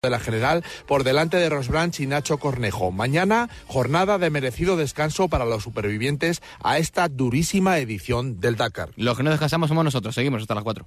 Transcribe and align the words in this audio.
de 0.00 0.10
la 0.10 0.20
general 0.20 0.62
por 0.86 1.02
delante 1.02 1.38
de 1.38 1.48
Rosbranch 1.48 1.98
y 1.98 2.06
Nacho 2.06 2.38
Cornejo. 2.38 2.92
Mañana, 2.92 3.48
jornada 3.66 4.16
de 4.18 4.30
merecido 4.30 4.76
descanso 4.76 5.26
para 5.26 5.44
los 5.44 5.64
supervivientes 5.64 6.40
a 6.62 6.78
esta 6.78 7.08
durísima 7.08 7.78
edición 7.78 8.38
del 8.38 8.54
Dakar. 8.54 8.90
Los 8.94 9.16
que 9.16 9.24
no 9.24 9.30
descansamos 9.30 9.68
somos 9.68 9.82
nosotros, 9.82 10.14
seguimos 10.14 10.42
hasta 10.42 10.54
las 10.54 10.62
4. 10.62 10.86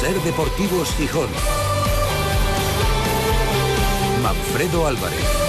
Ser 0.00 0.14
Deportivos 0.22 0.88
Gijón. 0.96 1.28
Manfredo 4.22 4.86
Álvarez. 4.86 5.39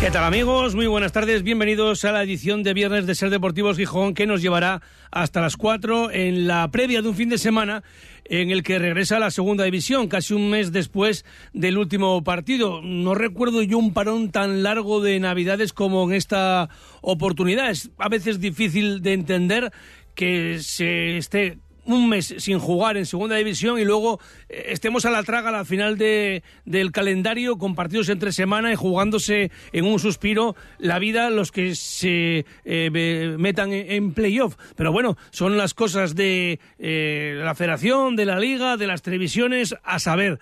¿Qué 0.00 0.10
tal 0.10 0.24
amigos? 0.24 0.74
Muy 0.74 0.86
buenas 0.86 1.12
tardes, 1.12 1.42
bienvenidos 1.42 2.06
a 2.06 2.12
la 2.12 2.22
edición 2.22 2.62
de 2.62 2.72
viernes 2.72 3.06
de 3.06 3.14
Ser 3.14 3.28
Deportivos 3.28 3.76
Gijón 3.76 4.14
que 4.14 4.26
nos 4.26 4.40
llevará 4.40 4.80
hasta 5.10 5.42
las 5.42 5.58
4 5.58 6.10
en 6.10 6.46
la 6.46 6.70
previa 6.70 7.02
de 7.02 7.08
un 7.10 7.14
fin 7.14 7.28
de 7.28 7.36
semana 7.36 7.84
en 8.24 8.50
el 8.50 8.62
que 8.62 8.78
regresa 8.78 9.18
a 9.18 9.20
la 9.20 9.30
segunda 9.30 9.64
división, 9.64 10.08
casi 10.08 10.32
un 10.32 10.48
mes 10.48 10.72
después 10.72 11.26
del 11.52 11.76
último 11.76 12.24
partido. 12.24 12.80
No 12.80 13.14
recuerdo 13.14 13.62
yo 13.62 13.76
un 13.76 13.92
parón 13.92 14.30
tan 14.30 14.62
largo 14.62 15.02
de 15.02 15.20
Navidades 15.20 15.74
como 15.74 16.08
en 16.08 16.16
esta 16.16 16.70
oportunidad. 17.02 17.68
Es 17.68 17.90
a 17.98 18.08
veces 18.08 18.40
difícil 18.40 19.02
de 19.02 19.12
entender 19.12 19.70
que 20.14 20.60
se 20.60 21.18
esté 21.18 21.58
un 21.84 22.08
mes 22.08 22.34
sin 22.38 22.58
jugar 22.58 22.96
en 22.96 23.06
segunda 23.06 23.36
división 23.36 23.78
y 23.78 23.84
luego 23.84 24.20
eh, 24.48 24.66
estemos 24.68 25.04
a 25.04 25.10
la 25.10 25.22
traga 25.22 25.48
a 25.48 25.52
la 25.52 25.64
final 25.64 25.98
de, 25.98 26.42
del 26.64 26.92
calendario 26.92 27.58
con 27.58 27.74
partidos 27.74 28.08
entre 28.08 28.32
semana 28.32 28.72
y 28.72 28.76
jugándose 28.76 29.50
en 29.72 29.84
un 29.84 29.98
suspiro 29.98 30.56
la 30.78 30.98
vida 30.98 31.30
los 31.30 31.52
que 31.52 31.74
se 31.74 32.44
eh, 32.64 33.36
metan 33.38 33.72
en, 33.72 34.12
playoff. 34.12 34.56
Pero 34.76 34.92
bueno, 34.92 35.16
son 35.30 35.56
las 35.56 35.74
cosas 35.74 36.14
de 36.14 36.60
eh, 36.78 37.40
la 37.42 37.54
federación, 37.54 38.16
de 38.16 38.26
la 38.26 38.38
liga, 38.38 38.76
de 38.76 38.86
las 38.86 39.02
televisiones, 39.02 39.74
a 39.84 39.98
saber, 39.98 40.38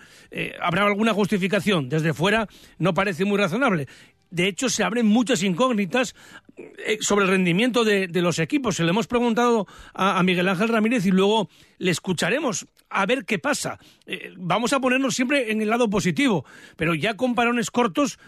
¿habrá 0.60 0.86
alguna 0.86 1.12
justificación? 1.12 1.88
Desde 1.88 2.14
fuera 2.14 2.48
no 2.78 2.94
parece 2.94 3.24
muy 3.24 3.38
razonable 3.38 3.86
de 4.30 4.46
hecho, 4.46 4.68
se 4.68 4.84
abren 4.84 5.06
muchas 5.06 5.42
incógnitas 5.42 6.14
eh, 6.56 6.98
sobre 7.00 7.24
el 7.24 7.30
rendimiento 7.30 7.84
de, 7.84 8.08
los 8.20 8.38
equipos. 8.38 8.76
Se 8.76 8.84
le 8.84 8.90
hemos 8.90 9.06
preguntado 9.06 9.66
a, 9.94 10.22
Miguel 10.22 10.48
Ángel 10.48 10.68
Ramírez 10.68 11.06
y 11.06 11.10
luego 11.10 11.48
le 11.78 11.90
escucharemos 11.90 12.66
a 12.90 13.06
ver 13.06 13.24
qué 13.24 13.38
pasa. 13.38 13.78
Eh, 14.06 14.32
vamos 14.36 14.72
a 14.72 14.80
ponernos 14.80 15.14
siempre 15.14 15.50
en 15.50 15.62
el 15.62 15.70
lado 15.70 15.88
positivo, 15.88 16.44
pero 16.76 16.94
ya 16.94 17.14
con 17.14 17.34
parones 17.34 17.70
cortos 17.70 18.18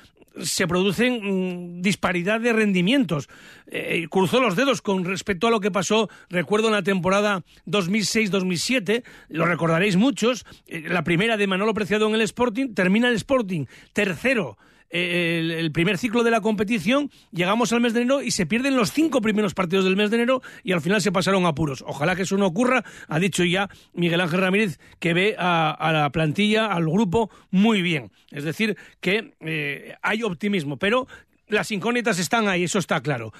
se 0.40 0.68
producen 0.68 1.78
mm, 1.78 1.82
disparidad 1.82 2.40
de 2.40 2.52
rendimientos. 2.52 3.28
Eh, 3.66 4.06
cruzó 4.08 4.40
los 4.40 4.56
dedos 4.56 4.80
con 4.80 5.04
respecto 5.04 5.48
a 5.48 5.50
lo 5.50 5.60
que 5.60 5.70
pasó, 5.70 6.08
recuerdo, 6.30 6.68
en 6.68 6.74
la 6.74 6.82
temporada 6.82 7.42
2006-2007, 7.66 9.02
lo 9.28 9.44
recordaréis 9.44 9.96
muchos, 9.96 10.46
la 10.66 11.04
primera 11.04 11.36
de 11.36 11.46
Manolo 11.46 11.74
Preciado 11.74 12.08
en 12.08 12.14
el 12.14 12.22
Sporting, 12.22 12.74
termina 12.74 13.08
el 13.08 13.16
Sporting 13.16 13.66
tercero 13.92 14.56
el, 14.90 15.70
primer 15.72 15.98
ciclo 15.98 16.22
de 16.22 16.30
la 16.30 16.40
competición, 16.40 17.10
llegamos 17.32 17.72
al 17.72 17.80
mes 17.80 17.94
de 17.94 18.02
enero 18.02 18.22
y 18.22 18.32
se 18.32 18.46
pierden 18.46 18.76
los 18.76 18.92
cinco 18.92 19.20
primeros 19.20 19.54
partidos 19.54 19.84
del 19.84 19.96
mes 19.96 20.10
de 20.10 20.16
enero 20.16 20.42
y 20.64 20.72
al 20.72 20.80
final 20.80 21.00
se 21.00 21.12
pasaron 21.12 21.46
apuros. 21.46 21.84
Ojalá 21.86 22.16
que 22.16 22.22
eso 22.22 22.36
no 22.36 22.46
ocurra. 22.46 22.84
Ha 23.08 23.18
dicho 23.18 23.44
ya 23.44 23.68
Miguel 23.94 24.20
Ángel 24.20 24.40
Ramírez 24.40 24.80
que 24.98 25.14
ve 25.14 25.36
a, 25.38 25.90
la 25.92 26.10
plantilla, 26.10 26.66
al 26.66 26.84
grupo, 26.84 27.30
muy 27.50 27.82
bien. 27.82 28.10
Es 28.30 28.44
decir, 28.44 28.76
que 29.00 29.34
eh, 29.40 29.94
hay 30.02 30.22
optimismo, 30.22 30.76
pero 30.76 31.06
las 31.48 31.70
incógnitas 31.70 32.18
están 32.18 32.48
ahí, 32.48 32.64
eso 32.64 32.78
está 32.78 33.00
claro. 33.00 33.32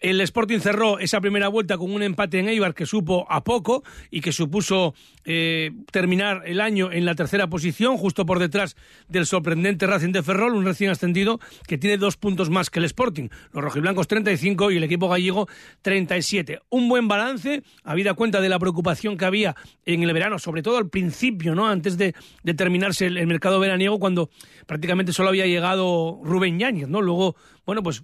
El 0.00 0.20
Sporting 0.22 0.60
cerró 0.60 0.98
esa 0.98 1.20
primera 1.20 1.48
vuelta 1.48 1.76
con 1.76 1.92
un 1.92 2.02
empate 2.02 2.38
en 2.38 2.48
Eibar 2.48 2.74
que 2.74 2.86
supo 2.86 3.26
a 3.30 3.44
poco 3.44 3.84
y 4.10 4.22
que 4.22 4.32
supuso 4.32 4.94
eh, 5.26 5.72
terminar 5.92 6.42
el 6.46 6.60
año 6.60 6.90
en 6.90 7.04
la 7.04 7.14
tercera 7.14 7.48
posición, 7.48 7.98
justo 7.98 8.24
por 8.24 8.38
detrás 8.38 8.76
del 9.08 9.26
sorprendente 9.26 9.86
Racing 9.86 10.12
de 10.12 10.22
Ferrol, 10.22 10.54
un 10.54 10.64
recién 10.64 10.90
ascendido 10.90 11.38
que 11.66 11.76
tiene 11.76 11.98
dos 11.98 12.16
puntos 12.16 12.48
más 12.48 12.70
que 12.70 12.78
el 12.78 12.86
Sporting. 12.86 13.28
Los 13.52 13.62
rojiblancos 13.62 14.08
35 14.08 14.70
y 14.70 14.78
el 14.78 14.84
equipo 14.84 15.08
gallego 15.08 15.48
37. 15.82 16.60
Un 16.70 16.88
buen 16.88 17.06
balance, 17.06 17.62
habida 17.84 18.14
cuenta 18.14 18.40
de 18.40 18.48
la 18.48 18.58
preocupación 18.58 19.18
que 19.18 19.26
había 19.26 19.54
en 19.84 20.02
el 20.02 20.12
verano, 20.14 20.38
sobre 20.38 20.62
todo 20.62 20.78
al 20.78 20.88
principio, 20.88 21.54
¿no? 21.54 21.68
antes 21.68 21.98
de, 21.98 22.14
terminarse 22.56 23.06
el, 23.06 23.26
mercado 23.26 23.60
veraniego, 23.60 23.98
cuando 23.98 24.30
prácticamente 24.66 25.12
solo 25.12 25.28
había 25.28 25.46
llegado 25.46 26.20
Rubén 26.24 26.58
Yáñez. 26.58 26.88
¿no? 26.88 27.02
Luego, 27.02 27.36
bueno, 27.66 27.82
pues 27.82 28.02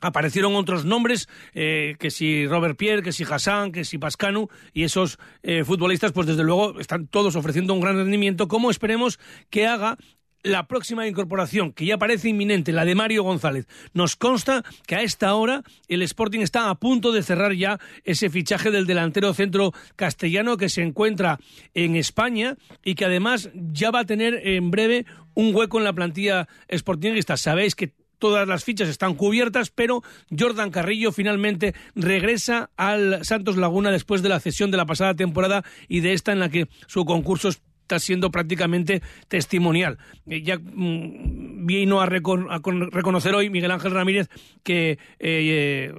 aparecieron 0.00 0.54
otros 0.56 0.84
nombres, 0.84 1.28
eh, 1.54 1.96
que 1.98 2.10
si 2.10 2.46
Robert 2.46 2.76
Pierre, 2.76 3.02
que 3.02 3.12
si 3.12 3.24
Hassan, 3.24 3.72
que 3.72 3.84
si 3.84 3.98
Pascanu, 3.98 4.48
y 4.72 4.84
esos 4.84 5.18
eh, 5.42 5.64
futbolistas, 5.64 6.12
pues 6.12 6.26
desde 6.26 6.44
luego 6.44 6.78
están 6.80 7.06
todos 7.06 7.36
ofreciendo 7.36 7.74
un 7.74 7.80
gran 7.80 7.96
rendimiento, 7.96 8.48
como 8.48 8.70
esperemos 8.70 9.18
que 9.50 9.66
haga 9.66 9.98
la 10.42 10.66
próxima 10.66 11.06
incorporación, 11.06 11.72
que 11.72 11.84
ya 11.84 11.98
parece 11.98 12.28
inminente, 12.28 12.72
la 12.72 12.84
de 12.84 12.94
Mario 12.94 13.22
González. 13.22 13.66
Nos 13.92 14.16
consta 14.16 14.64
que 14.86 14.94
a 14.94 15.02
esta 15.02 15.34
hora 15.34 15.62
el 15.88 16.02
Sporting 16.02 16.40
está 16.40 16.70
a 16.70 16.76
punto 16.76 17.12
de 17.12 17.22
cerrar 17.22 17.52
ya 17.54 17.78
ese 18.04 18.30
fichaje 18.30 18.70
del 18.70 18.86
delantero 18.86 19.34
centro 19.34 19.72
castellano 19.96 20.56
que 20.56 20.68
se 20.68 20.82
encuentra 20.82 21.38
en 21.74 21.96
España 21.96 22.56
y 22.84 22.94
que 22.94 23.04
además 23.04 23.50
ya 23.54 23.90
va 23.90 24.00
a 24.00 24.06
tener 24.06 24.46
en 24.46 24.70
breve 24.70 25.06
un 25.34 25.54
hueco 25.54 25.78
en 25.78 25.84
la 25.84 25.92
plantilla 25.92 26.48
sportingista. 26.72 27.36
Sabéis 27.36 27.74
que 27.74 27.92
todas 28.18 28.46
las 28.46 28.64
fichas 28.64 28.88
están 28.88 29.14
cubiertas, 29.14 29.70
pero 29.70 30.02
Jordan 30.36 30.70
Carrillo 30.70 31.12
finalmente 31.12 31.74
regresa 31.94 32.70
al 32.76 33.24
Santos 33.24 33.56
Laguna 33.56 33.90
después 33.90 34.22
de 34.22 34.28
la 34.28 34.40
cesión 34.40 34.70
de 34.70 34.76
la 34.76 34.86
pasada 34.86 35.14
temporada 35.14 35.64
y 35.88 36.00
de 36.00 36.12
esta 36.12 36.32
en 36.32 36.40
la 36.40 36.48
que 36.48 36.68
su 36.86 37.04
concurso 37.04 37.50
está 37.88 37.98
siendo 37.98 38.30
prácticamente 38.30 39.00
testimonial. 39.28 39.96
Eh, 40.26 40.42
ya 40.42 40.58
mm, 40.58 41.66
vino 41.66 42.02
a, 42.02 42.06
reconocer 42.06 43.34
hoy 43.34 43.48
Miguel 43.48 43.70
Ángel 43.70 43.92
Ramírez 43.92 44.28
que 44.62 44.90
eh, 44.90 44.98
eh, 45.18 45.94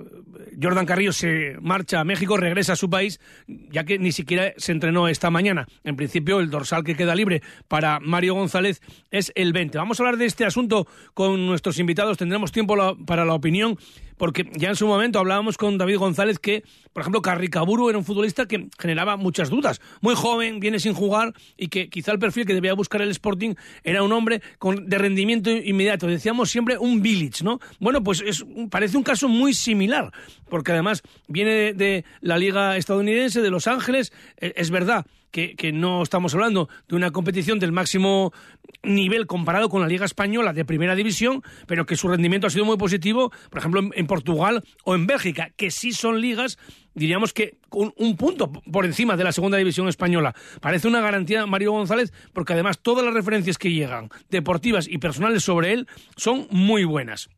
Jordan 0.62 0.86
Carrillo 0.86 1.12
se 1.12 1.58
marcha 1.62 2.00
a 2.00 2.04
México, 2.04 2.38
regresa 2.38 2.74
a 2.74 2.76
su 2.76 2.90
país, 2.90 3.20
ya 3.48 3.84
que 3.84 3.98
ni 3.98 4.12
siquiera 4.12 4.54
se 4.58 4.72
entrenó 4.72 5.08
esta 5.08 5.32
mañana. 5.32 5.68
En 5.84 5.96
principio, 5.96 6.40
el 6.40 6.52
dorsal 6.52 6.84
que 6.84 6.96
queda 6.96 7.16
libre 7.16 7.42
para 7.68 8.00
Mario 8.00 8.36
González 8.36 8.82
es 9.10 9.32
el 9.36 9.52
20. 9.52 9.80
Vamos 9.80 10.00
a 10.00 10.04
hablar 10.04 10.18
de 10.18 10.26
este 10.26 10.46
asunto 10.46 10.88
con 11.16 11.48
nuestros 11.48 11.80
invitados, 11.80 12.18
tendremos 12.18 12.52
tiempo 12.52 12.76
para 13.06 13.26
la 13.26 13.34
opinión 13.34 13.78
porque 14.20 14.48
ya 14.54 14.68
en 14.68 14.76
su 14.76 14.86
momento 14.86 15.18
hablábamos 15.18 15.58
con 15.58 15.78
David 15.78 15.98
González 15.98 16.40
que, 16.40 16.64
por 16.92 17.02
ejemplo, 17.02 17.22
Carricaburu 17.22 17.90
era 17.90 17.98
un 17.98 18.04
futbolista 18.04 18.46
que 18.46 18.68
generaba 18.78 19.16
muchas 19.16 19.50
dudas. 19.50 19.80
Muy 20.02 20.14
joven, 20.14 20.60
viene 20.60 20.80
sin 20.80 20.94
jugar 20.94 21.34
y 21.58 21.70
que 21.70 21.90
quizá 21.90 22.12
el 22.12 22.20
perfil 22.20 22.46
que 22.46 22.54
debía 22.54 22.74
buscar 22.74 23.02
el 23.02 23.10
Sporting 23.12 23.56
era 23.84 24.04
un 24.04 24.12
hombre 24.12 24.42
con, 24.60 24.90
de 24.90 24.98
rendimiento 24.98 25.50
inmediato. 25.50 26.06
Decíamos 26.06 26.52
siempre 26.52 26.78
un 26.78 27.02
village, 27.02 27.46
¿no? 27.46 27.62
Bueno, 27.80 28.04
pues 28.04 28.22
es, 28.22 28.46
parece 28.70 28.98
un 28.98 29.04
caso 29.04 29.30
muy 29.30 29.54
similar, 29.54 30.12
porque 30.50 30.74
además 30.74 31.02
viene 31.30 31.74
de 31.74 32.04
la 32.20 32.38
Liga 32.38 32.76
estadounidense, 32.76 33.42
de 33.42 33.50
Los 33.50 33.68
Ángeles, 33.68 34.12
e, 34.38 34.54
es 34.58 34.70
verdad 34.70 35.06
que, 35.32 35.72
no 35.74 36.02
estamos 36.02 36.34
hablando 36.34 36.70
de 36.88 36.96
una 36.96 37.12
competición 37.12 37.60
del 37.60 37.72
máximo 37.72 38.34
nivel 38.84 39.28
comparado 39.28 39.70
con 39.70 39.82
la 39.82 39.88
Liga 39.88 40.06
Española 40.06 40.54
de 40.54 40.66
Primera 40.66 40.96
División, 40.96 41.44
pero 41.68 41.86
que 41.86 41.96
su 41.96 42.08
rendimiento 42.08 42.48
ha 42.48 42.50
sido 42.50 42.66
muy 42.66 42.78
positivo, 42.78 43.32
por 43.50 43.60
ejemplo, 43.60 43.82
en, 43.94 44.08
Portugal 44.08 44.64
o 44.84 44.96
en 44.96 45.06
Bélgica, 45.06 45.52
que 45.56 45.72
sí 45.72 45.92
son 45.92 46.22
ligas, 46.22 46.58
diríamos 46.94 47.34
que 47.34 47.58
un, 47.72 47.94
un, 47.98 48.16
punto 48.16 48.52
por 48.52 48.86
encima 48.86 49.16
de 49.16 49.24
la 49.24 49.32
Segunda 49.32 49.58
División 49.58 49.88
Española. 49.88 50.34
Parece 50.62 50.88
una 50.88 51.02
garantía 51.02 51.46
Mario 51.46 51.72
González, 51.72 52.12
porque 52.34 52.54
además 52.54 52.80
todas 52.80 53.06
las 53.06 53.14
referencias 53.14 53.58
que 53.58 53.72
llegan, 53.72 54.10
deportivas 54.30 54.88
y 54.88 54.98
personales 54.98 55.44
sobre 55.44 55.74
él, 55.74 55.88
son 56.16 56.48
muy 56.50 56.84
buenas. 56.84 57.30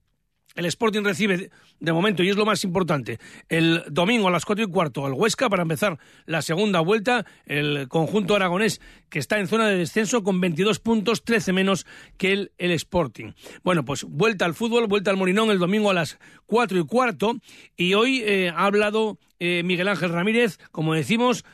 El 0.55 0.65
Sporting 0.65 1.03
recibe 1.03 1.49
de 1.79 1.93
momento, 1.93 2.23
y 2.23 2.29
es 2.29 2.35
lo 2.35 2.45
más 2.45 2.63
importante, 2.63 3.19
el 3.47 3.83
domingo 3.89 4.27
a 4.27 4.31
las 4.31 4.45
cuatro 4.45 4.65
y 4.65 4.67
cuarto 4.67 5.05
al 5.05 5.13
Huesca 5.13 5.49
para 5.49 5.63
empezar 5.63 5.97
la 6.25 6.41
segunda 6.41 6.81
vuelta. 6.81 7.25
El 7.45 7.87
conjunto 7.87 8.35
aragonés 8.35 8.81
que 9.09 9.19
está 9.19 9.39
en 9.39 9.47
zona 9.47 9.67
de 9.67 9.77
descenso 9.77 10.23
con 10.23 10.41
22 10.41 10.79
puntos, 10.79 11.23
13 11.23 11.53
menos 11.53 11.85
que 12.17 12.33
el, 12.33 12.51
el 12.57 12.71
Sporting. 12.71 13.31
Bueno, 13.63 13.85
pues 13.85 14.03
vuelta 14.03 14.45
al 14.45 14.53
fútbol, 14.53 14.87
vuelta 14.87 15.09
al 15.09 15.17
Morinón 15.17 15.51
el 15.51 15.59
domingo 15.59 15.89
a 15.89 15.93
las 15.93 16.19
cuatro 16.45 16.77
y 16.79 16.85
cuarto. 16.85 17.35
Y 17.77 17.93
hoy 17.93 18.21
eh, 18.25 18.51
ha 18.53 18.65
hablado 18.65 19.17
eh, 19.39 19.63
Miguel 19.63 19.87
Ángel 19.87 20.11
Ramírez, 20.11 20.59
como 20.71 20.93
decimos, 20.93 21.45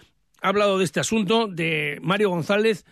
ha 0.41 0.49
hablado 0.49 0.77
de 0.77 0.83
este 0.83 0.99
asunto 0.99 1.47
de 1.47 1.99
Mario 2.01 2.29
González, 2.29 2.85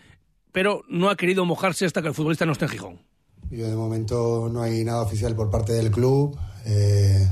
pero 0.51 0.83
no 0.87 1.09
ha 1.09 1.17
querido 1.17 1.45
mojarse 1.45 1.85
hasta 1.85 2.01
que 2.01 2.07
el 2.09 2.13
futbolista 2.13 2.45
no 2.45 2.53
esté 2.53 2.65
en 2.65 2.71
Gijón. 2.71 3.14
Yo 3.51 3.69
de 3.69 3.75
momento 3.75 4.49
no 4.51 4.61
hay 4.61 4.83
nada 4.83 5.01
oficial 5.01 5.35
por 5.35 5.49
parte 5.49 5.73
del 5.73 5.91
club. 5.91 6.37
Eh, 6.65 7.27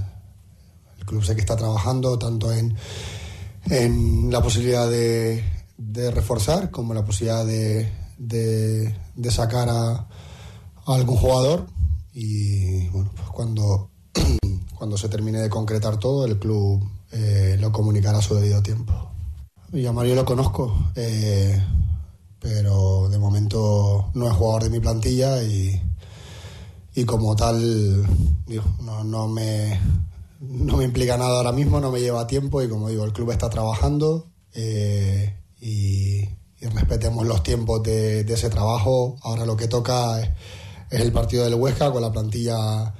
el 1.00 1.06
club 1.06 1.24
sé 1.24 1.36
que 1.36 1.42
está 1.42 1.56
trabajando 1.56 2.18
tanto 2.19 2.51
en, 2.51 2.75
en 3.69 4.31
la 4.31 4.42
posibilidad 4.42 4.89
de, 4.89 5.44
reforzar 6.12 6.71
como 6.71 6.94
la 6.94 7.04
posibilidad 7.04 7.45
de, 7.45 7.92
de, 8.18 9.31
sacar 9.31 9.69
a, 9.69 10.07
algún 10.86 11.18
jugador. 11.18 11.68
Y 12.13 12.88
bueno, 12.89 13.12
pues 13.16 13.30
cuando 13.30 13.89
cuando 14.77 14.98
se 14.98 15.09
termine 15.09 15.39
de 15.39 15.50
concretar 15.50 15.98
todo, 15.98 16.25
el 16.25 16.38
club 16.38 16.83
eh, 17.12 17.57
lo 17.59 17.71
comunicará 17.71 18.19
a 18.19 18.21
su 18.21 18.36
debido 18.36 18.62
tiempo. 18.62 18.94
Y 19.71 19.86
a 19.88 19.92
Mario 19.92 20.13
lo 20.13 20.24
conozco, 20.24 20.92
eh, 20.95 21.59
pero 22.39 23.09
de 23.09 23.18
momento 23.18 24.12
no 24.13 24.27
es 24.27 24.33
jugador 24.33 24.63
de 24.63 24.69
mi 24.69 24.80
plantilla 24.80 25.42
y, 25.42 25.81
y 26.95 27.06
como 27.06 27.36
tal 27.36 28.06
no, 28.81 29.04
no, 29.04 29.28
me, 29.28 29.80
no 30.40 30.78
me 30.78 30.84
implica 30.84 31.18
nada 31.18 31.38
ahora 31.38 31.51
mismo, 31.51 31.80
no 31.80 31.92
me 31.92 32.00
lleva 32.00 32.28
tiempo 32.28 32.62
y 32.62 32.69
como 32.69 32.90
digo, 32.90 33.04
el 33.04 33.13
club 33.13 33.31
está 33.31 33.50
trabajando 33.50 34.28
eh, 34.54 35.36
y, 35.60 36.19
y, 36.19 36.66
respetemos 36.74 37.25
los 37.25 37.42
tiempos 37.42 37.81
de, 37.81 38.24
de, 38.24 38.34
ese 38.34 38.50
trabajo. 38.50 39.18
Ahora 39.24 39.45
lo 39.45 39.57
que 39.57 39.68
toca 39.68 40.22
es, 40.22 40.30
es 40.92 41.01
el 41.01 41.12
partido 41.12 41.44
del 41.44 41.56
Huesca 41.56 41.92
con 41.92 42.01
la 42.01 42.12
plantilla 42.12 42.94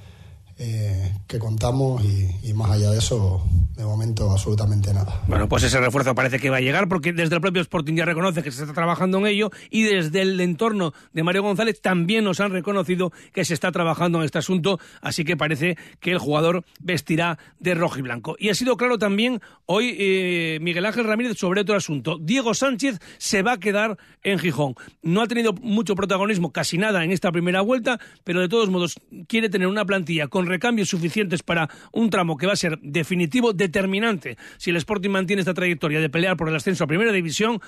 eh, 0.58 1.12
que 1.28 1.40
contamos 1.40 2.04
y, 2.04 2.54
más 2.54 2.70
allá 2.70 2.92
de 2.92 3.00
eso, 3.00 3.44
de 3.76 3.84
momento 3.84 4.30
absolutamente 4.32 4.94
nada. 4.94 5.24
Bueno, 5.28 5.50
pues 5.50 5.64
ese 5.64 5.80
refuerzo 5.80 6.14
parece 6.14 6.38
que 6.38 6.52
va 6.52 6.58
a 6.58 6.62
llegar 6.62 6.88
porque 6.88 7.12
desde 7.12 7.34
el 7.36 7.42
propio 7.42 7.62
Sporting 7.62 7.96
ya 7.96 8.06
reconoce 8.06 8.44
que 8.44 8.52
se 8.52 8.62
está 8.62 8.74
trabajando 8.74 9.18
en 9.18 9.26
ello 9.26 9.50
y 9.72 9.84
desde 9.84 10.22
el 10.22 10.40
entorno 10.40 10.94
de 11.12 11.24
Mario 11.24 11.42
González 11.42 11.82
también 11.82 12.24
nos 12.24 12.40
han 12.40 12.52
reconocido 12.52 13.12
que 13.34 13.46
se 13.46 13.56
está 13.56 13.72
trabajando 13.72 14.20
en 14.20 14.26
este 14.26 14.38
asunto, 14.38 14.80
así 15.02 15.26
que 15.26 15.36
parece 15.36 15.76
que 16.00 16.12
el 16.12 16.20
jugador 16.20 16.64
vestirá 16.80 17.40
de 17.60 17.74
rojo 17.74 17.98
y 17.98 18.04
blanco. 18.04 18.36
Y 18.38 18.50
ha 18.50 18.56
sido 18.56 18.78
claro 18.78 19.00
también 19.00 19.42
hoy 19.66 19.96
eh, 19.98 20.60
Miguel 20.62 20.86
Ángel 20.86 21.06
Ramírez 21.06 21.38
sobre 21.38 21.62
otro 21.62 21.76
asunto. 21.76 22.20
Diego 22.22 22.54
Sánchez 22.54 23.00
se 23.18 23.42
va 23.42 23.54
a 23.54 23.60
quedar 23.60 23.98
en 24.24 24.38
Gijón. 24.38 24.76
No 25.02 25.22
ha 25.22 25.28
tenido 25.28 25.54
mucho 25.54 25.96
protagonismo, 25.96 26.52
casi 26.52 26.78
nada 26.78 27.04
en 27.04 27.12
esta 27.12 27.32
primera 27.32 27.62
vuelta, 27.62 28.00
pero 28.24 28.42
de 28.42 28.50
todos 28.50 28.70
modos 28.70 29.00
quiere 29.28 29.50
tener 29.50 29.68
una 29.68 29.86
plantilla 29.86 30.28
con 30.28 30.46
recambios 30.54 30.90
suficientes 30.90 31.44
para 31.44 31.70
un 31.92 32.10
tramo 32.10 32.38
que 32.38 32.48
va 32.48 32.54
a 32.54 32.58
ser 32.58 32.80
definitivo, 32.82 33.54
determinante. 33.54 34.38
Si 34.58 34.70
el 34.70 34.78
Sporting 34.78 35.10
mantiene 35.10 35.42
esta 35.42 35.54
trayectoria 35.54 36.00
de 36.00 36.10
pelear 36.10 36.38
por 36.38 36.48
el 36.48 36.56
ascenso 36.56 36.84
a 36.84 36.88
Primera 36.88 37.12
División, 37.12 37.60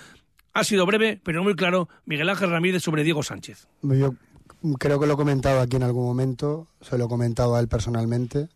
ha 0.54 0.64
sido 0.64 0.86
breve, 0.86 1.20
pero 1.24 1.44
muy 1.44 1.56
claro, 1.56 1.90
Miguel 2.06 2.30
Ángel 2.30 2.50
Ramírez 2.50 2.84
sobre 2.84 3.04
Diego 3.04 3.24
Sánchez. 3.24 3.68
Yo 3.82 4.16
creo 4.80 5.00
que 5.00 5.08
lo 5.08 5.14
he 5.14 5.18
comentado 5.18 5.60
aquí 5.60 5.76
en 5.76 5.84
algún 5.84 6.06
momento, 6.06 6.68
se 6.82 6.98
lo 6.98 7.06
he 7.06 7.10
comentado 7.10 7.56
a 7.56 7.60
él 7.60 7.68
personalmente, 7.68 8.48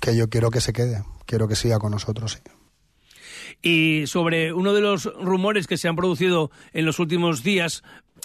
que 0.00 0.16
yo 0.16 0.28
quiero 0.28 0.50
que 0.50 0.60
se 0.60 0.72
quede, 0.72 1.04
quiero 1.24 1.48
que 1.48 1.56
siga 1.56 1.78
con 1.78 1.92
nosotros, 1.92 2.32
sí. 2.32 2.40
Y 3.62 4.06
sobre 4.06 4.52
uno 4.52 4.74
de 4.74 4.80
los 4.80 5.06
rumores 5.14 5.66
que 5.66 5.78
se 5.78 5.88
han 5.88 5.96
producido 5.96 6.50
en 6.72 6.84
los 6.84 6.98
últimos 6.98 7.42
días, 7.42 7.82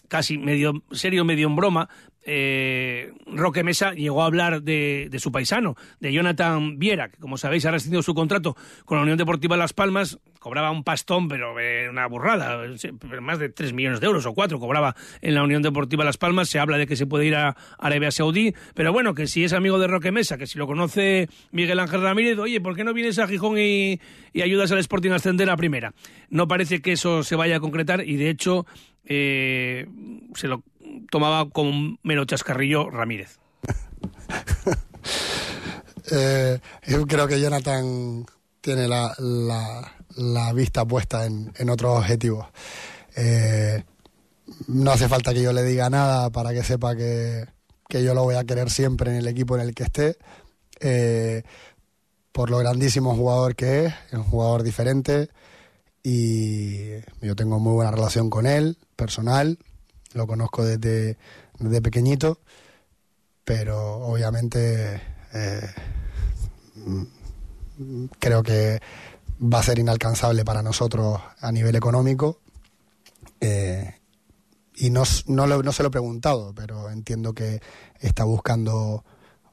casi 0.08 0.38
medio 0.38 0.84
serio, 0.92 1.24
medio 1.24 1.48
en 1.48 1.56
broma, 1.56 1.90
eh, 2.24 3.12
Roque 3.26 3.64
Mesa 3.64 3.94
llegó 3.94 4.24
a 4.24 4.26
hablar 4.26 4.62
de, 4.62 5.10
su 5.18 5.32
paisano, 5.32 5.76
de 6.00 6.14
Jonathan 6.14 6.78
Viera, 6.78 7.10
que 7.10 7.18
como 7.18 7.38
sabéis 7.38 7.66
ha 7.66 7.72
rescindido 7.72 8.04
su 8.04 8.14
contrato 8.14 8.56
con 8.86 8.98
la 8.98 9.04
Unión 9.04 9.18
Deportiva 9.18 9.58
Las 9.58 9.74
Palmas, 9.74 10.20
cobraba 10.40 10.72
un 10.72 10.84
pastón, 10.84 11.28
pero 11.28 11.60
eh, 11.60 11.90
una 11.90 12.08
burrada, 12.08 12.60
más 13.22 13.40
de 13.40 13.50
3 13.50 13.74
millones 13.74 14.00
de 14.00 14.08
euros 14.08 14.26
o 14.26 14.34
4 14.34 14.60
cobraba 14.60 14.96
en 15.22 15.36
la 15.36 15.44
Unión 15.44 15.62
Deportiva 15.62 16.04
Las 16.04 16.18
Palmas, 16.18 16.50
se 16.50 16.60
habla 16.60 16.78
de 16.78 16.88
que 16.88 16.96
se 16.96 17.06
puede 17.06 17.26
ir 17.26 17.36
a 17.36 17.56
Arabia 17.80 18.12
Saudí, 18.12 18.54
pero 18.76 18.94
bueno, 18.94 19.14
que 19.14 19.28
si 19.28 19.44
es 19.44 19.54
amigo 19.54 19.80
de 19.80 19.88
Roque 19.88 20.12
Mesa, 20.12 20.38
que 20.38 20.48
si 20.48 20.60
lo 20.60 20.68
conoce 20.68 21.30
Miguel 21.52 21.80
Ángel 21.80 22.02
Ramírez, 22.02 22.38
oye, 22.38 22.62
¿por 22.62 22.76
qué 22.76 22.84
no 22.84 22.94
vienes 22.94 23.20
a 23.20 23.28
Gijón 23.28 23.58
y, 23.58 24.00
y 24.34 24.42
ayudas 24.42 24.72
al 24.72 24.80
Sporting 24.80 25.12
a 25.12 25.16
ascender 25.16 25.50
a 25.50 25.58
primera? 25.58 25.94
No 26.30 26.48
parece 26.48 26.82
que 26.82 26.94
eso 26.94 27.24
se 27.24 27.36
vaya 27.36 27.58
a 27.58 27.60
concretar 27.60 28.08
y 28.08 28.16
de 28.16 28.30
hecho 28.30 28.66
eh, 29.06 29.88
se 30.36 30.48
lo 30.48 30.64
tomaba 31.10 31.50
como 31.50 31.98
mero 32.04 32.26
chascarrillo 32.26 32.90
Ramírez. 32.90 33.40
eh, 36.12 36.60
yo 36.88 37.08
creo 37.08 37.28
que 37.28 37.40
Jonathan 37.40 38.26
tiene 38.62 38.88
la, 38.88 39.14
la, 39.18 39.96
la 40.16 40.54
vista 40.54 40.86
puesta 40.86 41.26
en, 41.26 41.52
en 41.58 41.70
otros 41.70 42.00
objetivos. 42.00 42.48
Eh, 43.16 43.84
no 44.68 44.92
hace 44.92 45.08
falta 45.08 45.34
que 45.34 45.42
yo 45.42 45.54
le 45.54 45.64
diga 45.64 45.90
nada 45.90 46.30
para 46.30 46.54
que 46.54 46.64
sepa 46.64 46.96
que, 46.96 47.46
que, 47.88 48.04
yo 48.04 48.14
lo 48.14 48.24
voy 48.24 48.36
a 48.36 48.44
querer 48.44 48.70
siempre 48.70 49.12
en 49.12 49.18
el 49.18 49.28
equipo 49.28 49.56
en 49.56 49.62
el 49.62 49.74
que 49.74 49.84
esté. 49.84 50.18
Eh, 50.80 51.44
por 52.32 52.50
lo 52.50 52.60
grandísimo 52.60 53.16
jugador 53.16 53.56
que 53.56 53.86
es, 53.86 53.94
es 54.08 54.14
un 54.14 54.24
jugador 54.24 54.64
diferente 54.64 55.30
y 56.04 56.92
yo 57.22 57.36
tengo 57.36 57.60
muy 57.60 57.74
buena 57.74 57.92
relación 57.92 58.30
con 58.30 58.48
él, 58.48 58.78
personal, 58.96 59.60
lo 60.14 60.28
conozco 60.28 60.66
desde, 60.66 61.18
pequeñito, 61.82 62.40
pero 63.44 63.98
obviamente 63.98 65.02
eh, 65.34 65.70
creo 68.20 68.44
que 68.44 68.80
va 69.42 69.60
a 69.60 69.64
ser 69.64 69.80
inalcanzable 69.80 70.46
para 70.46 70.62
nosotros 70.62 71.20
a 71.40 71.52
nivel 71.52 71.76
económico. 71.76 72.40
Eh, 73.40 73.96
y 74.76 74.90
no, 74.90 75.04
no, 75.28 75.48
lo, 75.48 75.62
no 75.64 75.72
se 75.72 75.84
lo 75.84 75.90
he 75.90 75.92
preguntado, 75.92 76.54
pero 76.56 76.90
entiendo 76.90 77.34
que 77.34 77.62
está 78.00 78.24
buscando 78.24 79.04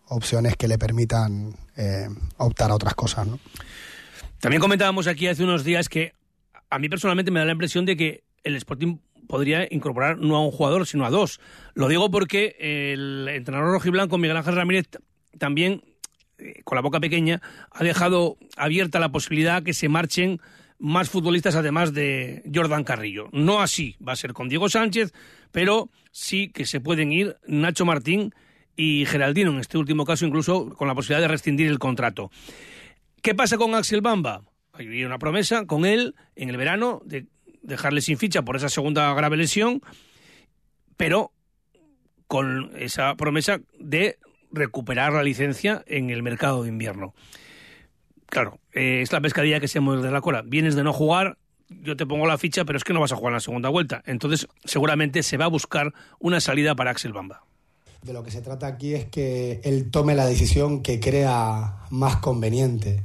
opciones 0.09 0.57
que 0.57 0.69
le 0.69 0.79
permitan 0.79 1.55
eh, 1.77 2.09
optar 2.39 2.71
a 2.71 2.75
otras 2.75 2.95
cosas. 2.95 3.27
¿no? 3.27 3.39
También 4.41 4.61
comentábamos 4.61 5.07
aquí 5.07 5.27
hace 5.27 5.45
unos 5.45 5.65
días 5.65 5.89
que 5.89 6.13
a 6.71 6.79
mí 6.79 6.89
personalmente 6.89 7.31
me 7.31 7.41
da 7.41 7.47
la 7.47 7.53
impresión 7.53 7.85
de 7.85 7.97
que 7.97 8.25
el 8.45 8.57
Sporting 8.57 8.99
podría 9.29 9.69
incorporar 9.71 10.19
no 10.19 10.37
a 10.37 10.45
un 10.45 10.51
jugador, 10.51 10.87
sino 10.87 11.07
a 11.07 11.11
dos. 11.11 11.41
Lo 11.75 11.87
digo 11.87 12.11
porque 12.11 12.57
el 12.59 13.29
entrenador 13.29 13.71
rojiblanco, 13.71 14.19
Miguel 14.19 14.37
Ángel 14.37 14.57
Ramírez, 14.57 14.89
también, 15.39 15.85
eh, 16.39 16.63
con 16.65 16.75
la 16.75 16.83
boca 16.83 16.99
pequeña, 16.99 17.41
ha 17.71 17.85
dejado 17.85 18.37
abierta 18.57 18.99
la 18.99 19.13
posibilidad 19.13 19.63
que 19.63 19.75
se 19.75 19.89
marchen 19.89 20.41
más 20.79 21.11
futbolistas 21.11 21.55
además 21.55 21.93
de 21.93 22.43
Jordan 22.53 22.85
Carrillo. 22.85 23.29
No 23.33 23.61
así 23.61 23.97
va 24.07 24.13
a 24.13 24.17
ser 24.17 24.33
con 24.33 24.49
Diego 24.49 24.69
Sánchez, 24.69 25.13
pero 25.53 25.91
sí 26.11 26.51
que 26.51 26.67
se 26.67 26.81
pueden 26.81 27.13
ir 27.13 27.37
Nacho 27.47 27.85
Martín 27.85 28.33
y 28.77 29.05
Geraldino, 29.07 29.53
en 29.53 29.59
este 29.59 29.77
último 29.77 30.05
caso 30.05 30.25
incluso 30.25 30.71
con 30.71 30.89
la 30.89 30.95
posibilidad 30.95 31.21
de 31.21 31.29
rescindir 31.29 31.69
el 31.69 31.79
contrato. 31.79 32.31
¿Qué 33.23 33.35
pasa 33.35 33.59
con 33.59 33.75
Axel 33.75 34.01
Bamba? 34.01 34.43
Hay 34.73 35.03
una 35.03 35.19
promesa 35.19 35.67
con 35.67 35.85
él 35.85 36.15
en 36.37 36.49
el 36.51 36.57
verano 36.57 37.03
de 37.05 37.27
dejarle 37.69 38.01
sin 38.01 38.19
ficha 38.19 38.43
por 38.43 38.57
esa 38.57 38.69
segunda 38.69 39.13
grave 39.15 39.37
lesión, 39.37 39.83
pero 40.97 41.31
con 42.27 42.73
esa 42.77 43.15
promesa 43.15 43.61
de 43.79 44.19
recuperar 44.51 45.13
la 45.13 45.23
licencia 45.23 45.85
en 45.87 46.11
el 46.11 46.23
mercado 46.23 46.63
de 46.63 46.71
invierno. 46.71 47.15
Claro, 48.27 48.59
eh, 48.73 49.01
es 49.03 49.13
la 49.13 49.21
pescadilla 49.21 49.61
que 49.61 49.69
se 49.69 49.81
muerde 49.81 50.11
la 50.11 50.21
cola. 50.21 50.43
Vienes 50.45 50.75
de 50.75 50.85
no 50.85 50.93
jugar, 50.93 51.39
yo 51.69 51.97
te 51.97 52.07
pongo 52.07 52.27
la 52.27 52.39
ficha, 52.39 52.65
pero 52.65 52.77
es 52.77 52.85
que 52.85 52.93
no 52.93 53.01
vas 53.01 53.13
a 53.13 53.17
jugar 53.17 53.33
en 53.33 53.37
la 53.37 53.41
segunda 53.41 53.69
vuelta. 53.69 54.03
Entonces, 54.07 54.49
seguramente 54.65 55.23
se 55.23 55.37
va 55.37 55.45
a 55.45 55.49
buscar 55.49 55.95
una 56.19 56.41
salida 56.41 56.75
para 56.75 56.91
Axel 56.91 57.13
Bamba. 57.13 57.45
De 58.03 58.13
lo 58.13 58.23
que 58.23 58.31
se 58.31 58.43
trata 58.43 58.67
aquí 58.67 58.95
es 58.95 59.07
que 59.07 59.61
él 59.65 59.91
tome 59.91 60.15
la 60.15 60.27
decisión 60.27 60.83
que 60.83 61.01
crea 61.01 61.77
más 61.91 62.17
conveniente. 62.17 63.03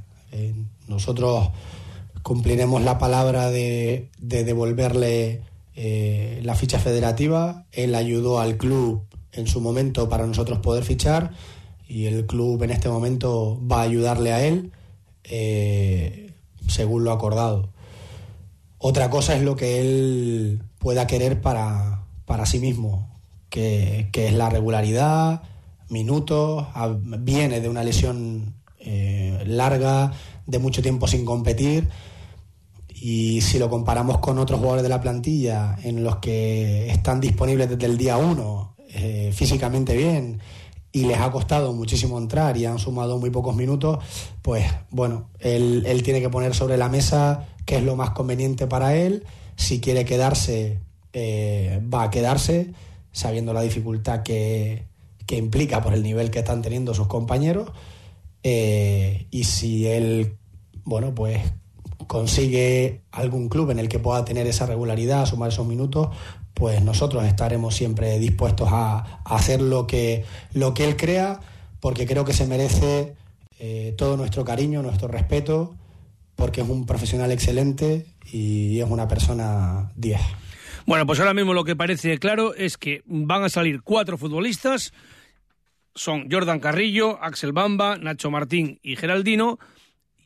Nosotros 0.87 1.49
cumpliremos 2.23 2.81
la 2.81 2.97
palabra 2.97 3.51
de, 3.51 4.09
de 4.17 4.43
devolverle 4.43 5.41
eh, 5.75 6.39
la 6.43 6.55
ficha 6.55 6.79
federativa. 6.79 7.65
Él 7.71 7.93
ayudó 7.93 8.39
al 8.39 8.57
club 8.57 9.03
en 9.31 9.47
su 9.47 9.61
momento 9.61 10.09
para 10.09 10.25
nosotros 10.25 10.59
poder 10.59 10.83
fichar 10.83 11.31
y 11.87 12.05
el 12.05 12.25
club 12.25 12.63
en 12.63 12.71
este 12.71 12.89
momento 12.89 13.59
va 13.69 13.79
a 13.79 13.83
ayudarle 13.83 14.33
a 14.33 14.43
él 14.43 14.71
eh, 15.25 16.31
según 16.67 17.03
lo 17.03 17.11
acordado. 17.11 17.69
Otra 18.77 19.09
cosa 19.09 19.35
es 19.35 19.43
lo 19.43 19.55
que 19.55 19.79
él 19.79 20.61
pueda 20.79 21.07
querer 21.07 21.41
para, 21.41 22.03
para 22.25 22.45
sí 22.45 22.59
mismo, 22.59 23.09
que, 23.49 24.09
que 24.11 24.27
es 24.27 24.33
la 24.33 24.49
regularidad, 24.49 25.43
minutos, 25.89 26.65
viene 27.19 27.61
de 27.61 27.69
una 27.69 27.83
lesión 27.83 28.55
eh, 28.79 29.43
larga, 29.45 30.11
de 30.45 30.59
mucho 30.59 30.81
tiempo 30.81 31.07
sin 31.07 31.23
competir 31.23 31.87
y 33.05 33.41
si 33.41 33.59
lo 33.59 33.69
comparamos 33.69 34.19
con 34.19 34.39
otros 34.39 34.59
jugadores 34.59 34.81
de 34.81 34.87
la 34.87 35.01
plantilla 35.01 35.75
en 35.83 36.05
los 36.05 36.19
que 36.19 36.89
están 36.89 37.19
disponibles 37.19 37.69
desde 37.69 37.85
el 37.85 37.97
día 37.97 38.15
uno, 38.15 38.77
eh, 38.93 39.29
físicamente 39.33 39.97
bien, 39.97 40.39
y 40.89 41.03
les 41.03 41.19
ha 41.19 41.29
costado 41.29 41.73
muchísimo 41.73 42.17
entrar 42.17 42.55
y 42.55 42.65
han 42.65 42.79
sumado 42.79 43.19
muy 43.19 43.29
pocos 43.29 43.57
minutos, 43.57 43.99
pues 44.41 44.63
bueno, 44.89 45.27
él, 45.39 45.83
él 45.85 46.01
tiene 46.01 46.21
que 46.21 46.29
poner 46.29 46.55
sobre 46.55 46.77
la 46.77 46.87
mesa 46.87 47.49
qué 47.65 47.75
es 47.75 47.83
lo 47.83 47.97
más 47.97 48.11
conveniente 48.11 48.67
para 48.67 48.95
él. 48.95 49.25
Si 49.57 49.81
quiere 49.81 50.05
quedarse, 50.05 50.79
eh, 51.11 51.81
va 51.93 52.03
a 52.03 52.09
quedarse, 52.09 52.71
sabiendo 53.11 53.51
la 53.51 53.63
dificultad 53.63 54.23
que, 54.23 54.85
que, 55.25 55.35
implica 55.35 55.81
por 55.81 55.93
el 55.93 56.03
nivel 56.03 56.31
que 56.31 56.39
están 56.39 56.61
teniendo 56.61 56.93
sus 56.93 57.07
compañeros. 57.07 57.69
Eh, 58.43 59.27
y 59.29 59.43
si 59.43 59.87
él, 59.87 60.37
bueno, 60.85 61.13
pues 61.13 61.41
consigue 62.07 63.01
algún 63.11 63.49
club 63.49 63.71
en 63.71 63.79
el 63.79 63.89
que 63.89 63.99
pueda 63.99 64.25
tener 64.25 64.47
esa 64.47 64.65
regularidad, 64.65 65.25
sumar 65.25 65.49
esos 65.49 65.65
minutos, 65.65 66.09
pues 66.53 66.81
nosotros 66.83 67.23
estaremos 67.25 67.75
siempre 67.75 68.19
dispuestos 68.19 68.69
a, 68.71 69.21
hacer 69.25 69.61
lo 69.61 69.87
que, 69.87 70.25
lo 70.53 70.73
que 70.73 70.85
él 70.85 70.95
crea, 70.95 71.39
porque 71.79 72.05
creo 72.05 72.25
que 72.25 72.33
se 72.33 72.45
merece 72.45 73.15
eh, 73.59 73.93
todo 73.97 74.17
nuestro 74.17 74.45
cariño, 74.45 74.81
nuestro 74.81 75.07
respeto, 75.07 75.75
porque 76.35 76.61
es 76.61 76.69
un 76.69 76.85
profesional 76.85 77.31
excelente 77.31 78.05
y 78.31 78.79
es 78.79 78.89
una 78.89 79.07
persona 79.07 79.91
10. 79.95 80.19
Bueno, 80.85 81.05
pues 81.05 81.19
ahora 81.19 81.33
mismo 81.33 81.53
lo 81.53 81.63
que 81.63 81.75
parece 81.75 82.17
claro 82.17 82.53
es 82.53 82.77
que 82.77 83.01
van 83.05 83.43
a 83.43 83.49
salir 83.49 83.81
cuatro 83.81 84.17
futbolistas. 84.17 84.93
Son 85.95 86.27
Jordan 86.29 86.59
Carrillo, 86.59 87.21
Axel 87.21 87.53
Bamba, 87.53 87.97
Nacho 87.97 88.29
Martín 88.31 88.79
y 88.83 88.95
Geraldino. 88.95 89.59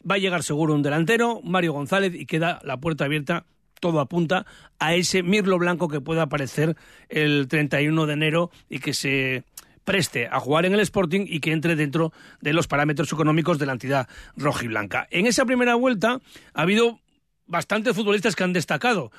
Va 0.10 0.16
a 0.16 0.20
llegar 0.20 0.44
seguro 0.44 0.74
un 0.74 0.84
delantero, 0.84 1.42
Mario 1.44 1.74
González, 1.74 2.14
y 2.16 2.26
queda 2.26 2.60
la 2.64 2.78
puerta 2.78 3.06
abierta, 3.06 3.46
todo 3.80 4.00
apunta 4.00 4.46
a 4.80 4.96
ese 4.96 5.24
Mirlo 5.24 5.58
Blanco 5.58 5.88
que 5.88 6.02
pueda 6.02 6.24
aparecer 6.24 6.76
el 7.10 7.48
31 7.48 8.06
de 8.06 8.14
enero 8.14 8.52
y 8.70 8.80
que 8.80 8.94
se 8.94 9.44
preste 9.84 10.28
a 10.28 10.40
jugar 10.40 10.66
en 10.66 10.74
el 10.74 10.82
Sporting 10.82 11.26
y 11.28 11.40
que 11.40 11.52
entre 11.52 11.76
dentro 11.76 12.12
de 12.42 12.54
los 12.54 12.68
parámetros 12.68 13.12
económicos 13.12 13.58
de 13.58 13.66
la 13.66 13.74
entidad 13.74 14.08
rojiblanca. 14.36 15.08
En 15.12 15.28
esa 15.28 15.46
primera 15.46 15.76
vuelta 15.76 16.20
ha 16.54 16.62
habido 16.62 17.00
bastantes 17.46 17.96
futbolistas 17.96 18.36
que 18.36 18.44
han 18.44 18.54
destacado. 18.54 19.12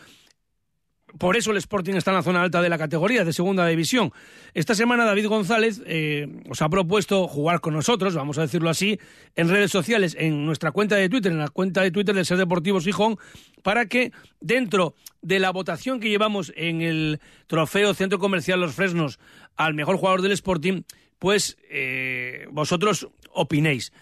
Por 1.17 1.37
eso 1.37 1.53
el 1.53 1.57
Sporting 1.57 1.95
está 1.95 2.11
en 2.11 2.17
la 2.17 2.23
zona 2.23 2.43
alta 2.43 2.61
de 2.61 2.69
la 2.69 2.77
categoría, 2.77 3.25
de 3.25 3.33
segunda 3.33 3.67
división. 3.67 4.13
Esta 4.53 4.75
semana 4.75 5.05
David 5.05 5.29
González 5.29 5.81
eh, 5.87 6.29
os 6.51 6.61
ha 6.61 6.69
propuesto 6.69 7.27
jugar 7.27 7.61
con 7.61 7.73
nosotros, 7.73 8.15
vamos 8.15 8.37
a 8.37 8.43
decirlo 8.43 8.69
así, 8.69 8.99
en 9.35 9.49
redes 9.49 9.71
sociales, 9.71 10.15
en 10.19 10.45
nuestra 10.45 10.71
cuenta 10.71 10.97
de 10.97 11.09
Twitter, 11.09 11.33
en 11.33 11.39
la 11.39 11.49
cuenta 11.49 11.83
de 11.83 11.91
Twitter 11.91 12.15
del 12.15 12.27
Ser 12.27 12.37
Deportivo 12.37 12.81
Gijón, 12.81 13.17
para 13.63 13.87
que 13.87 14.13
dentro 14.41 14.95
de 15.23 15.39
la 15.39 15.51
votación 15.51 15.99
que 15.99 16.11
llevamos 16.11 16.53
en 16.57 16.83
el 16.83 17.21
trofeo 17.47 17.95
Centro 17.95 18.19
Comercial 18.19 18.61
Los 18.61 18.75
Fresnos 18.75 19.19
al 19.57 19.75
mejor 19.75 19.97
jugador 19.97 20.21
del 20.21 20.33
Sporting, 20.33 20.83
pues 21.19 21.57
eh, 21.71 22.47
vosotros 22.51 23.09
opinéis. 23.33 23.93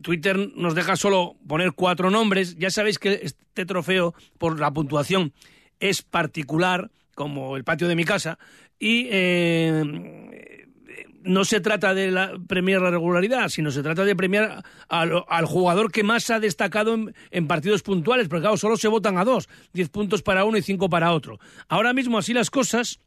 Twitter 0.00 0.52
nos 0.54 0.74
deja 0.74 0.96
solo 0.96 1.36
poner 1.46 1.72
cuatro 1.72 2.10
nombres. 2.10 2.56
Ya 2.56 2.70
sabéis 2.70 2.98
que 2.98 3.20
este 3.22 3.66
trofeo, 3.66 4.14
por 4.38 4.60
la 4.60 4.70
puntuación, 4.70 5.32
es 5.80 6.02
particular, 6.02 6.90
como 7.14 7.56
el 7.56 7.64
patio 7.64 7.88
de 7.88 7.96
mi 7.96 8.04
casa, 8.04 8.38
y 8.78 9.08
eh, 9.10 10.66
no 11.22 11.44
se 11.44 11.60
trata 11.60 11.94
de 11.94 12.10
la, 12.10 12.34
premiar 12.46 12.80
la 12.80 12.90
regularidad, 12.90 13.48
sino 13.48 13.70
se 13.70 13.82
trata 13.82 14.04
de 14.04 14.16
premiar 14.16 14.62
al, 14.88 15.46
jugador 15.46 15.90
que 15.90 16.02
más 16.02 16.30
ha 16.30 16.40
destacado 16.40 16.94
en, 16.94 17.14
en, 17.30 17.46
partidos 17.46 17.82
puntuales, 17.82 18.28
porque 18.28 18.42
claro, 18.42 18.56
solo 18.56 18.76
se 18.76 18.88
votan 18.88 19.18
a 19.18 19.24
dos, 19.24 19.48
diez 19.72 19.88
puntos 19.88 20.22
para 20.22 20.44
uno 20.44 20.56
y 20.56 20.62
cinco 20.62 20.88
para 20.88 21.12
otro. 21.12 21.38
Ahora 21.68 21.92
mismo, 21.92 22.18
así 22.18 22.32
las 22.32 22.50
cosas, 22.50 23.00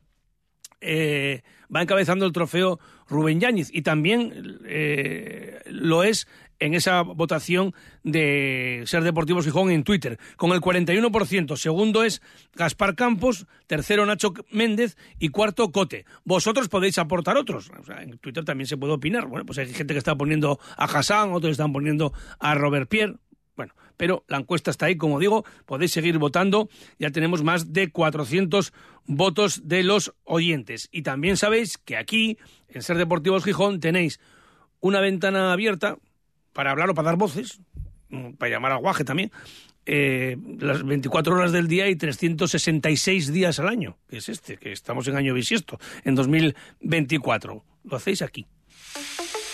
eh, 0.81 1.41
va 1.73 1.81
encabezando 1.81 2.25
el 2.25 2.31
trofeo 2.31 2.79
Rubén 3.07 3.39
Yáñez 3.39 3.69
y 3.71 3.81
también 3.81 4.59
eh, 4.65 5.61
lo 5.67 6.03
es 6.03 6.27
en 6.59 6.73
esa 6.73 7.01
votación 7.01 7.73
de 8.03 8.83
Ser 8.85 9.03
Deportivos 9.03 9.45
Gijón 9.45 9.71
en 9.71 9.83
Twitter, 9.83 10.19
con 10.35 10.51
el 10.51 10.59
41%. 10.59 11.55
Segundo 11.55 12.03
es 12.03 12.21
Gaspar 12.53 12.95
Campos, 12.95 13.47
tercero 13.67 14.05
Nacho 14.05 14.33
Méndez 14.51 14.97
y 15.19 15.29
cuarto 15.29 15.71
Cote. 15.71 16.05
Vosotros 16.25 16.67
podéis 16.67 16.97
aportar 16.97 17.37
otros. 17.37 17.71
En 18.01 18.17
Twitter 18.17 18.43
también 18.43 18.67
se 18.67 18.77
puede 18.77 18.93
opinar. 18.93 19.27
Bueno, 19.27 19.45
pues 19.45 19.57
hay 19.59 19.73
gente 19.73 19.93
que 19.93 19.99
está 19.99 20.15
poniendo 20.15 20.59
a 20.77 20.85
Hassan, 20.85 21.31
otros 21.31 21.51
están 21.51 21.71
poniendo 21.73 22.13
a 22.39 22.55
Robert 22.55 22.89
Pierre. 22.89 23.15
Bueno, 23.55 23.73
pero 23.99 24.23
la 24.29 24.37
encuesta 24.37 24.71
está 24.71 24.85
ahí, 24.85 24.95
como 24.95 25.19
digo, 25.19 25.43
podéis 25.65 25.91
seguir 25.91 26.19
votando. 26.19 26.69
Ya 26.99 27.11
tenemos 27.11 27.43
más 27.43 27.73
de 27.73 27.91
400 27.91 28.71
votos 29.05 29.67
de 29.67 29.83
los 29.83 30.13
oyentes. 30.23 30.87
Y 30.93 31.01
también 31.01 31.35
sabéis 31.35 31.77
que 31.77 31.97
aquí, 31.97 32.37
en 32.69 32.81
Ser 32.81 32.97
Deportivos 32.97 33.43
Gijón, 33.43 33.81
tenéis 33.81 34.21
una 34.79 35.01
ventana 35.01 35.51
abierta 35.51 35.97
para 36.53 36.71
hablar 36.71 36.89
o 36.89 36.93
para 36.93 37.07
dar 37.07 37.17
voces, 37.17 37.59
para 38.37 38.49
llamar 38.49 38.71
al 38.71 38.77
guaje 38.77 39.03
también, 39.03 39.33
eh, 39.85 40.37
las 40.59 40.85
24 40.85 41.35
horas 41.35 41.51
del 41.51 41.67
día 41.67 41.89
y 41.89 41.97
366 41.97 43.33
días 43.33 43.59
al 43.59 43.67
año, 43.67 43.97
que 44.07 44.19
es 44.19 44.29
este, 44.29 44.55
que 44.55 44.71
estamos 44.71 45.09
en 45.09 45.17
año 45.17 45.33
bisiesto, 45.33 45.77
en 46.05 46.15
2024. 46.15 47.65
Lo 47.83 47.97
hacéis 47.97 48.21
aquí. 48.21 48.47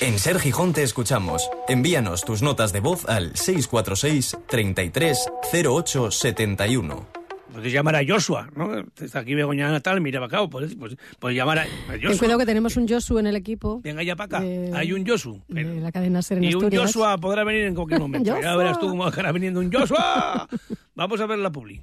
En 0.01 0.19
Ser 0.19 0.39
Gijón 0.39 0.73
te 0.73 0.83
escuchamos. 0.83 1.49
Envíanos 1.67 2.23
tus 2.25 2.41
notas 2.41 2.73
de 2.73 2.79
voz 2.81 3.05
al 3.07 3.35
646 3.35 4.37
33 4.47 5.25
08 5.65 6.11
71. 6.11 7.07
Puedes 7.53 7.71
llamar 7.71 7.95
a 7.95 8.01
Joshua, 8.05 8.49
¿no? 8.53 8.67
Está 8.99 9.19
aquí 9.19 9.33
Begoña 9.33 9.69
Natal, 9.71 10.01
mira 10.01 10.19
para 10.19 10.41
acá, 10.41 10.49
puedes, 10.49 10.75
puedes, 10.75 10.97
puedes 11.19 11.37
llamar 11.37 11.59
a, 11.59 11.61
a 11.61 11.65
Joshua. 11.93 12.09
Ten 12.09 12.17
cuidado 12.17 12.39
que 12.39 12.45
tenemos 12.45 12.75
un 12.75 12.85
Joshua 12.87 13.21
en 13.21 13.27
el 13.27 13.37
equipo. 13.37 13.79
Venga 13.81 14.03
ya 14.03 14.17
para 14.17 14.25
acá, 14.25 14.39
de- 14.45 14.71
hay 14.75 14.91
un 14.91 15.07
Joshua. 15.07 15.37
de 15.47 15.63
la 15.79 15.89
cadena 15.93 16.21
Ser 16.21 16.39
en 16.39 16.43
y 16.43 16.53
un. 16.53 16.69
Joshua 16.69 17.17
podrá 17.17 17.45
venir 17.45 17.63
en 17.63 17.75
cualquier 17.75 18.01
momento. 18.01 18.37
ya 18.41 18.55
verás 18.57 18.77
tú 18.77 18.89
cómo 18.89 19.07
estará 19.07 19.31
viniendo 19.31 19.61
un 19.61 19.71
Joshua. 19.71 20.49
Vamos 20.95 21.21
a 21.21 21.25
ver 21.27 21.39
la 21.39 21.49
publi. 21.51 21.81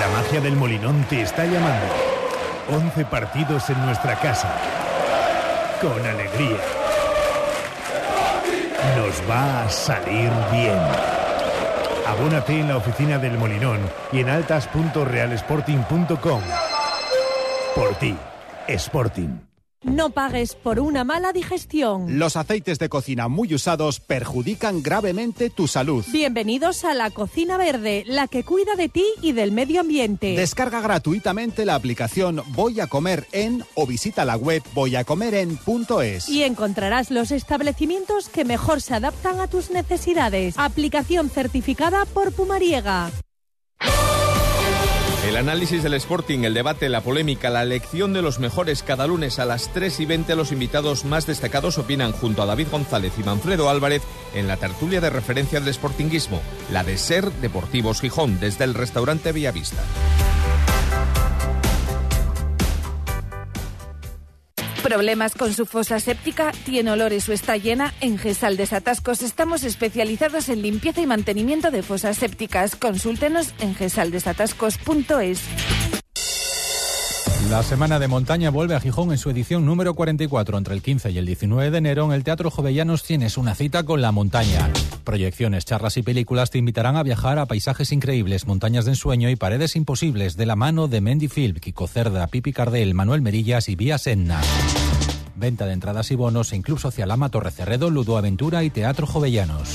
La 0.00 0.08
magia 0.08 0.40
del 0.40 0.56
Molinón 0.56 1.04
te 1.10 1.20
está 1.20 1.44
llamando. 1.44 1.86
11 2.70 3.04
partidos 3.06 3.68
en 3.68 3.84
nuestra 3.84 4.18
casa. 4.18 4.54
Con 5.80 6.04
alegría. 6.04 6.58
Nos 8.96 9.22
va 9.30 9.62
a 9.64 9.70
salir 9.70 10.32
bien. 10.50 10.76
Abónate 12.06 12.58
en 12.58 12.66
la 12.68 12.78
oficina 12.78 13.18
del 13.18 13.38
Molinón 13.38 13.78
y 14.12 14.18
en 14.20 14.28
altas.realsporting.com. 14.28 16.42
Por 17.74 17.94
ti, 17.96 18.16
Sporting. 18.66 19.47
No 19.84 20.10
pagues 20.10 20.56
por 20.56 20.80
una 20.80 21.04
mala 21.04 21.32
digestión. 21.32 22.18
Los 22.18 22.34
aceites 22.34 22.80
de 22.80 22.88
cocina 22.88 23.28
muy 23.28 23.54
usados 23.54 24.00
perjudican 24.00 24.82
gravemente 24.82 25.50
tu 25.50 25.68
salud. 25.68 26.04
Bienvenidos 26.08 26.84
a 26.84 26.94
la 26.94 27.10
Cocina 27.10 27.56
Verde, 27.56 28.02
la 28.04 28.26
que 28.26 28.42
cuida 28.42 28.74
de 28.74 28.88
ti 28.88 29.04
y 29.22 29.30
del 29.30 29.52
medio 29.52 29.80
ambiente. 29.80 30.34
Descarga 30.34 30.80
gratuitamente 30.80 31.64
la 31.64 31.76
aplicación 31.76 32.42
Voy 32.48 32.80
a 32.80 32.88
comer 32.88 33.28
en 33.30 33.62
o 33.74 33.86
visita 33.86 34.24
la 34.24 34.36
web 34.36 34.64
voyacomeren.es. 34.74 36.28
Y 36.28 36.42
encontrarás 36.42 37.12
los 37.12 37.30
establecimientos 37.30 38.28
que 38.28 38.44
mejor 38.44 38.80
se 38.80 38.94
adaptan 38.94 39.38
a 39.38 39.46
tus 39.46 39.70
necesidades. 39.70 40.58
Aplicación 40.58 41.30
certificada 41.30 42.04
por 42.04 42.32
Pumariega. 42.32 43.12
El 45.28 45.36
análisis 45.36 45.82
del 45.82 45.92
Sporting, 45.92 46.44
el 46.44 46.54
debate, 46.54 46.88
la 46.88 47.02
polémica, 47.02 47.50
la 47.50 47.62
elección 47.62 48.14
de 48.14 48.22
los 48.22 48.38
mejores 48.38 48.82
cada 48.82 49.06
lunes 49.06 49.38
a 49.38 49.44
las 49.44 49.70
3 49.74 50.00
y 50.00 50.06
20 50.06 50.34
los 50.34 50.52
invitados 50.52 51.04
más 51.04 51.26
destacados 51.26 51.76
opinan 51.76 52.12
junto 52.12 52.40
a 52.40 52.46
David 52.46 52.68
González 52.70 53.12
y 53.18 53.22
Manfredo 53.22 53.68
Álvarez 53.68 54.00
en 54.34 54.48
la 54.48 54.56
tertulia 54.56 55.02
de 55.02 55.10
referencia 55.10 55.60
del 55.60 55.74
Sportinguismo, 55.74 56.40
la 56.72 56.82
de 56.82 56.96
Ser 56.96 57.30
Deportivos 57.30 58.00
Gijón, 58.00 58.40
desde 58.40 58.64
el 58.64 58.72
restaurante 58.72 59.32
Villavista. 59.32 59.82
¿Problemas 64.88 65.34
con 65.34 65.52
su 65.52 65.66
fosa 65.66 66.00
séptica? 66.00 66.50
¿Tiene 66.64 66.90
olores 66.90 67.28
o 67.28 67.34
está 67.34 67.58
llena? 67.58 67.92
En 68.00 68.16
Gesal 68.16 68.56
Desatascos 68.56 69.20
estamos 69.20 69.62
especializados 69.62 70.48
en 70.48 70.62
limpieza 70.62 71.02
y 71.02 71.06
mantenimiento 71.06 71.70
de 71.70 71.82
fosas 71.82 72.16
sépticas. 72.16 72.74
Consúltenos 72.74 73.52
en 73.60 73.74
gesaldesatascos.es. 73.74 75.42
La 77.50 77.62
Semana 77.62 77.98
de 77.98 78.08
Montaña 78.08 78.50
vuelve 78.50 78.74
a 78.74 78.80
Gijón 78.80 79.10
en 79.10 79.16
su 79.16 79.30
edición 79.30 79.64
número 79.64 79.94
44. 79.94 80.58
Entre 80.58 80.74
el 80.74 80.82
15 80.82 81.10
y 81.12 81.16
el 81.16 81.24
19 81.24 81.70
de 81.70 81.78
enero 81.78 82.04
en 82.04 82.12
el 82.12 82.22
Teatro 82.22 82.50
Jovellanos 82.50 83.04
tienes 83.04 83.38
una 83.38 83.54
cita 83.54 83.84
con 83.84 84.02
la 84.02 84.12
montaña. 84.12 84.70
Proyecciones, 85.02 85.64
charlas 85.64 85.96
y 85.96 86.02
películas 86.02 86.50
te 86.50 86.58
invitarán 86.58 86.96
a 86.96 87.02
viajar 87.02 87.38
a 87.38 87.46
paisajes 87.46 87.90
increíbles, 87.90 88.46
montañas 88.46 88.84
de 88.84 88.90
ensueño 88.90 89.30
y 89.30 89.36
paredes 89.36 89.76
imposibles 89.76 90.36
de 90.36 90.44
la 90.44 90.56
mano 90.56 90.88
de 90.88 91.00
Mendy 91.00 91.28
Phil, 91.28 91.58
Kiko 91.58 91.86
Cerda, 91.86 92.26
Pipi 92.26 92.52
Cardel, 92.52 92.92
Manuel 92.92 93.22
Merillas 93.22 93.70
y 93.70 93.76
Vía 93.76 93.96
Senna. 93.96 94.42
Venta 95.34 95.64
de 95.64 95.72
entradas 95.72 96.10
y 96.10 96.16
bonos 96.16 96.52
en 96.52 96.60
Club 96.60 96.78
Social 96.78 97.10
Ama 97.10 97.30
Ludo 97.90 98.18
Aventura 98.18 98.62
y 98.62 98.68
Teatro 98.68 99.06
Jovellanos. 99.06 99.74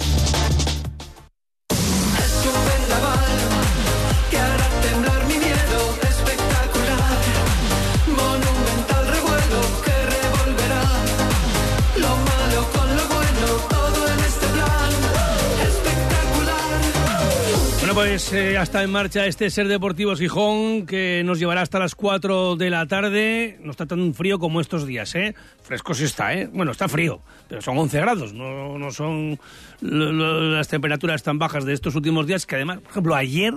Pues 18.13 18.31
eh, 18.31 18.61
está 18.61 18.83
en 18.83 18.91
marcha 18.91 19.25
este 19.25 19.49
Ser 19.49 19.67
Deportivos 19.67 20.19
Gijón 20.19 20.85
que 20.85 21.23
nos 21.25 21.39
llevará 21.39 21.61
hasta 21.61 21.79
las 21.79 21.95
4 21.95 22.55
de 22.57 22.69
la 22.69 22.85
tarde. 22.85 23.57
No 23.63 23.71
está 23.71 23.87
tan 23.87 24.13
frío 24.13 24.37
como 24.37 24.61
estos 24.61 24.85
días, 24.85 25.15
¿eh? 25.15 25.33
Fresco 25.63 25.95
sí 25.95 26.03
está, 26.03 26.31
¿eh? 26.35 26.47
Bueno, 26.53 26.73
está 26.73 26.87
frío, 26.87 27.23
pero 27.49 27.63
son 27.63 27.75
11 27.75 27.99
grados, 28.01 28.33
no, 28.35 28.77
no 28.77 28.91
son 28.91 29.39
las 29.81 30.67
temperaturas 30.67 31.23
tan 31.23 31.39
bajas 31.39 31.65
de 31.65 31.73
estos 31.73 31.95
últimos 31.95 32.27
días 32.27 32.45
que 32.45 32.53
además, 32.53 32.81
por 32.81 32.91
ejemplo, 32.91 33.15
ayer, 33.15 33.55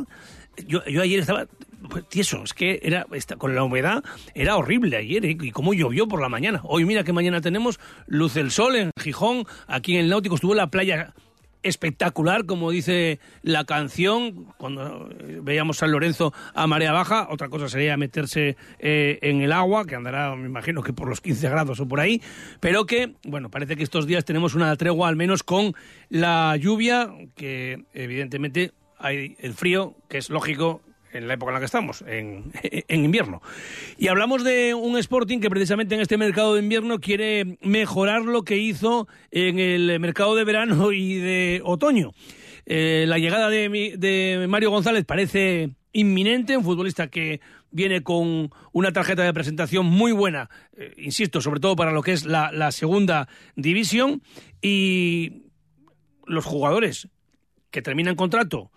yo, 0.66 0.82
yo 0.86 1.02
ayer 1.02 1.20
estaba 1.20 1.44
tieso. 2.08 2.42
Es 2.42 2.54
que 2.54 2.80
era 2.82 3.06
esta- 3.12 3.36
con 3.36 3.54
la 3.54 3.62
humedad 3.62 4.02
era 4.34 4.56
horrible 4.56 4.96
ayer 4.96 5.22
¿eh? 5.26 5.36
y 5.38 5.50
cómo 5.50 5.74
llovió 5.74 6.08
por 6.08 6.22
la 6.22 6.30
mañana. 6.30 6.62
Hoy 6.64 6.86
mira 6.86 7.04
que 7.04 7.12
mañana 7.12 7.42
tenemos 7.42 7.78
luz 8.06 8.32
del 8.32 8.50
sol 8.50 8.74
en 8.76 8.90
Gijón, 8.98 9.44
aquí 9.66 9.96
en 9.96 10.04
el 10.04 10.08
Náutico 10.08 10.36
estuvo 10.36 10.54
la 10.54 10.68
playa 10.70 11.12
espectacular, 11.68 12.46
como 12.46 12.70
dice 12.70 13.18
la 13.42 13.64
canción, 13.64 14.46
cuando 14.56 15.10
eh, 15.18 15.40
veíamos 15.42 15.78
San 15.78 15.92
Lorenzo 15.92 16.32
a 16.54 16.66
marea 16.66 16.92
baja, 16.92 17.28
otra 17.30 17.48
cosa 17.48 17.68
sería 17.68 17.96
meterse 17.96 18.56
eh, 18.78 19.18
en 19.22 19.42
el 19.42 19.52
agua, 19.52 19.84
que 19.84 19.94
andará, 19.94 20.34
me 20.36 20.46
imagino 20.46 20.82
que 20.82 20.92
por 20.92 21.08
los 21.08 21.20
15 21.20 21.48
grados 21.48 21.80
o 21.80 21.88
por 21.88 22.00
ahí, 22.00 22.22
pero 22.60 22.86
que, 22.86 23.14
bueno, 23.24 23.50
parece 23.50 23.76
que 23.76 23.82
estos 23.82 24.06
días 24.06 24.24
tenemos 24.24 24.54
una 24.54 24.74
tregua 24.76 25.08
al 25.08 25.16
menos 25.16 25.42
con 25.42 25.74
la 26.08 26.56
lluvia, 26.56 27.10
que 27.34 27.84
evidentemente 27.92 28.72
hay 28.98 29.36
el 29.40 29.54
frío, 29.54 29.94
que 30.08 30.18
es 30.18 30.30
lógico 30.30 30.80
en 31.16 31.28
la 31.28 31.34
época 31.34 31.50
en 31.50 31.54
la 31.54 31.60
que 31.60 31.66
estamos, 31.66 32.02
en, 32.06 32.52
en 32.62 33.04
invierno. 33.04 33.42
Y 33.98 34.08
hablamos 34.08 34.44
de 34.44 34.74
un 34.74 34.96
Sporting 34.98 35.40
que 35.40 35.50
precisamente 35.50 35.94
en 35.94 36.00
este 36.00 36.16
mercado 36.16 36.54
de 36.54 36.62
invierno 36.62 37.00
quiere 37.00 37.58
mejorar 37.60 38.22
lo 38.22 38.42
que 38.42 38.58
hizo 38.58 39.08
en 39.30 39.58
el 39.58 39.98
mercado 40.00 40.34
de 40.34 40.44
verano 40.44 40.92
y 40.92 41.14
de 41.14 41.60
otoño. 41.64 42.12
Eh, 42.66 43.04
la 43.06 43.18
llegada 43.18 43.48
de, 43.48 43.94
de 43.96 44.46
Mario 44.48 44.70
González 44.70 45.04
parece 45.04 45.70
inminente, 45.92 46.56
un 46.56 46.64
futbolista 46.64 47.08
que 47.08 47.40
viene 47.70 48.02
con 48.02 48.50
una 48.72 48.92
tarjeta 48.92 49.22
de 49.22 49.32
presentación 49.32 49.86
muy 49.86 50.12
buena, 50.12 50.50
eh, 50.76 50.94
insisto, 50.98 51.40
sobre 51.40 51.60
todo 51.60 51.76
para 51.76 51.92
lo 51.92 52.02
que 52.02 52.12
es 52.12 52.24
la, 52.24 52.50
la 52.52 52.72
segunda 52.72 53.28
división, 53.54 54.22
y 54.60 55.44
los 56.26 56.44
jugadores 56.44 57.08
que 57.70 57.82
terminan 57.82 58.16
contrato 58.16 58.70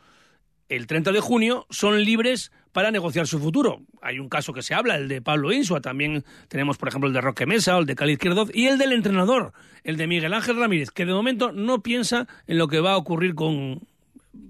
el 0.70 0.86
30 0.88 1.12
de 1.12 1.20
junio 1.20 1.66
son 1.70 2.04
libres 2.04 2.52
para 2.72 2.92
negociar 2.92 3.28
su 3.28 3.40
futuro. 3.40 3.82
Hay 4.02 4.20
un 4.20 4.30
caso 4.30 4.54
que 4.54 4.62
se 4.62 4.76
habla, 4.76 4.96
el 4.96 5.08
de 5.08 5.22
Pablo 5.22 5.52
Insua, 5.52 5.82
también 5.82 6.24
tenemos, 6.48 6.78
por 6.78 6.88
ejemplo, 6.88 7.08
el 7.08 7.14
de 7.14 7.22
Roque 7.22 7.48
Mesa 7.48 7.76
o 7.76 7.80
el 7.80 7.86
de 7.88 7.96
Cali 7.96 8.14
Izquierdoz 8.14 8.50
y 8.54 8.68
el 8.68 8.78
del 8.78 8.94
entrenador, 8.94 9.54
el 9.84 9.98
de 9.98 10.08
Miguel 10.08 10.34
Ángel 10.34 10.58
Ramírez, 10.58 10.92
que 10.92 11.06
de 11.06 11.14
momento 11.14 11.52
no 11.52 11.82
piensa 11.82 12.28
en 12.48 12.58
lo 12.60 12.68
que 12.68 12.80
va 12.80 12.94
a 12.94 12.98
ocurrir 12.98 13.36
con 13.36 13.82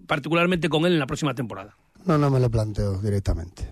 particularmente 0.06 0.70
con 0.70 0.86
él 0.86 0.94
en 0.94 1.00
la 1.00 1.08
próxima 1.08 1.34
temporada. 1.34 1.76
No, 2.06 2.18
no 2.18 2.30
me 2.30 2.40
lo 2.40 2.50
planteo 2.50 3.00
directamente. 3.02 3.70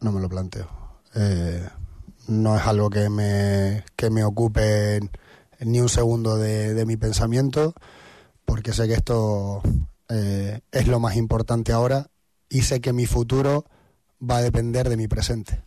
No 0.00 0.12
me 0.12 0.20
lo 0.20 0.28
planteo. 0.28 0.68
Eh, 1.14 1.68
no 2.28 2.56
es 2.56 2.66
algo 2.66 2.88
que 2.88 3.10
me, 3.10 3.84
que 3.96 4.08
me 4.08 4.24
ocupe 4.24 5.00
ni 5.60 5.80
un 5.80 5.88
segundo 5.88 6.36
de 6.36 6.86
mi 6.86 6.96
pensamiento, 6.96 7.74
porque 8.44 8.72
sé 8.72 8.88
que 8.88 8.94
esto 8.94 9.62
eh, 10.14 10.60
es 10.70 10.86
lo 10.88 11.00
más 11.00 11.16
importante 11.16 11.72
ahora 11.72 12.10
y 12.50 12.62
sé 12.62 12.82
que 12.82 12.92
mi 12.92 13.06
futuro 13.06 13.64
va 14.20 14.36
a 14.36 14.42
depender 14.42 14.88
de 14.90 14.98
mi 14.98 15.08
presente. 15.08 15.64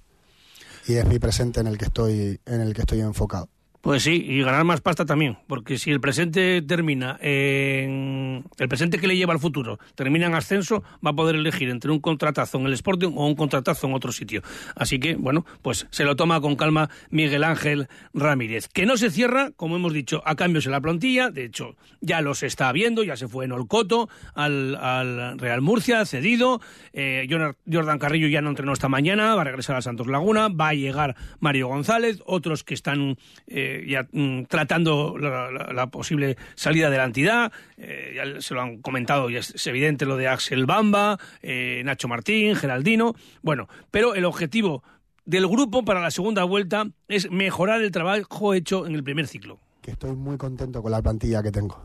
Y 0.88 0.96
es 0.96 1.06
mi 1.06 1.18
presente 1.18 1.62
en 1.62 1.68
el 1.68 1.80
que 1.80 1.86
estoy, 1.86 2.40
en 2.46 2.62
el 2.62 2.76
que 2.76 2.82
estoy 2.82 3.02
enfocado. 3.02 3.50
Pues 3.86 4.02
sí, 4.02 4.26
y 4.28 4.42
ganar 4.42 4.64
más 4.64 4.82
pasta 4.82 5.06
también, 5.06 5.38
porque 5.46 5.78
si 5.78 5.92
el 5.92 6.02
presente 6.02 6.64
termina 6.64 7.20
en 7.22 8.44
el 8.58 8.68
presente 8.68 8.98
que 8.98 9.06
le 9.06 9.16
lleva 9.16 9.34
al 9.34 9.40
futuro 9.40 9.78
termina 9.94 10.26
en 10.26 10.34
ascenso, 10.34 10.82
va 11.06 11.12
a 11.12 11.16
poder 11.16 11.36
elegir 11.36 11.70
entre 11.70 11.92
un 11.92 12.00
contratazo 12.00 12.58
en 12.58 12.66
el 12.66 12.74
Sporting 12.74 13.12
o 13.16 13.28
un 13.28 13.36
contratazo 13.36 13.86
en 13.86 13.94
otro 13.94 14.12
sitio. 14.12 14.42
Así 14.76 15.00
que, 15.00 15.14
bueno, 15.14 15.46
pues 15.62 15.86
se 15.92 16.04
lo 16.04 16.16
toma 16.16 16.42
con 16.42 16.56
calma 16.56 16.90
Miguel 17.12 17.44
Ángel 17.44 17.88
Ramírez, 18.12 18.70
que 18.70 18.88
no 18.88 18.98
se 18.98 19.12
cierra, 19.12 19.52
como 19.56 19.76
hemos 19.76 19.94
dicho, 19.94 20.24
a 20.26 20.34
cambios 20.34 20.66
en 20.66 20.72
la 20.72 20.82
plantilla, 20.82 21.30
de 21.30 21.46
hecho, 21.46 21.76
ya 22.02 22.22
los 22.22 22.42
está 22.42 22.72
viendo, 22.72 23.04
ya 23.04 23.16
se 23.18 23.28
fue 23.28 23.46
en 23.46 23.52
Olcoto 23.52 24.10
al, 24.34 24.74
al 24.78 25.38
Real 25.38 25.62
Murcia, 25.62 26.04
cedido, 26.06 26.60
eh, 26.92 27.28
Jordan 27.72 28.00
Carrillo 28.00 28.30
ya 28.30 28.42
no 28.42 28.50
entrenó 28.50 28.74
esta 28.74 28.90
mañana, 28.90 29.36
va 29.36 29.42
a 29.42 29.46
regresar 29.46 29.76
a 29.76 29.84
Santos 29.84 30.08
Laguna, 30.08 30.48
va 30.48 30.70
a 30.70 30.74
llegar 30.74 31.16
Mario 31.40 31.68
González, 31.68 32.24
otros 32.26 32.64
que 32.64 32.74
están 32.74 33.20
eh, 33.46 33.75
ya 33.88 34.08
mm, 34.12 34.44
tratando 34.46 35.18
la, 35.18 35.52
la- 35.52 35.88
posible 35.88 36.38
salida 36.56 36.90
de 36.90 36.98
la 36.98 37.04
entidad, 37.06 37.52
eh, 37.78 38.14
ya 38.16 38.42
se 38.42 38.54
lo 38.54 38.62
han 38.62 38.82
comentado, 38.82 39.30
y 39.30 39.38
es, 39.38 39.54
es 39.56 39.68
evidente 39.68 40.06
lo 40.06 40.18
de 40.18 40.28
Axel 40.28 40.66
Bamba, 40.66 41.20
eh, 41.42 41.82
Nacho 41.86 42.08
Martín, 42.08 42.56
Geraldino, 42.56 43.14
bueno, 43.42 43.68
pero 43.92 44.16
el 44.16 44.26
objetivo 44.26 44.84
del 45.26 45.48
grupo 45.48 45.84
para 45.84 46.02
la 46.02 46.12
segunda 46.12 46.44
vuelta 46.44 46.86
es 47.08 47.30
mejorar 47.32 47.82
el 47.82 47.92
trabajo 47.92 48.54
hecho 48.54 48.86
en 48.86 48.94
el 48.96 49.04
primer 49.04 49.28
ciclo. 49.28 49.60
que 49.82 49.92
estoy 49.92 50.16
muy 50.16 50.38
contento 50.38 50.82
con 50.82 50.92
la 50.92 51.02
plantilla 51.02 51.42
que 51.44 51.52
tengo 51.52 51.80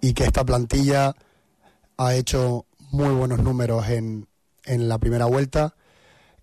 y 0.00 0.14
que 0.14 0.24
esta 0.24 0.44
plantilla 0.44 1.14
ha 1.96 2.14
hecho 2.14 2.66
muy 2.90 3.14
buenos 3.14 3.38
números 3.40 3.88
en, 3.88 4.26
en 4.64 4.88
la 4.88 4.98
primera 4.98 5.26
vuelta 5.26 5.74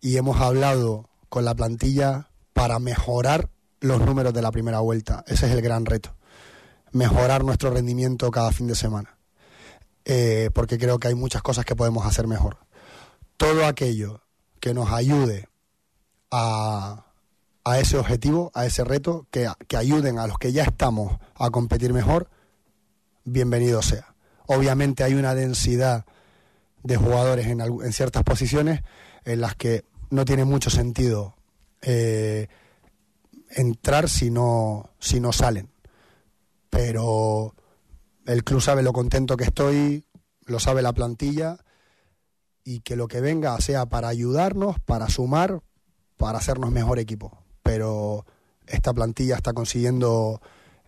y 0.01 0.15
hemos 0.17 0.39
hablado 0.39 1.09
con 1.29 1.43
la 1.45 1.55
plantilla 1.55 2.29
para 2.53 2.79
mejorar 2.79 3.49
los 3.81 3.99
números 4.01 4.33
de 4.33 4.41
la 4.41 4.51
primera 4.51 4.79
vuelta. 4.79 5.23
Ese 5.27 5.45
es 5.47 5.53
el 5.53 5.61
gran 5.61 5.85
reto, 5.85 6.15
mejorar 6.91 7.43
nuestro 7.43 7.69
rendimiento 7.69 8.31
cada 8.31 8.51
fin 8.51 8.67
de 8.67 8.75
semana, 8.75 9.17
Eh, 10.05 10.49
porque 10.53 10.77
creo 10.77 10.97
que 10.97 11.09
hay 11.09 11.15
muchas 11.15 11.41
cosas 11.41 11.65
que 11.65 11.75
podemos 11.75 12.05
hacer 12.05 12.25
mejor. 12.25 12.57
Todo 13.37 13.65
aquello 13.65 14.21
que 14.59 14.73
nos 14.73 14.91
ayude 14.91 15.47
a, 16.31 17.05
a 17.63 17.79
ese 17.79 17.97
objetivo, 17.97 18.51
a 18.55 18.65
ese 18.65 18.83
reto, 18.83 19.27
que, 19.29 19.47
que 19.67 19.77
ayuden 19.77 20.17
a 20.17 20.25
los 20.25 20.37
que 20.37 20.51
ya 20.51 20.63
estamos 20.63 21.17
a 21.35 21.49
competir 21.51 21.93
mejor, 21.93 22.27
bienvenido 23.23 23.81
sea. 23.81 24.15
Obviamente 24.47 25.03
hay 25.03 25.13
una 25.13 25.35
densidad 25.35 26.05
de 26.81 26.97
jugadores 26.97 27.45
en, 27.47 27.61
en 27.61 27.93
ciertas 27.93 28.23
posiciones 28.23 28.81
en 29.25 29.41
las 29.41 29.53
que 29.55 29.83
no 30.09 30.25
tiene 30.25 30.43
mucho 30.43 30.69
sentido 30.69 31.35
eh, 31.81 32.47
entrar 33.49 34.09
si 34.09 34.29
no, 34.29 34.91
si 34.99 35.19
no 35.19 35.31
salen. 35.33 35.69
Pero 36.69 37.55
el 38.25 38.43
club 38.43 38.61
sabe 38.61 38.83
lo 38.83 38.93
contento 38.93 39.37
que 39.37 39.45
estoy, 39.45 40.05
lo 40.45 40.59
sabe 40.59 40.81
la 40.81 40.93
plantilla 40.93 41.57
y 42.63 42.81
que 42.81 42.95
lo 42.95 43.07
que 43.07 43.21
venga 43.21 43.59
sea 43.61 43.87
para 43.87 44.07
ayudarnos, 44.07 44.79
para 44.79 45.09
sumar, 45.09 45.61
para 46.17 46.37
hacernos 46.37 46.71
mejor 46.71 46.99
equipo. 46.99 47.43
Pero 47.63 48.25
esta 48.67 48.93
plantilla 48.93 49.35
está 49.35 49.53
consiguiendo 49.53 50.41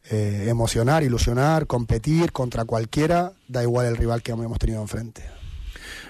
eh, 0.09 0.45
emocionar, 0.47 1.03
ilusionar, 1.03 1.67
competir 1.67 2.31
contra 2.31 2.65
cualquiera, 2.65 3.33
da 3.47 3.63
igual 3.63 3.87
el 3.87 3.97
rival 3.97 4.21
que 4.21 4.31
hemos 4.31 4.59
tenido 4.59 4.81
enfrente. 4.81 5.23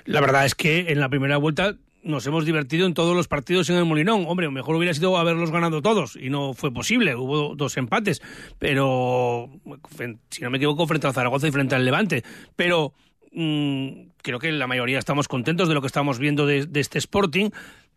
La 0.06 0.22
verdad 0.22 0.46
es 0.46 0.56
que 0.56 0.92
en 0.92 1.00
la 1.00 1.10
primera 1.10 1.38
vuelta 1.38 1.76
nos 2.04 2.26
hemos 2.26 2.46
divertido 2.46 2.88
en 2.88 2.94
todos 2.94 3.16
los 3.16 3.28
partidos 3.28 3.70
en 3.70 3.78
el 3.78 3.86
Molinón. 3.86 4.26
Hombre, 4.28 4.50
mejor 4.50 4.76
hubiera 4.76 4.94
sido 4.94 5.18
haberlos 5.18 5.52
ganado 5.52 5.82
todos 5.82 6.16
y 6.16 6.30
no 6.30 6.54
fue 6.54 6.74
posible. 6.74 7.16
Hubo 7.16 7.56
dos 7.56 7.78
empates, 7.78 8.22
pero 8.60 9.50
si 10.30 10.42
no 10.42 10.50
me 10.50 10.58
equivoco, 10.58 10.88
frente 10.88 11.08
al 11.08 11.14
Zaragoza 11.14 11.48
y 11.48 11.52
frente 11.52 11.76
al 11.76 11.86
Levante. 11.86 12.24
Pero 12.56 12.94
mm, 13.32 13.90
creo 14.22 14.40
que 14.40 14.52
la 14.52 14.68
mayoría 14.68 15.00
estamos 15.00 15.28
contentos 15.28 15.68
de 15.68 15.76
lo 15.76 15.82
que 15.82 15.88
estamos 15.88 16.20
viendo 16.20 16.46
de, 16.46 16.66
de 16.66 16.80
este 16.80 16.98
Sporting 16.98 17.50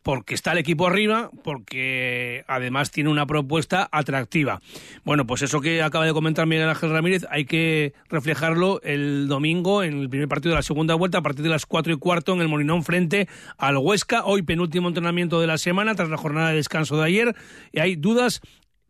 porque 0.05 0.35
está 0.35 0.53
el 0.53 0.59
equipo 0.59 0.87
arriba, 0.87 1.31
porque 1.43 2.45
además 2.47 2.91
tiene 2.91 3.09
una 3.09 3.27
propuesta 3.27 3.89
atractiva. 3.91 4.61
Bueno, 5.03 5.27
pues 5.27 5.41
eso 5.41 5.63
que 5.63 5.83
acaba 5.83 6.05
de 6.05 6.13
comentar 6.13 6.47
Miguel 6.47 6.69
Ángel 6.69 6.91
Ramírez 6.91 7.27
hay 7.31 7.47
que 7.47 7.95
reflejarlo 8.11 8.83
el 8.83 9.27
domingo 9.29 9.83
en 9.83 9.99
el 9.99 10.11
primer 10.11 10.29
partido 10.29 10.51
de 10.51 10.57
la 10.57 10.63
segunda 10.63 10.95
vuelta 10.95 11.19
a 11.19 11.23
partir 11.23 11.43
de 11.43 11.49
las 11.49 11.65
cuatro 11.65 11.93
y 11.95 11.97
cuarto 11.97 12.35
en 12.35 12.43
el 12.43 12.49
Molinón 12.49 12.85
frente 12.85 13.29
al 13.57 13.79
Huesca. 13.79 14.27
Hoy 14.27 14.43
penúltimo 14.43 14.89
entrenamiento 14.89 15.41
de 15.41 15.47
la 15.47 15.57
semana 15.57 15.95
tras 15.95 16.11
la 16.11 16.19
jornada 16.19 16.51
de 16.51 16.57
descanso 16.57 16.99
de 16.99 17.07
ayer 17.07 17.35
y 17.73 17.81
hay 17.81 17.97
dudas 17.97 18.43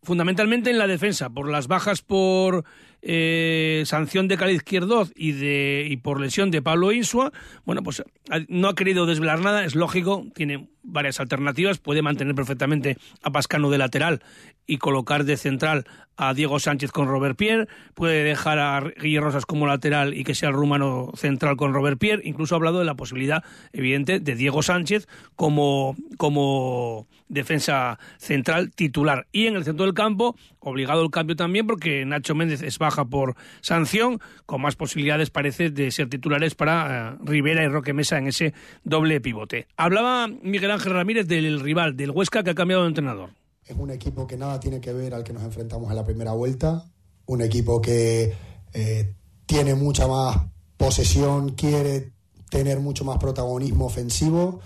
fundamentalmente 0.02 0.70
en 0.70 0.78
la 0.78 0.88
defensa 0.88 1.30
por 1.30 1.48
las 1.48 1.68
bajas 1.68 2.02
por 2.02 2.64
eh, 3.06 3.82
sanción 3.86 4.28
de 4.28 4.36
Cali 4.36 4.54
Izquierdoz 4.54 5.12
y 5.14 5.32
de 5.32 5.86
y 5.88 5.98
por 5.98 6.20
lesión 6.20 6.50
de 6.50 6.62
Pablo 6.62 6.90
Insua 6.90 7.32
bueno 7.64 7.82
pues 7.82 8.02
no 8.48 8.68
ha 8.68 8.74
querido 8.74 9.04
desvelar 9.04 9.40
nada 9.40 9.64
es 9.64 9.74
lógico 9.74 10.26
tiene 10.34 10.68
varias 10.82 11.20
alternativas 11.20 11.78
puede 11.78 12.02
mantener 12.02 12.34
perfectamente 12.34 12.96
a 13.22 13.30
Pascano 13.30 13.70
de 13.70 13.78
lateral 13.78 14.22
y 14.66 14.78
colocar 14.78 15.24
de 15.24 15.36
central 15.36 15.84
a 16.16 16.32
Diego 16.34 16.58
Sánchez 16.58 16.92
con 16.92 17.08
Robert 17.08 17.36
Pierre, 17.36 17.66
puede 17.94 18.22
dejar 18.22 18.58
a 18.58 18.80
Guille 18.80 19.20
Rosas 19.20 19.46
como 19.46 19.66
lateral 19.66 20.14
y 20.14 20.24
que 20.24 20.34
sea 20.34 20.48
el 20.48 20.54
rumano 20.54 21.10
central 21.16 21.56
con 21.56 21.74
Robert 21.74 21.98
Pierre, 21.98 22.22
incluso 22.24 22.54
ha 22.54 22.56
hablado 22.56 22.78
de 22.78 22.84
la 22.84 22.94
posibilidad 22.94 23.42
evidente 23.72 24.20
de 24.20 24.34
Diego 24.34 24.62
Sánchez 24.62 25.08
como, 25.34 25.96
como 26.16 27.08
defensa 27.28 27.98
central 28.18 28.70
titular. 28.70 29.26
Y 29.32 29.46
en 29.46 29.56
el 29.56 29.64
centro 29.64 29.84
del 29.84 29.94
campo, 29.94 30.36
obligado 30.60 31.02
el 31.02 31.10
cambio 31.10 31.36
también 31.36 31.66
porque 31.66 32.04
Nacho 32.04 32.34
Méndez 32.34 32.62
es 32.62 32.78
baja 32.78 32.93
por 33.02 33.34
sanción, 33.60 34.20
con 34.46 34.62
más 34.62 34.76
posibilidades 34.76 35.30
parece 35.30 35.70
de 35.70 35.90
ser 35.90 36.08
titulares 36.08 36.54
para 36.54 37.14
eh, 37.14 37.16
Rivera 37.24 37.64
y 37.64 37.68
Roque 37.68 37.92
Mesa 37.92 38.18
en 38.18 38.28
ese 38.28 38.54
doble 38.84 39.20
pivote. 39.20 39.66
Hablaba 39.76 40.28
Miguel 40.28 40.70
Ángel 40.70 40.92
Ramírez 40.92 41.26
del 41.26 41.58
rival, 41.60 41.96
del 41.96 42.12
Huesca, 42.12 42.44
que 42.44 42.50
ha 42.50 42.54
cambiado 42.54 42.82
de 42.82 42.88
entrenador. 42.88 43.30
Es 43.66 43.76
un 43.76 43.90
equipo 43.90 44.26
que 44.26 44.36
nada 44.36 44.60
tiene 44.60 44.80
que 44.80 44.92
ver 44.92 45.14
al 45.14 45.24
que 45.24 45.32
nos 45.32 45.42
enfrentamos 45.42 45.90
en 45.90 45.96
la 45.96 46.04
primera 46.04 46.32
vuelta, 46.32 46.84
un 47.26 47.40
equipo 47.42 47.80
que 47.80 48.32
eh, 48.72 49.14
tiene 49.46 49.74
mucha 49.74 50.06
más 50.06 50.36
posesión, 50.76 51.50
quiere 51.50 52.12
tener 52.50 52.78
mucho 52.78 53.04
más 53.04 53.18
protagonismo 53.18 53.86
ofensivo 53.86 54.60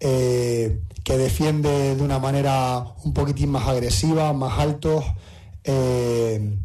eh, 0.00 0.80
que 1.02 1.18
defiende 1.18 1.96
de 1.96 2.02
una 2.02 2.18
manera 2.18 2.84
un 3.04 3.12
poquitín 3.12 3.50
más 3.50 3.66
agresiva, 3.66 4.32
más 4.32 4.58
altos. 4.58 5.04
eh, 5.64 6.58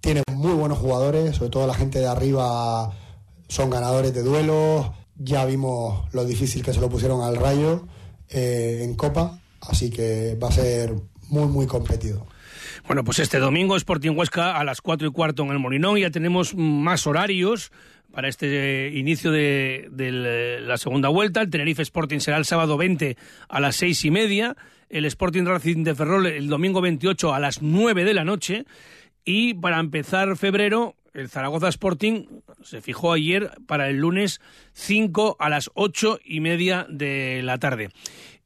tiene 0.00 0.22
muy 0.32 0.52
buenos 0.52 0.78
jugadores, 0.78 1.36
sobre 1.36 1.50
todo 1.50 1.66
la 1.66 1.74
gente 1.74 1.98
de 1.98 2.06
arriba 2.06 2.92
son 3.48 3.70
ganadores 3.70 4.14
de 4.14 4.22
duelos. 4.22 4.90
Ya 5.16 5.44
vimos 5.44 6.04
lo 6.12 6.24
difícil 6.24 6.62
que 6.62 6.72
se 6.72 6.80
lo 6.80 6.88
pusieron 6.88 7.22
al 7.22 7.36
Rayo 7.36 7.86
eh, 8.28 8.82
en 8.82 8.94
Copa, 8.94 9.40
así 9.60 9.90
que 9.90 10.38
va 10.40 10.48
a 10.48 10.52
ser 10.52 10.94
muy, 11.28 11.46
muy 11.46 11.66
competido. 11.66 12.26
Bueno, 12.86 13.04
pues 13.04 13.18
este 13.18 13.38
domingo 13.38 13.76
Sporting 13.76 14.12
Huesca 14.16 14.56
a 14.56 14.64
las 14.64 14.80
4 14.80 15.08
y 15.08 15.10
cuarto 15.10 15.42
en 15.42 15.50
el 15.50 15.58
Molinón. 15.58 15.98
Ya 15.98 16.10
tenemos 16.10 16.54
más 16.54 17.06
horarios 17.06 17.72
para 18.12 18.28
este 18.28 18.86
eh, 18.86 18.98
inicio 18.98 19.30
de, 19.30 19.88
de 19.90 20.60
la 20.60 20.78
segunda 20.78 21.08
vuelta. 21.08 21.42
El 21.42 21.50
Tenerife 21.50 21.82
Sporting 21.82 22.20
será 22.20 22.38
el 22.38 22.44
sábado 22.44 22.76
20 22.76 23.16
a 23.48 23.60
las 23.60 23.76
seis 23.76 24.04
y 24.04 24.10
media. 24.10 24.56
El 24.88 25.04
Sporting 25.04 25.44
Racing 25.44 25.84
de 25.84 25.94
Ferrol 25.94 26.26
el 26.26 26.48
domingo 26.48 26.80
28 26.80 27.34
a 27.34 27.40
las 27.40 27.60
9 27.60 28.04
de 28.04 28.14
la 28.14 28.24
noche. 28.24 28.64
Y 29.30 29.52
para 29.52 29.78
empezar 29.78 30.38
febrero, 30.38 30.96
el 31.12 31.28
Zaragoza 31.28 31.68
Sporting 31.68 32.24
se 32.62 32.80
fijó 32.80 33.12
ayer 33.12 33.50
para 33.66 33.90
el 33.90 33.98
lunes 33.98 34.40
5 34.72 35.36
a 35.38 35.50
las 35.50 35.70
ocho 35.74 36.18
y 36.24 36.40
media 36.40 36.86
de 36.88 37.42
la 37.44 37.58
tarde. 37.58 37.90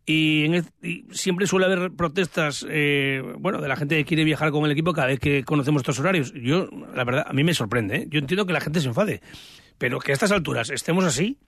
Y, 0.07 0.45
en 0.45 0.67
siempre 1.13 1.47
suele 1.47 1.67
haber 1.67 1.93
protestas, 1.93 2.67
eh, 2.69 3.23
bueno, 3.39 3.61
de 3.61 3.69
la 3.69 3.77
gente 3.77 3.97
que 3.97 4.05
quiere 4.05 4.25
viajar 4.25 4.51
con 4.51 4.65
el 4.65 4.73
equipo 4.73 4.93
cada 4.93 5.07
vez 5.07 5.21
que 5.21 5.45
conocemos 5.45 5.83
estos 5.83 6.01
horarios. 6.01 6.33
Yo, 6.35 6.69
la 6.93 7.05
verdad, 7.05 7.27
a 7.29 7.33
mí 7.33 7.45
me 7.45 7.55
sorprende. 7.55 7.99
¿eh? 7.99 8.07
Yo 8.09 8.19
entiendo 8.19 8.45
que 8.45 8.53
la 8.53 8.61
gente 8.61 8.81
se 8.81 8.89
enfade, 8.89 9.23
pero 9.79 10.01
que 10.01 10.11
a 10.11 10.15
estas 10.15 10.33
alturas 10.33 10.69
estemos 10.71 11.05
así. 11.05 11.39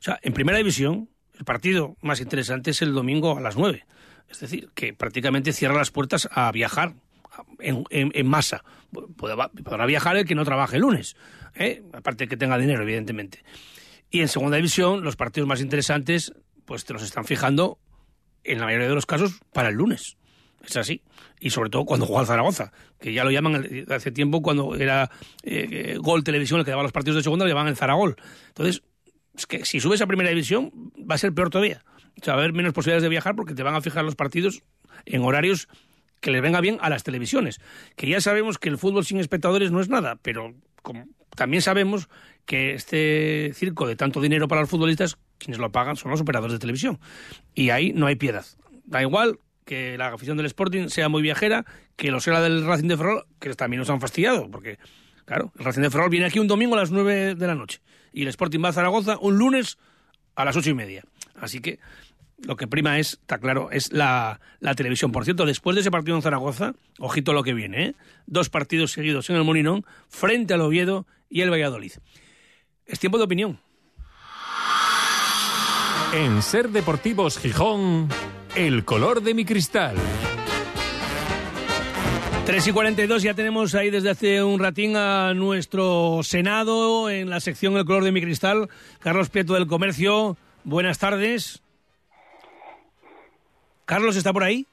O 0.00 0.02
sea, 0.02 0.18
en 0.22 0.32
primera 0.32 0.56
división, 0.56 1.10
el 1.38 1.44
partido 1.44 1.98
más 2.00 2.22
interesante 2.22 2.70
es 2.70 2.80
el 2.80 2.94
domingo 2.94 3.36
a 3.36 3.42
las 3.42 3.58
9. 3.58 3.84
Es 4.30 4.40
decir, 4.40 4.70
que 4.74 4.94
prácticamente 4.94 5.52
cierra 5.52 5.74
las 5.74 5.90
puertas 5.90 6.30
a 6.32 6.50
viajar 6.50 6.94
en, 7.58 8.26
masa. 8.26 8.64
Podrá, 9.16 9.86
viajar 9.86 10.16
el 10.16 10.24
que 10.24 10.34
no 10.34 10.44
trabaje 10.44 10.76
el 10.76 10.82
lunes, 10.82 11.16
¿eh? 11.54 11.82
aparte 11.92 12.28
que 12.28 12.36
tenga 12.36 12.58
dinero, 12.58 12.82
evidentemente. 12.82 13.44
Y 14.10 14.20
en 14.20 14.28
segunda 14.28 14.56
división, 14.56 15.02
los 15.02 15.16
partidos 15.16 15.48
más 15.48 15.60
interesantes, 15.60 16.32
pues 16.64 16.84
te 16.84 16.92
los 16.92 17.02
están 17.02 17.24
fijando, 17.24 17.78
en 18.44 18.60
la 18.60 18.66
mayoría 18.66 18.88
de 18.88 18.94
los 18.94 19.06
casos, 19.06 19.40
para 19.52 19.68
el 19.68 19.74
lunes. 19.74 20.16
Es 20.64 20.76
así. 20.76 21.02
Y 21.38 21.50
sobre 21.50 21.70
todo 21.70 21.84
cuando 21.84 22.06
juega 22.06 22.22
el 22.22 22.26
Zaragoza, 22.26 22.72
que 22.98 23.12
ya 23.12 23.24
lo 23.24 23.30
llaman 23.30 23.54
el- 23.56 23.86
hace 23.92 24.10
tiempo 24.10 24.42
cuando 24.42 24.74
era 24.74 25.10
eh, 25.42 25.68
eh, 25.70 25.98
Gol 25.98 26.24
Televisión 26.24 26.58
el 26.58 26.64
que 26.64 26.70
daba 26.70 26.82
los 26.82 26.92
partidos 26.92 27.16
de 27.16 27.22
segunda, 27.22 27.44
lo 27.44 27.48
llamaban 27.48 27.68
el 27.68 27.76
Zaragol. 27.76 28.16
Entonces, 28.48 28.82
es 29.36 29.46
que 29.46 29.64
si 29.64 29.80
subes 29.80 30.00
a 30.00 30.06
primera 30.06 30.30
división 30.30 30.72
va 30.98 31.16
a 31.16 31.18
ser 31.18 31.32
peor 31.32 31.50
todavía. 31.50 31.84
O 32.20 32.24
sea, 32.24 32.34
va 32.34 32.40
a 32.40 32.44
haber 32.44 32.54
menos 32.54 32.72
posibilidades 32.72 33.02
de 33.02 33.10
viajar 33.10 33.36
porque 33.36 33.54
te 33.54 33.62
van 33.62 33.74
a 33.74 33.80
fijar 33.80 34.04
los 34.04 34.16
partidos 34.16 34.62
en 35.04 35.22
horarios 35.22 35.68
que 36.20 36.30
les 36.30 36.42
venga 36.42 36.60
bien 36.60 36.78
a 36.80 36.90
las 36.90 37.02
televisiones. 37.02 37.60
Que 37.96 38.08
ya 38.08 38.20
sabemos 38.20 38.58
que 38.58 38.68
el 38.68 38.78
fútbol 38.78 39.04
sin 39.04 39.18
espectadores 39.18 39.70
no 39.70 39.80
es 39.80 39.88
nada, 39.88 40.16
pero 40.22 40.54
también 41.34 41.62
sabemos 41.62 42.08
que 42.44 42.74
este 42.74 43.52
circo 43.54 43.86
de 43.86 43.96
tanto 43.96 44.20
dinero 44.20 44.48
para 44.48 44.60
los 44.60 44.70
futbolistas, 44.70 45.18
quienes 45.38 45.58
lo 45.58 45.72
pagan 45.72 45.96
son 45.96 46.10
los 46.10 46.20
operadores 46.20 46.54
de 46.54 46.58
televisión. 46.58 46.98
Y 47.54 47.70
ahí 47.70 47.92
no 47.92 48.06
hay 48.06 48.16
piedad. 48.16 48.44
Da 48.84 49.02
igual 49.02 49.40
que 49.64 49.98
la 49.98 50.08
afición 50.08 50.36
del 50.36 50.46
Sporting 50.46 50.88
sea 50.88 51.08
muy 51.08 51.22
viajera, 51.22 51.64
que 51.96 52.10
lo 52.10 52.20
sea 52.20 52.40
del 52.40 52.64
Racing 52.64 52.88
de 52.88 52.96
Ferrol, 52.96 53.26
que 53.40 53.52
también 53.54 53.80
nos 53.80 53.90
han 53.90 54.00
fastidiado, 54.00 54.48
porque, 54.48 54.78
claro, 55.24 55.52
el 55.58 55.64
Racing 55.64 55.82
de 55.82 55.90
Ferrol 55.90 56.08
viene 56.08 56.26
aquí 56.26 56.38
un 56.38 56.46
domingo 56.46 56.76
a 56.76 56.78
las 56.78 56.92
9 56.92 57.34
de 57.34 57.46
la 57.46 57.56
noche 57.56 57.80
y 58.16 58.22
el 58.22 58.28
Sporting 58.28 58.64
va 58.64 58.70
a 58.70 58.72
Zaragoza 58.72 59.18
un 59.20 59.36
lunes 59.36 59.76
a 60.36 60.46
las 60.46 60.56
ocho 60.56 60.70
y 60.70 60.74
media. 60.74 61.04
Así 61.38 61.60
que 61.60 61.78
lo 62.38 62.56
que 62.56 62.66
prima 62.66 62.98
es, 62.98 63.14
está 63.14 63.38
claro, 63.38 63.70
es 63.70 63.92
la, 63.92 64.40
la 64.60 64.74
televisión. 64.74 65.12
Por 65.12 65.24
cierto, 65.24 65.46
después 65.46 65.74
de 65.74 65.80
ese 65.80 65.90
partido 65.90 66.16
en 66.16 66.22
Zaragoza, 66.22 66.74
ojito 66.98 67.32
lo 67.32 67.42
que 67.42 67.54
viene, 67.54 67.84
¿eh? 67.84 67.94
dos 68.26 68.50
partidos 68.50 68.92
seguidos 68.92 69.30
en 69.30 69.36
el 69.36 69.44
Molinón, 69.44 69.84
frente 70.08 70.54
al 70.54 70.60
Oviedo 70.60 71.06
y 71.30 71.40
el 71.40 71.50
Valladolid. 71.50 71.92
Es 72.86 72.98
tiempo 72.98 73.18
de 73.18 73.24
opinión. 73.24 73.58
En 76.14 76.40
Ser 76.42 76.70
Deportivos 76.70 77.38
Gijón, 77.38 78.08
el 78.54 78.84
color 78.84 79.22
de 79.22 79.34
mi 79.34 79.44
cristal. 79.44 79.96
3 82.46 82.68
y 82.68 82.72
42, 82.72 83.22
ya 83.24 83.34
tenemos 83.34 83.74
ahí 83.74 83.90
desde 83.90 84.10
hace 84.10 84.42
un 84.44 84.60
ratín 84.60 84.96
a 84.96 85.34
nuestro 85.34 86.20
Senado 86.22 87.10
en 87.10 87.28
la 87.28 87.40
sección 87.40 87.76
El 87.76 87.84
color 87.84 88.04
de 88.04 88.12
mi 88.12 88.20
cristal, 88.20 88.68
Carlos 89.00 89.30
Prieto 89.30 89.54
del 89.54 89.66
Comercio. 89.66 90.36
Buenas 90.62 90.98
tardes. 90.98 91.65
Carlos, 93.86 94.16
¿está 94.16 94.32
por 94.32 94.42
ahí? 94.44 94.66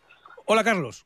Hola, 0.45 0.63
Carlos. 0.63 1.05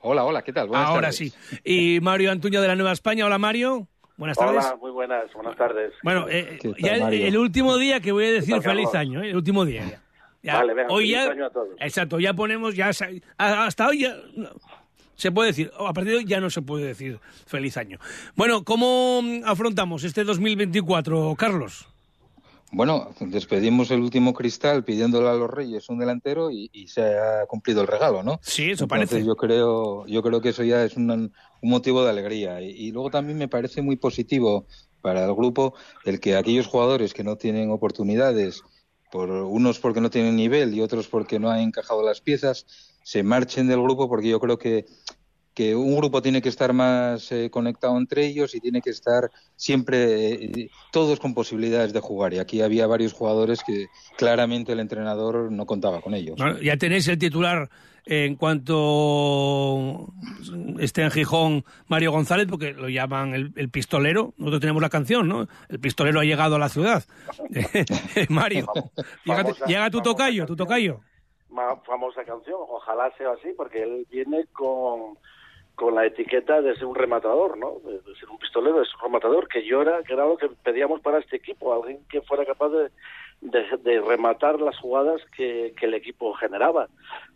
Hola, 0.00 0.24
hola, 0.24 0.42
¿qué 0.42 0.52
tal? 0.52 0.68
Buenas 0.68 0.88
Ahora 0.88 1.10
tardes. 1.10 1.16
sí. 1.16 1.32
Y 1.64 2.00
Mario 2.00 2.30
Antuña 2.30 2.60
de 2.60 2.68
la 2.68 2.74
Nueva 2.76 2.92
España. 2.92 3.24
Hola, 3.24 3.38
Mario. 3.38 3.88
Buenas 4.16 4.36
tardes. 4.36 4.64
Hola, 4.66 4.76
muy 4.76 4.90
buenas, 4.90 5.32
buenas 5.32 5.56
tardes. 5.56 5.92
Bueno, 6.02 6.26
eh, 6.28 6.58
¿Qué 6.60 6.68
tal, 6.68 6.76
ya 6.78 7.08
el, 7.08 7.14
el 7.14 7.38
último 7.38 7.78
día 7.78 8.00
que 8.00 8.12
voy 8.12 8.26
a 8.26 8.32
decir 8.32 8.60
feliz 8.60 8.90
Carlos? 8.90 8.94
año, 8.94 9.22
¿eh? 9.22 9.30
el 9.30 9.36
último 9.36 9.64
día. 9.64 9.84
ya. 9.88 10.00
Ya, 10.42 10.56
Vale, 10.58 10.74
venga, 10.74 10.92
hoy 10.92 11.04
feliz 11.10 11.24
ya, 11.24 11.30
año 11.30 11.46
a 11.46 11.50
todos. 11.50 11.68
exacto, 11.78 12.20
ya 12.20 12.34
ponemos, 12.34 12.74
ya 12.76 12.90
hasta 13.38 13.88
hoy 13.88 14.00
ya 14.00 14.14
no, 14.36 14.50
se 15.14 15.32
puede 15.32 15.48
decir, 15.48 15.70
a 15.78 15.92
partir 15.94 16.12
de 16.12 16.18
hoy 16.18 16.24
ya 16.26 16.38
no 16.38 16.50
se 16.50 16.60
puede 16.60 16.84
decir 16.84 17.18
feliz 17.46 17.78
año. 17.78 17.98
Bueno, 18.36 18.62
¿cómo 18.62 19.22
afrontamos 19.46 20.04
este 20.04 20.22
2024, 20.22 21.34
Carlos? 21.38 21.88
Bueno, 22.74 23.10
despedimos 23.20 23.90
el 23.92 24.00
último 24.00 24.34
cristal 24.34 24.84
pidiéndole 24.84 25.28
a 25.28 25.34
los 25.34 25.48
Reyes 25.48 25.88
un 25.88 25.98
delantero 25.98 26.50
y, 26.50 26.68
y 26.72 26.88
se 26.88 27.02
ha 27.02 27.46
cumplido 27.46 27.80
el 27.82 27.86
regalo, 27.86 28.22
¿no? 28.22 28.40
Sí, 28.42 28.72
eso 28.72 28.84
Entonces, 28.84 29.08
parece. 29.10 29.26
Yo 29.26 29.36
creo, 29.36 30.06
yo 30.06 30.22
creo 30.22 30.40
que 30.40 30.48
eso 30.48 30.64
ya 30.64 30.84
es 30.84 30.96
un, 30.96 31.10
un 31.10 31.32
motivo 31.62 32.02
de 32.02 32.10
alegría. 32.10 32.60
Y, 32.60 32.70
y 32.70 32.90
luego 32.90 33.10
también 33.10 33.38
me 33.38 33.48
parece 33.48 33.80
muy 33.80 33.96
positivo 33.96 34.66
para 35.00 35.24
el 35.24 35.34
grupo 35.34 35.74
el 36.04 36.18
que 36.18 36.34
aquellos 36.34 36.66
jugadores 36.66 37.14
que 37.14 37.22
no 37.22 37.36
tienen 37.36 37.70
oportunidades, 37.70 38.62
por 39.12 39.30
unos 39.30 39.78
porque 39.78 40.00
no 40.00 40.10
tienen 40.10 40.34
nivel 40.34 40.74
y 40.74 40.80
otros 40.80 41.06
porque 41.06 41.38
no 41.38 41.50
han 41.50 41.60
encajado 41.60 42.02
las 42.02 42.20
piezas, 42.20 42.66
se 43.04 43.22
marchen 43.22 43.68
del 43.68 43.80
grupo 43.80 44.08
porque 44.08 44.28
yo 44.28 44.40
creo 44.40 44.58
que 44.58 44.86
que 45.54 45.74
un 45.76 45.96
grupo 45.96 46.20
tiene 46.20 46.42
que 46.42 46.48
estar 46.48 46.72
más 46.72 47.30
eh, 47.30 47.48
conectado 47.50 47.96
entre 47.96 48.26
ellos 48.26 48.54
y 48.54 48.60
tiene 48.60 48.82
que 48.82 48.90
estar 48.90 49.30
siempre 49.54 50.32
eh, 50.32 50.70
todos 50.92 51.20
con 51.20 51.32
posibilidades 51.32 51.92
de 51.92 52.00
jugar. 52.00 52.34
Y 52.34 52.38
aquí 52.38 52.60
había 52.60 52.86
varios 52.86 53.12
jugadores 53.12 53.62
que 53.64 53.86
claramente 54.18 54.72
el 54.72 54.80
entrenador 54.80 55.52
no 55.52 55.64
contaba 55.64 56.00
con 56.00 56.14
ellos. 56.14 56.36
Bueno, 56.36 56.60
ya 56.60 56.76
tenéis 56.76 57.06
el 57.08 57.18
titular 57.18 57.70
en 58.06 58.36
cuanto 58.36 60.12
esté 60.78 61.02
en 61.02 61.10
Gijón 61.10 61.64
Mario 61.86 62.12
González, 62.12 62.46
porque 62.50 62.72
lo 62.72 62.88
llaman 62.88 63.34
el, 63.34 63.52
el 63.56 63.70
pistolero. 63.70 64.34
Nosotros 64.36 64.60
tenemos 64.60 64.82
la 64.82 64.90
canción, 64.90 65.28
¿no? 65.28 65.48
El 65.68 65.80
pistolero 65.80 66.20
ha 66.20 66.24
llegado 66.24 66.56
a 66.56 66.58
la 66.58 66.68
ciudad. 66.68 67.04
Mario, 68.28 68.66
llega, 69.66 69.90
tu 69.90 70.02
tocayo, 70.02 70.46
tu 70.46 70.56
tocayo. 70.56 71.00
Famosa 71.86 72.24
canción, 72.24 72.58
ojalá 72.68 73.12
sea 73.16 73.30
así, 73.30 73.50
porque 73.56 73.84
él 73.84 74.06
viene 74.10 74.46
con, 74.52 75.16
con 75.74 75.94
la 75.94 76.06
etiqueta 76.06 76.62
de 76.62 76.74
ser 76.76 76.86
un 76.86 76.94
rematador, 76.94 77.58
¿no? 77.58 77.78
De, 77.84 77.94
de 77.94 78.18
ser 78.18 78.28
un 78.30 78.38
pistolero, 78.38 78.80
es 78.80 78.94
un 78.94 79.00
rematador, 79.00 79.48
que 79.48 79.64
yo 79.64 79.82
era, 79.82 80.02
que 80.02 80.12
era 80.12 80.26
lo 80.26 80.36
que 80.36 80.48
pedíamos 80.48 81.00
para 81.00 81.18
este 81.18 81.36
equipo, 81.36 81.74
alguien 81.74 81.98
que 82.08 82.20
fuera 82.22 82.44
capaz 82.44 82.68
de, 82.68 82.90
de, 83.40 83.64
de 83.82 84.00
rematar 84.00 84.60
las 84.60 84.78
jugadas 84.78 85.20
que, 85.36 85.74
que 85.78 85.86
el 85.86 85.94
equipo 85.94 86.32
generaba. 86.34 86.88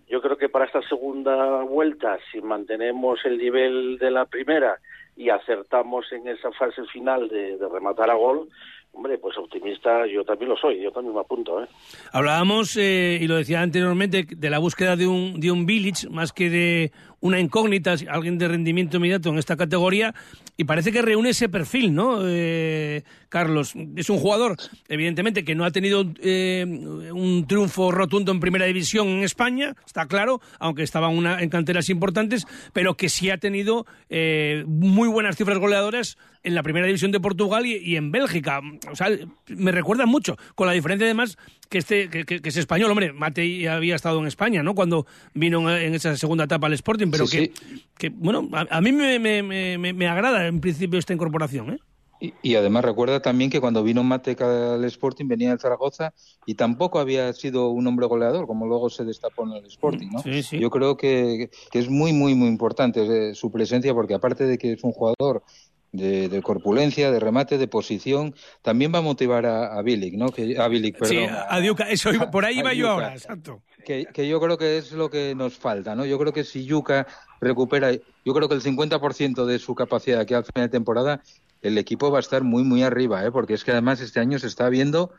Yo 0.09 0.23
creo 0.23 0.39
que 0.39 0.49
para 0.49 0.65
esta 0.65 0.83
segunda 0.83 1.63
vuelta, 1.65 2.19
si 2.31 2.41
mantenemos 2.41 3.19
el 3.25 3.39
nivel 3.39 3.99
de 3.99 4.11
la 4.11 4.25
primera 4.25 4.79
y 5.17 5.31
acertamos 5.31 6.11
en 6.13 6.29
esa 6.29 6.53
fase 6.53 6.85
final 6.93 7.29
de, 7.29 7.59
de 7.59 7.69
rematar 7.69 8.09
a 8.09 8.15
gol, 8.15 8.49
hombre, 8.93 9.19
pues 9.19 9.37
optimista 9.37 10.07
yo 10.07 10.25
también 10.25 10.49
lo 10.49 10.57
soy, 10.57 10.81
yo 10.81 10.91
también 10.91 11.15
me 11.15 11.21
apunto, 11.21 11.63
¿eh? 11.63 11.67
Hablábamos, 12.13 12.77
eh, 12.77 13.19
y 13.21 13.27
lo 13.27 13.37
decía 13.37 13.61
anteriormente, 13.61 14.25
de 14.29 14.51
la 14.51 14.59
búsqueda 14.59 14.97
de 14.97 15.07
un, 15.07 15.39
de 15.39 15.51
un 15.51 15.67
village, 15.67 16.09
más 16.09 16.33
que 16.33 16.49
de 16.49 16.93
una 17.21 17.41
incógnita, 17.41 17.97
alguien 18.09 18.39
de 18.39 18.49
rendimiento 18.49 18.99
inmediato 18.99 19.31
en 19.31 19.39
esta 19.39 19.57
categoría, 19.57 20.15
y 20.57 20.65
parece 20.65 20.93
que 20.93 21.03
reúne 21.03 21.31
ese 21.31 21.49
perfil, 21.49 21.95
¿no, 21.95 22.21
eh, 22.25 23.03
Carlos? 23.29 23.75
Es 23.97 24.11
un 24.11 24.19
jugador, 24.19 24.57
evidentemente, 24.89 25.45
que 25.45 25.55
no 25.55 25.65
ha 25.65 25.71
tenido 25.71 26.05
eh, 26.21 26.65
un 27.13 27.47
triunfo 27.47 27.91
rotundo 27.91 28.33
en 28.33 28.41
primera 28.41 28.67
división 28.67 29.09
en 29.09 29.23
España, 29.25 29.75
está 29.87 30.07
claro, 30.07 30.41
aunque 30.59 30.83
estaba 30.83 31.09
una, 31.09 31.43
en 31.43 31.51
canteras 31.51 31.89
importantes, 31.91 32.47
pero 32.73 32.97
que 32.97 33.09
sí 33.09 33.31
ha 33.31 33.39
tenido 33.39 33.87
eh, 34.11 34.65
muy 34.67 35.09
buenas 35.09 35.37
cifras 35.37 35.59
goleadoras 35.59 36.19
en 36.43 36.55
la 36.55 36.63
primera 36.63 36.87
división 36.87 37.13
de 37.13 37.21
Portugal 37.21 37.67
y, 37.67 37.97
en 37.97 38.11
Bélgica. 38.11 38.61
O 38.91 38.97
sea, 38.97 39.09
me 39.49 39.73
recuerda 39.73 40.07
mucho, 40.07 40.37
con 40.55 40.67
la 40.67 40.73
diferencia 40.73 41.07
además 41.07 41.37
que 41.69 41.79
este 41.79 42.09
que, 42.09 42.41
es 42.43 42.57
español. 42.57 42.91
Hombre, 42.91 43.13
Matei 43.13 43.67
había 43.67 43.95
estado 43.95 44.21
en 44.21 44.27
España, 44.27 44.63
¿no? 44.63 44.75
Cuando 44.75 45.07
vino 45.35 45.71
en 45.77 45.95
esa 45.95 46.17
segunda 46.17 46.45
etapa 46.45 46.67
al 46.67 46.73
Sporting, 46.73 47.08
pero 47.11 47.27
Sí, 47.27 47.49
que, 47.49 47.53
que, 47.97 48.09
bueno, 48.11 48.49
a, 48.53 48.67
a 48.71 48.81
mí 48.81 48.93
me, 48.93 49.19
me- 49.19 49.43
me- 49.79 49.93
me- 49.93 50.09
agrada 50.09 50.47
en 50.47 50.61
principio 50.61 50.99
esta 50.99 51.13
incorporación, 51.13 51.71
¿eh? 51.75 51.79
Y, 52.21 52.35
y 52.43 52.55
además 52.57 52.85
recuerda 52.85 53.23
también 53.23 53.49
que 53.49 53.61
cuando 53.61 53.85
vino 53.85 54.03
Mateca 54.03 54.75
al 54.75 54.85
Sporting 54.87 55.27
venía 55.29 55.51
del 55.51 55.61
Zaragoza 55.61 56.13
y 56.47 56.55
tampoco 56.57 56.99
había 56.99 57.33
sido 57.33 57.69
un 57.71 57.87
hombre 57.87 58.07
goleador, 58.07 58.49
como 58.49 58.67
luego 58.67 58.91
se 58.91 59.05
destapó 59.05 59.45
en 59.47 59.53
el 59.53 59.67
Sporting, 59.67 60.09
¿no? 60.11 60.19
Sí, 60.25 60.43
sí. 60.43 60.59
Yo 60.59 60.69
creo 60.69 60.97
que, 60.97 61.49
que 61.71 61.79
es 61.79 61.89
muy, 61.89 62.13
muy, 62.13 62.35
muy 62.35 62.49
importante 62.49 63.31
eh, 63.31 63.35
su 63.37 63.53
presencia 63.53 63.95
porque 63.95 64.15
aparte 64.15 64.45
de 64.47 64.59
que 64.59 64.73
es 64.73 64.83
un 64.83 64.91
jugador 64.91 65.45
de, 65.93 66.29
de 66.29 66.43
corpulencia, 66.43 67.11
de 67.11 67.19
remate, 67.21 67.57
de 67.59 67.69
posición, 67.69 68.35
también 68.63 68.93
va 68.95 68.99
a 68.99 69.03
motivar 69.03 69.47
a, 69.47 69.79
a 69.79 69.83
Bilic, 69.83 70.15
¿no? 70.15 70.31
Que, 70.31 70.59
a 70.59 70.69
Bilic, 70.69 70.99
perdón. 70.99 71.17
Sí, 71.17 71.27
a 71.49 71.61
Diuca, 71.61 71.89
eso 71.91 72.13
iba- 72.13 72.31
por 72.31 72.45
ahí 72.45 72.59
iba 72.59 72.73
yo 72.75 72.91
ahora, 72.91 73.15
exacto. 73.15 73.63
que, 73.85 74.07
que 74.13 74.29
yo 74.29 74.41
creo 74.41 74.59
que 74.59 74.79
es 74.79 74.93
lo 74.93 75.09
que 75.11 75.35
nos 75.35 75.57
falta, 75.57 75.95
¿no? 75.95 76.05
Yo 76.05 76.19
creo 76.19 76.33
que 76.33 76.45
si 76.45 76.65
Yuca 76.65 77.07
recupera, 77.41 77.93
yo 77.93 78.35
creo 78.35 78.49
que 78.49 78.55
el 78.55 78.63
50% 78.63 79.47
de 79.47 79.59
su 79.59 79.75
capacidad 79.75 80.21
aquí 80.21 80.35
al 80.35 80.45
final 80.45 80.69
de 80.69 80.73
temporada, 80.73 81.23
el 81.63 81.79
equipo 81.79 82.11
va 82.11 82.19
a 82.19 82.21
estar 82.21 82.43
muy, 82.45 82.63
muy 82.65 82.83
arriba, 82.83 83.25
¿eh? 83.25 83.33
Porque 83.33 83.55
es 83.55 83.65
que 83.65 83.73
además 83.73 84.01
este 84.01 84.21
año 84.21 84.39
se 84.39 84.47
está 84.47 84.69
viendo 84.69 85.13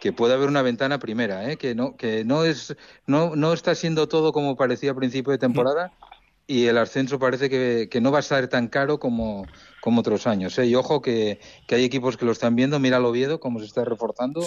que 0.00 0.12
puede 0.12 0.34
haber 0.34 0.48
una 0.48 0.62
ventana 0.62 0.98
primera, 0.98 1.50
¿eh? 1.50 1.56
Que 1.56 1.74
no, 1.74 1.96
que 1.96 2.24
no 2.24 2.44
es, 2.44 2.74
no, 3.06 3.36
no 3.36 3.52
está 3.52 3.74
siendo 3.74 4.08
todo 4.08 4.32
como 4.32 4.56
parecía 4.56 4.90
a 4.90 4.94
principio 4.96 5.32
de 5.32 5.38
temporada 5.38 5.92
y 6.46 6.66
el 6.66 6.76
ascenso 6.78 7.18
parece 7.18 7.48
que, 7.48 7.88
que 7.90 8.00
no 8.00 8.10
va 8.10 8.18
a 8.18 8.20
estar 8.20 8.46
tan 8.48 8.68
caro 8.68 8.98
como, 8.98 9.46
como 9.84 10.00
otros 10.00 10.26
años, 10.26 10.58
¿eh? 10.58 10.64
Y 10.64 10.74
ojo 10.76 11.02
que, 11.02 11.38
que 11.66 11.74
hay 11.74 11.84
equipos 11.84 12.16
que 12.16 12.24
lo 12.24 12.32
están 12.32 12.56
viendo, 12.56 12.78
mira 12.80 12.96
el 12.96 13.04
Oviedo 13.04 13.38
cómo 13.38 13.58
se 13.60 13.66
está 13.66 13.84
reforzando, 13.84 14.40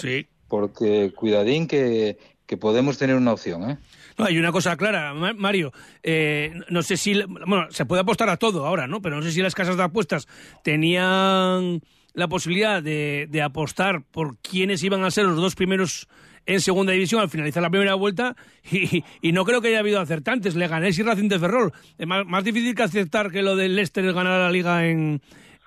porque 0.48 1.12
cuidadín 1.14 1.68
que, 1.68 2.18
que 2.44 2.56
podemos 2.56 2.98
tener 2.98 3.14
una 3.14 3.34
opción, 3.34 3.70
¿eh? 3.70 3.78
No, 4.18 4.24
hay 4.24 4.36
una 4.36 4.50
cosa 4.50 4.76
clara, 4.76 5.14
Ma- 5.14 5.34
Mario. 5.34 5.72
eh, 6.02 6.52
no 6.70 6.82
sé 6.82 6.96
si. 6.96 7.22
Bueno, 7.22 7.66
se 7.70 7.86
puede 7.86 8.02
apostar 8.02 8.28
a 8.30 8.36
todo 8.36 8.66
ahora, 8.66 8.88
¿no? 8.88 9.00
Pero 9.00 9.14
no 9.14 9.22
sé 9.22 9.30
si 9.30 9.40
las 9.40 9.54
casas 9.54 9.76
de 9.76 9.84
apuestas 9.84 10.26
tenían 10.64 11.82
la 12.14 12.26
posibilidad 12.28 12.82
de, 12.82 13.28
de 13.30 13.42
apostar 13.42 14.02
por 14.10 14.38
quiénes 14.38 14.82
iban 14.82 15.04
a 15.04 15.10
ser 15.12 15.26
los 15.26 15.36
dos 15.36 15.54
primeros 15.54 16.08
en 16.48 16.60
segunda 16.60 16.92
división 16.92 17.20
al 17.20 17.28
finalizar 17.30 17.62
la 17.62 17.70
primera 17.70 17.94
vuelta 17.94 18.34
y, 18.72 19.04
y 19.22 19.32
no 19.32 19.44
creo 19.44 19.60
que 19.60 19.68
haya 19.68 19.78
habido 19.80 20.00
acertantes. 20.00 20.56
Leganés 20.56 20.98
y 20.98 21.02
Racing 21.04 21.28
de 21.28 21.38
Ferrol. 21.38 21.72
Es 21.96 22.06
más, 22.06 22.24
más 22.26 22.42
difícil 22.42 22.74
que 22.74 22.82
aceptar 22.82 23.30
que 23.30 23.42
lo 23.42 23.54
del 23.54 23.76
Leicester 23.76 24.12
ganar 24.12 24.40
la 24.40 24.50
liga 24.50 24.86
en, 24.86 25.20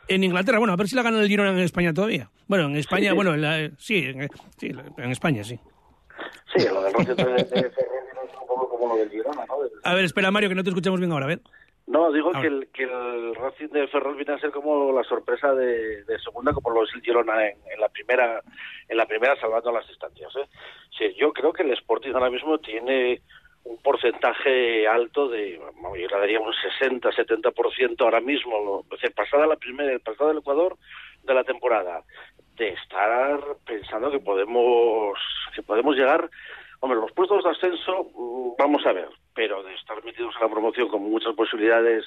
en 0.09 0.23
Inglaterra. 0.23 0.57
Bueno, 0.57 0.73
a 0.73 0.75
ver 0.75 0.87
si 0.89 0.95
la 0.95 1.03
gana 1.03 1.21
el 1.21 1.27
Girona 1.29 1.51
en 1.51 1.59
España 1.59 1.93
todavía. 1.93 2.29
Bueno, 2.47 2.65
en 2.65 2.75
España, 2.75 3.11
Sí. 3.11 3.15
bueno, 3.15 3.33
en 3.35 3.41
la- 3.41 3.71
sí, 3.77 3.97
en, 3.97 4.27
sí, 4.57 4.71
en 4.97 5.11
España 5.11 5.43
sí. 5.43 5.57
Sí, 6.55 6.65
lo 6.67 6.81
del 6.83 6.93
Racing 6.93 7.15
de, 7.15 7.15
de 7.15 7.45
Ferrol 7.45 7.71
es 7.71 8.33
un 8.41 8.47
poco 8.47 8.69
como 8.69 8.87
lo 8.93 8.99
del 8.99 9.09
Girona, 9.09 9.45
¿no? 9.45 9.53
A 9.83 9.93
ver, 9.93 10.03
espera, 10.05 10.31
Mario, 10.31 10.49
que 10.49 10.55
no 10.55 10.63
te 10.63 10.69
escuchamos 10.69 10.99
bien 10.99 11.11
ahora, 11.11 11.25
a 11.25 11.29
ver. 11.29 11.41
No, 11.87 12.11
digo 12.11 12.31
que 12.31 12.47
el, 12.47 12.69
que 12.71 12.83
el 12.83 13.35
Racing 13.35 13.69
de 13.69 13.87
Ferrol 13.87 14.15
viene 14.15 14.33
a 14.33 14.39
ser 14.39 14.51
como 14.51 14.93
la 14.93 15.03
sorpresa 15.03 15.53
de, 15.53 16.03
de 16.03 16.19
segunda, 16.19 16.53
como 16.53 16.69
lo 16.69 16.83
es 16.83 16.93
el 16.93 17.01
Girona 17.01 17.47
en, 17.47 17.57
en 17.73 17.79
la 17.79 17.89
primera, 17.89 18.41
en 18.87 18.97
la 18.97 19.05
primera 19.05 19.35
salvando 19.39 19.71
las 19.71 19.87
distancias. 19.87 20.33
¿eh? 20.37 20.47
Sí, 20.97 21.13
yo 21.17 21.33
creo 21.33 21.51
que 21.51 21.63
el 21.63 21.71
Sporting 21.71 22.13
ahora 22.13 22.29
mismo 22.29 22.59
tiene 22.59 23.21
un 23.63 23.77
porcentaje 23.81 24.87
alto 24.87 25.27
de, 25.29 25.59
yo 25.59 25.93
le 25.93 26.07
daría 26.07 26.39
un 26.39 26.53
60-70% 26.53 28.01
ahora 28.01 28.21
mismo, 28.21 28.83
es 28.83 28.89
decir, 28.89 29.13
pasada 29.13 29.45
la 29.45 29.55
primera, 29.55 29.91
el 29.91 29.99
pasado 29.99 30.29
del 30.29 30.39
Ecuador 30.39 30.77
de 31.23 31.33
la 31.33 31.43
temporada, 31.43 32.03
de 32.55 32.69
estar 32.69 33.39
pensando 33.65 34.09
que 34.11 34.19
podemos, 34.19 35.17
que 35.53 35.61
podemos 35.61 35.95
llegar 35.95 36.29
Hombre, 36.81 36.99
los 36.99 37.11
puestos 37.13 37.43
de 37.43 37.49
ascenso, 37.51 38.03
mm, 38.15 38.55
vamos 38.57 38.85
a 38.85 38.91
ver, 38.93 39.07
pero 39.35 39.63
de 39.63 39.73
estar 39.75 40.03
metidos 40.03 40.33
en 40.35 40.41
la 40.47 40.51
promoción 40.51 40.87
con 40.89 41.03
muchas 41.03 41.33
posibilidades 41.35 42.03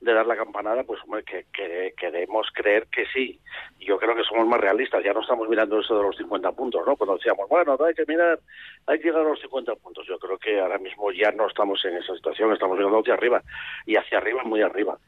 de 0.00 0.12
dar 0.12 0.26
la 0.26 0.36
campanada, 0.36 0.82
pues 0.82 1.00
hombre, 1.04 1.22
que, 1.24 1.44
que- 1.52 1.94
queremos 1.96 2.48
creer 2.52 2.86
que 2.88 3.06
sí. 3.06 3.38
Yo 3.78 3.96
creo 3.98 4.14
que 4.16 4.24
somos 4.24 4.46
más 4.46 4.60
realistas, 4.60 5.04
ya 5.04 5.12
no 5.12 5.20
estamos 5.20 5.48
mirando 5.48 5.78
eso 5.78 5.96
de 5.96 6.02
los 6.02 6.16
50 6.16 6.52
puntos, 6.52 6.82
¿no? 6.86 6.96
Cuando 6.96 7.16
decíamos, 7.16 7.48
bueno, 7.48 7.76
no 7.78 7.84
hay 7.84 7.94
que 7.94 8.04
mirar, 8.06 8.38
hay 8.86 8.98
que 8.98 9.04
llegar 9.08 9.24
a 9.24 9.28
los 9.28 9.40
50 9.40 9.74
puntos. 9.76 10.06
Yo 10.06 10.18
creo 10.18 10.36
que 10.38 10.58
ahora 10.60 10.78
mismo 10.78 11.12
ya 11.12 11.30
no 11.30 11.46
estamos 11.46 11.82
en 11.84 11.96
esa 11.96 12.14
situación, 12.14 12.52
estamos 12.52 12.76
mirando 12.76 12.98
hacia 13.00 13.14
arriba, 13.14 13.42
y 13.86 13.96
hacia 13.96 14.18
arriba, 14.18 14.42
muy 14.44 14.62
arriba. 14.62 14.98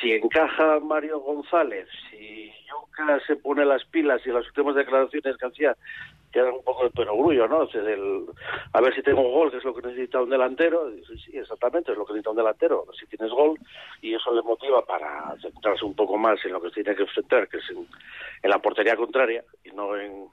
Si 0.00 0.12
encaja 0.12 0.80
Mario 0.80 1.20
González, 1.20 1.86
si 2.10 2.50
Se 3.26 3.36
pone 3.36 3.64
las 3.64 3.84
pilas 3.86 4.20
y 4.26 4.30
las 4.30 4.46
últimas 4.46 4.74
declaraciones 4.74 5.36
que 5.36 5.46
hacía 5.46 5.76
que 6.30 6.38
eran 6.38 6.54
un 6.54 6.64
poco 6.64 6.84
de 6.84 6.90
perogrullo, 6.90 7.46
¿no? 7.46 7.68
A 8.72 8.80
ver 8.80 8.94
si 8.94 9.02
tengo 9.02 9.20
un 9.20 9.32
gol, 9.32 9.50
que 9.50 9.58
es 9.58 9.64
lo 9.64 9.74
que 9.74 9.86
necesita 9.86 10.22
un 10.22 10.30
delantero. 10.30 10.88
Dice, 10.90 11.14
sí, 11.18 11.36
exactamente, 11.36 11.92
es 11.92 11.98
lo 11.98 12.06
que 12.06 12.14
necesita 12.14 12.30
un 12.30 12.36
delantero. 12.38 12.86
Si 12.98 13.06
tienes 13.06 13.30
gol, 13.30 13.58
y 14.00 14.14
eso 14.14 14.32
le 14.34 14.40
motiva 14.40 14.82
para 14.84 15.36
centrarse 15.42 15.84
un 15.84 15.94
poco 15.94 16.16
más 16.16 16.42
en 16.46 16.52
lo 16.52 16.60
que 16.62 16.68
se 16.70 16.82
tiene 16.82 16.96
que 16.96 17.02
enfrentar, 17.02 17.48
que 17.48 17.58
es 17.58 17.70
en, 17.70 17.86
en 18.42 18.50
la 18.50 18.58
portería 18.60 18.96
contraria, 18.96 19.44
y 19.62 19.72
no 19.72 19.94
en, 19.94 20.26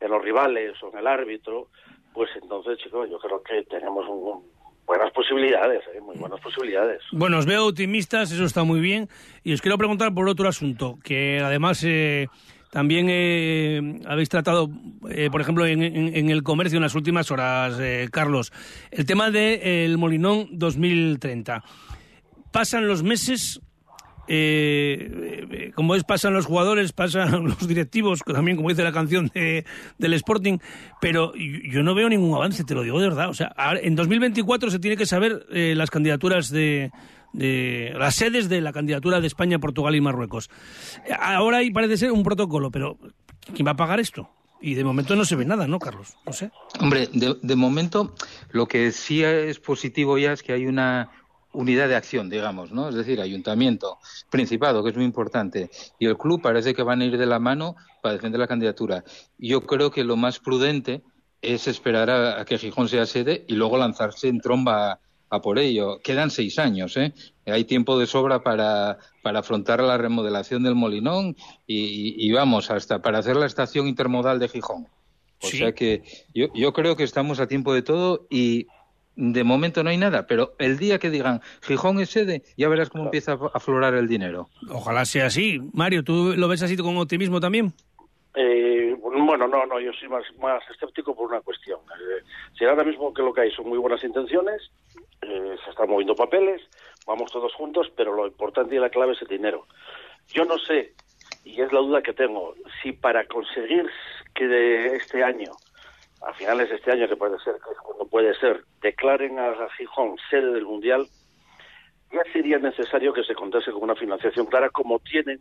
en 0.00 0.10
los 0.10 0.20
rivales 0.20 0.82
o 0.82 0.90
en 0.90 0.98
el 0.98 1.06
árbitro, 1.06 1.68
pues 2.12 2.30
entonces, 2.42 2.78
chicos, 2.78 3.08
yo 3.08 3.18
creo 3.20 3.40
que 3.42 3.62
tenemos 3.64 4.04
un- 4.08 4.55
buenas 4.86 5.10
posibilidades, 5.12 5.82
¿eh? 5.94 6.00
muy 6.00 6.16
buenas 6.16 6.40
posibilidades. 6.40 7.02
Bueno, 7.12 7.38
os 7.38 7.46
veo 7.46 7.66
optimistas, 7.66 8.30
eso 8.32 8.44
está 8.44 8.64
muy 8.64 8.80
bien. 8.80 9.08
Y 9.44 9.52
os 9.52 9.60
quiero 9.60 9.76
preguntar 9.78 10.14
por 10.14 10.28
otro 10.28 10.48
asunto, 10.48 10.98
que 11.02 11.40
además 11.40 11.82
eh, 11.84 12.28
también 12.70 13.06
eh, 13.10 14.00
habéis 14.06 14.28
tratado, 14.28 14.68
eh, 15.10 15.28
por 15.30 15.40
ejemplo, 15.40 15.66
en, 15.66 15.82
en- 15.82 16.30
el 16.30 16.42
comercio 16.42 16.76
en 16.76 16.82
las 16.82 16.94
últimas 16.94 17.30
horas, 17.30 17.78
eh, 17.80 18.08
Carlos. 18.12 18.52
El 18.90 19.06
tema 19.06 19.30
del 19.30 19.98
Molinón 19.98 20.48
2030. 20.52 21.62
Pasan 22.52 22.86
los 22.86 23.02
meses, 23.02 23.60
eh, 24.28 25.46
eh, 25.50 25.72
como 25.74 25.94
es, 25.94 26.04
pasan 26.04 26.34
los 26.34 26.46
jugadores, 26.46 26.92
pasan 26.92 27.44
los 27.48 27.66
directivos, 27.66 28.20
también 28.24 28.56
como 28.56 28.68
dice 28.70 28.82
la 28.84 28.92
canción 28.92 29.30
de- 29.34 29.64
del 29.98 30.12
Sporting, 30.14 30.58
pero 31.00 31.32
yo 31.34 31.82
no 31.82 31.94
veo 31.94 32.08
ningún 32.08 32.34
avance, 32.34 32.64
te 32.64 32.74
lo 32.74 32.82
digo 32.82 33.00
de 33.00 33.08
verdad. 33.08 33.28
O 33.28 33.34
sea, 33.34 33.54
en 33.82 33.94
2024 33.96 34.70
se 34.70 34.78
tiene 34.78 34.96
que 34.96 35.06
saber 35.06 35.46
eh, 35.52 35.74
las 35.76 35.90
candidaturas 35.90 36.50
de, 36.50 36.90
de 37.32 37.92
las 37.98 38.14
sedes 38.14 38.48
de 38.48 38.60
la 38.60 38.72
candidatura 38.72 39.20
de 39.20 39.26
España, 39.26 39.58
Portugal 39.58 39.94
y 39.94 40.00
Marruecos. 40.00 40.50
Ahora 41.18 41.58
ahí 41.58 41.70
parece 41.70 41.96
ser 41.96 42.12
un 42.12 42.22
protocolo, 42.22 42.70
pero 42.70 42.98
¿quién 43.54 43.66
va 43.66 43.72
a 43.72 43.76
pagar 43.76 44.00
esto? 44.00 44.30
Y 44.60 44.74
de 44.74 44.84
momento 44.84 45.14
no 45.16 45.24
se 45.26 45.36
ve 45.36 45.44
nada, 45.44 45.66
¿no, 45.66 45.78
Carlos? 45.78 46.14
No 46.24 46.32
sé. 46.32 46.50
Hombre, 46.80 47.08
de, 47.12 47.36
de 47.42 47.56
momento 47.56 48.14
lo 48.52 48.66
que 48.66 48.90
sí 48.90 49.22
es 49.22 49.60
positivo 49.60 50.16
ya 50.16 50.32
es 50.32 50.42
que 50.42 50.54
hay 50.54 50.66
una 50.66 51.10
unidad 51.56 51.88
de 51.88 51.96
acción, 51.96 52.28
digamos, 52.30 52.70
¿no? 52.72 52.88
Es 52.88 52.94
decir, 52.94 53.20
ayuntamiento, 53.20 53.98
principado, 54.30 54.82
que 54.84 54.90
es 54.90 54.96
muy 54.96 55.04
importante, 55.04 55.70
y 55.98 56.06
el 56.06 56.16
club 56.16 56.40
parece 56.40 56.74
que 56.74 56.82
van 56.82 57.00
a 57.00 57.04
ir 57.04 57.16
de 57.18 57.26
la 57.26 57.38
mano 57.38 57.74
para 58.02 58.14
defender 58.14 58.38
la 58.40 58.46
candidatura. 58.46 59.02
Yo 59.38 59.62
creo 59.62 59.90
que 59.90 60.04
lo 60.04 60.16
más 60.16 60.38
prudente 60.38 61.02
es 61.42 61.66
esperar 61.68 62.10
a, 62.10 62.40
a 62.40 62.44
que 62.44 62.58
Gijón 62.58 62.88
sea 62.88 63.06
sede 63.06 63.44
y 63.48 63.54
luego 63.54 63.76
lanzarse 63.78 64.28
en 64.28 64.40
tromba 64.40 64.92
a, 64.92 65.00
a 65.30 65.40
por 65.40 65.58
ello. 65.58 65.98
Quedan 66.02 66.30
seis 66.30 66.58
años, 66.58 66.96
¿eh? 66.96 67.12
Hay 67.46 67.64
tiempo 67.64 67.98
de 67.98 68.06
sobra 68.06 68.42
para, 68.42 68.98
para 69.22 69.40
afrontar 69.40 69.80
la 69.80 69.98
remodelación 69.98 70.62
del 70.62 70.74
Molinón 70.74 71.36
y, 71.66 72.30
vamos, 72.32 72.70
hasta 72.70 73.00
para 73.02 73.18
hacer 73.18 73.36
la 73.36 73.46
estación 73.46 73.86
intermodal 73.88 74.38
de 74.38 74.48
Gijón. 74.48 74.86
O 75.42 75.48
Sí. 75.48 75.58
sea 75.58 75.72
que 75.72 76.02
yo, 76.34 76.46
yo 76.54 76.72
creo 76.72 76.96
que 76.96 77.04
estamos 77.04 77.40
a 77.40 77.46
tiempo 77.46 77.74
de 77.74 77.82
todo 77.82 78.26
y 78.30 78.66
de 79.16 79.44
momento 79.44 79.82
no 79.82 79.90
hay 79.90 79.96
nada, 79.96 80.26
pero 80.26 80.54
el 80.58 80.78
día 80.78 80.98
que 80.98 81.10
digan 81.10 81.40
Gijón 81.62 81.98
es 82.00 82.10
sede, 82.10 82.42
ya 82.56 82.68
verás 82.68 82.90
cómo 82.90 83.04
empieza 83.04 83.32
a 83.32 83.50
aflorar 83.54 83.94
el 83.94 84.06
dinero. 84.06 84.48
Ojalá 84.70 85.04
sea 85.04 85.26
así. 85.26 85.60
Mario, 85.72 86.04
¿tú 86.04 86.34
lo 86.36 86.48
ves 86.48 86.62
así 86.62 86.76
con 86.76 86.96
optimismo 86.98 87.40
también? 87.40 87.72
Eh, 88.34 88.94
bueno, 89.00 89.48
no, 89.48 89.64
no, 89.66 89.80
yo 89.80 89.92
soy 89.94 90.08
más, 90.08 90.24
más 90.38 90.62
escéptico 90.70 91.16
por 91.16 91.28
una 91.28 91.40
cuestión. 91.40 91.80
Eh, 91.80 92.22
si 92.56 92.64
ahora 92.64 92.84
mismo 92.84 93.12
que 93.12 93.22
lo 93.22 93.32
que 93.32 93.40
hay 93.40 93.50
son 93.50 93.68
muy 93.68 93.78
buenas 93.78 94.04
intenciones, 94.04 94.70
eh, 95.22 95.56
se 95.64 95.70
están 95.70 95.88
moviendo 95.88 96.14
papeles, 96.14 96.60
vamos 97.06 97.32
todos 97.32 97.54
juntos, 97.54 97.90
pero 97.96 98.14
lo 98.14 98.26
importante 98.26 98.76
y 98.76 98.78
la 98.78 98.90
clave 98.90 99.14
es 99.14 99.22
el 99.22 99.28
dinero. 99.28 99.66
Yo 100.28 100.44
no 100.44 100.58
sé, 100.58 100.92
y 101.44 101.60
es 101.60 101.72
la 101.72 101.80
duda 101.80 102.02
que 102.02 102.12
tengo, 102.12 102.54
si 102.82 102.92
para 102.92 103.26
conseguir 103.26 103.88
que 104.34 104.46
de 104.46 104.96
este 104.96 105.24
año, 105.24 105.52
a 106.22 106.32
finales 106.34 106.68
de 106.70 106.76
este 106.76 106.92
año, 106.92 107.08
que 107.08 107.16
puede 107.16 107.38
ser, 107.40 107.56
cuando 107.82 108.06
puede 108.06 108.34
ser, 108.38 108.64
declaren 108.80 109.38
a 109.38 109.54
Gijón 109.76 110.16
sede 110.30 110.52
del 110.52 110.64
Mundial, 110.64 111.06
ya 112.12 112.22
sería 112.32 112.58
necesario 112.58 113.12
que 113.12 113.24
se 113.24 113.34
contase 113.34 113.72
con 113.72 113.82
una 113.82 113.96
financiación 113.96 114.46
clara 114.46 114.70
como 114.70 114.98
tienen 115.00 115.40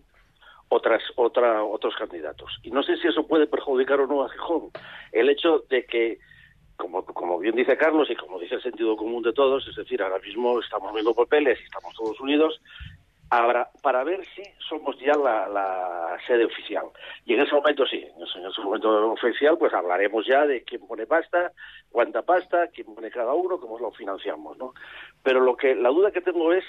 otras 0.69 1.01
otra, 1.15 1.63
otros 1.63 1.95
candidatos. 1.95 2.59
Y 2.63 2.71
no 2.71 2.83
sé 2.83 2.97
si 2.97 3.07
eso 3.07 3.27
puede 3.27 3.47
perjudicar 3.47 3.99
o 4.01 4.07
no 4.07 4.23
a 4.23 4.29
Gijón. 4.29 4.71
El 5.11 5.29
hecho 5.29 5.63
de 5.69 5.85
que, 5.85 6.19
como, 6.75 7.05
como 7.05 7.39
bien 7.39 7.55
dice 7.55 7.77
Carlos 7.77 8.09
y 8.09 8.15
como 8.15 8.39
dice 8.39 8.55
el 8.55 8.63
sentido 8.63 8.97
común 8.97 9.23
de 9.23 9.33
todos, 9.33 9.67
es 9.67 9.75
decir, 9.75 10.01
ahora 10.01 10.19
mismo 10.19 10.59
estamos 10.59 10.91
viendo 10.93 11.13
papeles 11.13 11.59
y 11.61 11.63
estamos 11.63 11.93
todos 11.95 12.19
unidos, 12.19 12.59
ahora, 13.29 13.69
para 13.81 14.03
ver 14.03 14.23
si 14.35 14.43
somos 14.69 14.97
ya 14.99 15.15
la, 15.15 16.17
sede 16.27 16.45
oficial. 16.45 16.85
Y 17.25 17.33
en 17.33 17.41
ese 17.41 17.53
momento 17.53 17.85
sí, 17.85 17.97
en 17.97 18.23
ese, 18.23 18.39
en 18.39 18.45
ese 18.45 18.61
momento 18.61 19.11
oficial, 19.11 19.57
pues 19.57 19.73
hablaremos 19.73 20.25
ya 20.25 20.45
de 20.45 20.63
quién 20.63 20.85
pone 20.87 21.05
pasta, 21.05 21.51
cuánta 21.91 22.21
pasta, 22.21 22.67
quién 22.73 22.93
pone 22.95 23.11
cada 23.11 23.33
uno, 23.33 23.59
cómo 23.59 23.77
lo 23.79 23.91
financiamos, 23.91 24.57
¿no? 24.57 24.73
Pero 25.23 25.39
lo 25.41 25.55
que, 25.55 25.75
la 25.75 25.89
duda 25.89 26.11
que 26.11 26.21
tengo 26.21 26.53
es 26.53 26.63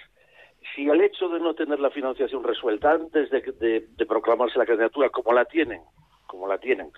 si 0.74 0.88
el 0.88 1.00
hecho 1.00 1.28
de 1.28 1.38
no 1.40 1.54
tener 1.54 1.78
la 1.78 1.90
financiación 1.90 2.42
resuelta 2.42 2.92
antes 2.92 3.30
de, 3.30 3.40
de- 3.40 3.86
de 3.88 4.06
proclamarse 4.06 4.58
la 4.58 4.66
candidatura 4.66 5.10
como 5.10 5.32
la 5.32 5.44
tienen, 5.44 5.80
como 6.26 6.48
la 6.48 6.58
tienen 6.58 6.90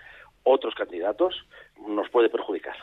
otros 0.42 0.74
candidatos, 0.74 1.34
nos 1.86 2.08
puede 2.08 2.30
perjudicar. 2.30 2.74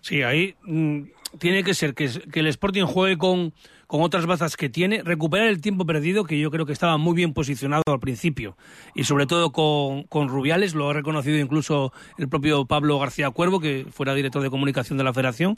Sí, 0.00 0.22
ahí 0.22 0.54
mm, 0.62 1.02
tiene 1.38 1.62
que 1.62 1.74
ser 1.74 1.94
que 1.94 2.04
el 2.40 2.46
Sporting 2.48 2.84
juegue 2.84 3.16
con, 3.16 3.52
con 3.86 4.02
otras 4.02 4.26
bazas 4.26 4.56
que 4.56 4.68
tiene, 4.68 5.02
recuperar 5.02 5.46
el 5.48 5.60
tiempo 5.60 5.86
perdido, 5.86 6.24
que 6.24 6.38
yo 6.38 6.50
creo 6.50 6.66
que 6.66 6.72
estaba 6.72 6.96
muy 6.96 7.14
bien 7.14 7.32
posicionado 7.32 7.82
al 7.86 8.00
principio, 8.00 8.56
y 8.94 9.04
sobre 9.04 9.26
todo 9.26 9.52
con, 9.52 10.02
con 10.04 10.28
Rubiales, 10.28 10.74
lo 10.74 10.90
ha 10.90 10.92
reconocido 10.92 11.38
incluso 11.38 11.92
el 12.18 12.28
propio 12.28 12.64
Pablo 12.66 12.98
García 12.98 13.30
Cuervo, 13.30 13.60
que 13.60 13.86
fuera 13.90 14.14
director 14.14 14.42
de 14.42 14.50
comunicación 14.50 14.98
de 14.98 15.04
la 15.04 15.12
Federación. 15.12 15.56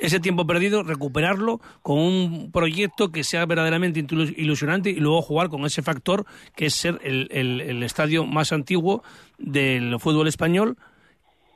Ese 0.00 0.18
tiempo 0.18 0.46
perdido, 0.46 0.82
recuperarlo 0.82 1.60
con 1.82 1.98
un 1.98 2.50
proyecto 2.50 3.12
que 3.12 3.22
sea 3.22 3.46
verdaderamente 3.46 4.04
ilusionante 4.36 4.90
y 4.90 4.96
luego 4.96 5.22
jugar 5.22 5.48
con 5.48 5.64
ese 5.66 5.82
factor 5.82 6.24
que 6.56 6.66
es 6.66 6.74
ser 6.74 6.98
el, 7.04 7.28
el- 7.30 7.60
el 7.60 7.82
estadio 7.82 8.24
más 8.26 8.52
antiguo 8.52 9.02
del 9.38 9.98
fútbol 10.00 10.26
español 10.26 10.76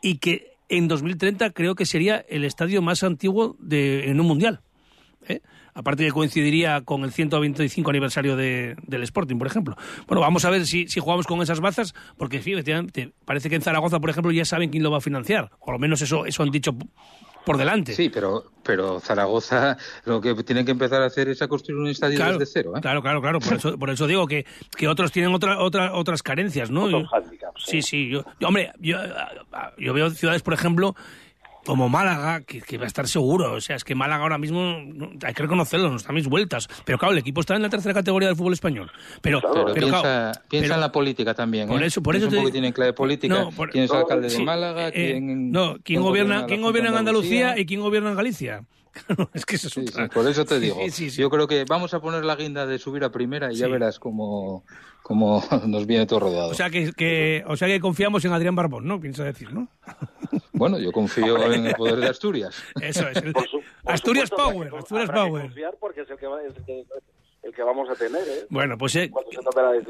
y 0.02 0.18
que 0.18 0.52
en 0.68 0.88
2030 0.88 1.50
creo 1.50 1.74
que 1.74 1.86
sería 1.86 2.24
el 2.28 2.44
estadio 2.44 2.82
más 2.82 3.02
antiguo 3.02 3.56
de, 3.58 4.10
en 4.10 4.20
un 4.20 4.26
mundial. 4.26 4.60
¿eh? 5.28 5.40
Aparte 5.74 6.04
que 6.04 6.12
coincidiría 6.12 6.82
con 6.82 7.02
el 7.04 7.10
125 7.12 7.90
aniversario 7.90 8.36
de- 8.36 8.76
del 8.86 9.02
Sporting, 9.02 9.36
por 9.38 9.46
ejemplo. 9.48 9.76
Bueno, 10.06 10.20
vamos 10.20 10.44
a 10.44 10.50
ver 10.50 10.66
si, 10.66 10.86
si 10.86 11.00
jugamos 11.00 11.26
con 11.26 11.42
esas 11.42 11.58
bazas, 11.60 11.94
porque 12.16 12.38
fíjate, 12.40 13.12
parece 13.24 13.50
que 13.50 13.56
en 13.56 13.62
Zaragoza, 13.62 13.98
por 14.00 14.08
ejemplo, 14.10 14.30
ya 14.30 14.44
saben 14.44 14.70
quién 14.70 14.82
lo 14.84 14.90
va 14.92 14.98
a 14.98 15.00
financiar. 15.00 15.50
O 15.58 15.72
al 15.72 15.80
menos 15.80 16.00
eso, 16.00 16.26
eso 16.26 16.42
han 16.44 16.50
dicho 16.50 16.76
por 17.44 17.56
delante. 17.58 17.92
Sí, 17.92 18.08
pero, 18.08 18.44
pero 18.62 19.00
Zaragoza 19.00 19.76
lo 20.04 20.20
que 20.20 20.32
tiene 20.44 20.64
que 20.64 20.70
empezar 20.70 21.02
a 21.02 21.06
hacer 21.06 21.28
es 21.28 21.42
a 21.42 21.48
construir 21.48 21.78
un 21.80 21.88
estadio 21.88 22.16
Claro, 22.16 22.38
desde 22.38 22.52
cero. 22.52 22.72
¿eh? 22.76 22.80
Claro, 22.80 23.02
claro, 23.02 23.20
claro. 23.20 23.40
Por 23.40 23.52
eso, 23.54 23.76
por 23.78 23.90
eso 23.90 24.06
digo 24.06 24.26
que, 24.26 24.46
que 24.76 24.86
otros 24.88 25.10
tienen 25.12 25.34
otra, 25.34 25.58
otra, 25.58 25.92
otras 25.92 26.22
carencias, 26.22 26.70
¿no? 26.70 26.84
Otros 26.84 27.02
Yo- 27.02 27.08
hándicaps, 27.08 27.64
sí, 27.66 27.82
sí. 27.82 28.08
Yo, 28.08 28.24
yo, 28.40 28.48
hombre, 28.48 28.70
yo, 28.78 28.96
yo 29.76 29.92
veo 29.92 30.08
ciudades, 30.10 30.40
por 30.42 30.54
ejemplo, 30.54 30.94
como 31.66 31.88
Málaga, 31.88 32.42
que, 32.42 32.60
que 32.60 32.78
va 32.78 32.84
a 32.84 32.86
estar 32.86 33.08
seguro. 33.08 33.52
O 33.54 33.60
sea, 33.60 33.76
es 33.76 33.84
que 33.84 33.94
Málaga 33.94 34.22
ahora 34.22 34.38
mismo, 34.38 34.60
hay 35.24 35.34
que 35.34 35.42
reconocerlo, 35.42 35.90
nos 35.90 36.04
da 36.04 36.12
mis 36.12 36.28
vueltas. 36.28 36.68
Pero 36.84 36.98
claro, 36.98 37.12
el 37.12 37.18
equipo 37.18 37.40
está 37.40 37.56
en 37.56 37.62
la 37.62 37.68
tercera 37.70 37.94
categoría 37.94 38.28
del 38.28 38.36
fútbol 38.36 38.52
español. 38.52 38.90
Pero, 39.20 39.40
Pero, 39.40 39.52
pero, 39.66 39.74
piensa, 39.74 40.00
claro, 40.00 40.40
piensa 40.48 40.64
pero- 40.64 40.74
en 40.74 40.80
la 40.80 40.92
política 40.92 41.34
también. 41.34 41.68
Por 41.68 41.82
¿eh? 41.82 41.86
eso- 41.86 42.02
por 42.02 42.16
eso 42.16 42.26
un 42.26 42.32
te 42.32 42.36
poco 42.60 42.72
clave 42.74 42.92
política. 42.92 43.34
No, 43.34 43.50
por- 43.50 43.70
¿Quién 43.70 43.84
es 43.84 43.90
el 43.90 43.96
alcalde 43.96 44.30
sí, 44.30 44.38
de 44.38 44.44
Málaga? 44.44 44.88
eh, 44.88 44.92
¿Quién, 44.92 45.50
no, 45.52 45.76
¿quién 45.82 46.02
gobierna, 46.02 46.46
quién 46.46 46.62
gobierna 46.62 46.90
en 46.90 46.96
Andalucía 46.96 47.58
y 47.58 47.66
quién 47.66 47.80
gobierna 47.80 48.10
en 48.10 48.16
Galicia? 48.16 48.64
Es 49.34 49.44
que 49.44 49.56
eso 49.56 49.66
es 49.66 49.74
Sí, 49.74 49.86
sí, 49.88 50.02
por 50.14 50.28
eso 50.28 50.44
te 50.44 50.60
digo. 50.60 50.76
Sí. 50.90 51.10
Yo 51.10 51.28
creo 51.28 51.48
que 51.48 51.64
vamos 51.68 51.92
a 51.94 52.00
poner 52.00 52.24
la 52.24 52.36
guinda 52.36 52.64
de 52.64 52.78
subir 52.78 53.02
a 53.02 53.10
primera 53.10 53.52
y 53.52 53.56
ya 53.56 53.66
verás 53.66 53.98
cómo, 53.98 54.64
cómo 55.02 55.42
nos 55.66 55.86
viene 55.86 56.06
todo 56.06 56.20
rodeado. 56.20 56.50
O 56.50 56.54
sea 56.54 56.70
que, 56.70 56.92
que, 56.92 57.42
o 57.48 57.56
sea 57.56 57.66
que 57.66 57.80
confiamos 57.80 58.24
en 58.24 58.32
Adrián 58.32 58.54
Barbón, 58.54 58.86
¿no? 58.86 59.00
Piensa 59.00 59.24
decir, 59.24 59.52
¿no? 59.52 59.66
Bueno, 60.54 60.78
yo 60.78 60.92
confío 60.92 61.52
en 61.52 61.66
el 61.66 61.74
poder 61.74 61.96
de 61.96 62.08
Asturias. 62.08 62.62
Eso 62.80 63.08
es. 63.08 63.16
el- 63.18 63.32
Por 63.32 63.48
su- 63.48 63.60
por 63.82 63.92
Asturias 63.92 64.28
supuesto, 64.28 64.52
Power, 64.52 64.70
que- 64.70 64.76
Asturias 64.78 65.08
habrá 65.10 65.22
que 65.24 65.28
Power. 65.28 65.42
confiar 65.42 65.74
porque 65.80 66.00
es 66.02 66.10
el 66.10 66.16
que, 66.16 66.26
va- 66.26 66.42
es 66.42 66.56
el 66.56 66.64
que, 66.64 66.84
el 67.42 67.52
que 67.54 67.62
vamos 67.62 67.90
a 67.90 67.94
tener, 67.94 68.22
¿eh? 68.22 68.46
Bueno, 68.50 68.78
pues 68.78 68.94
eh, 68.96 69.10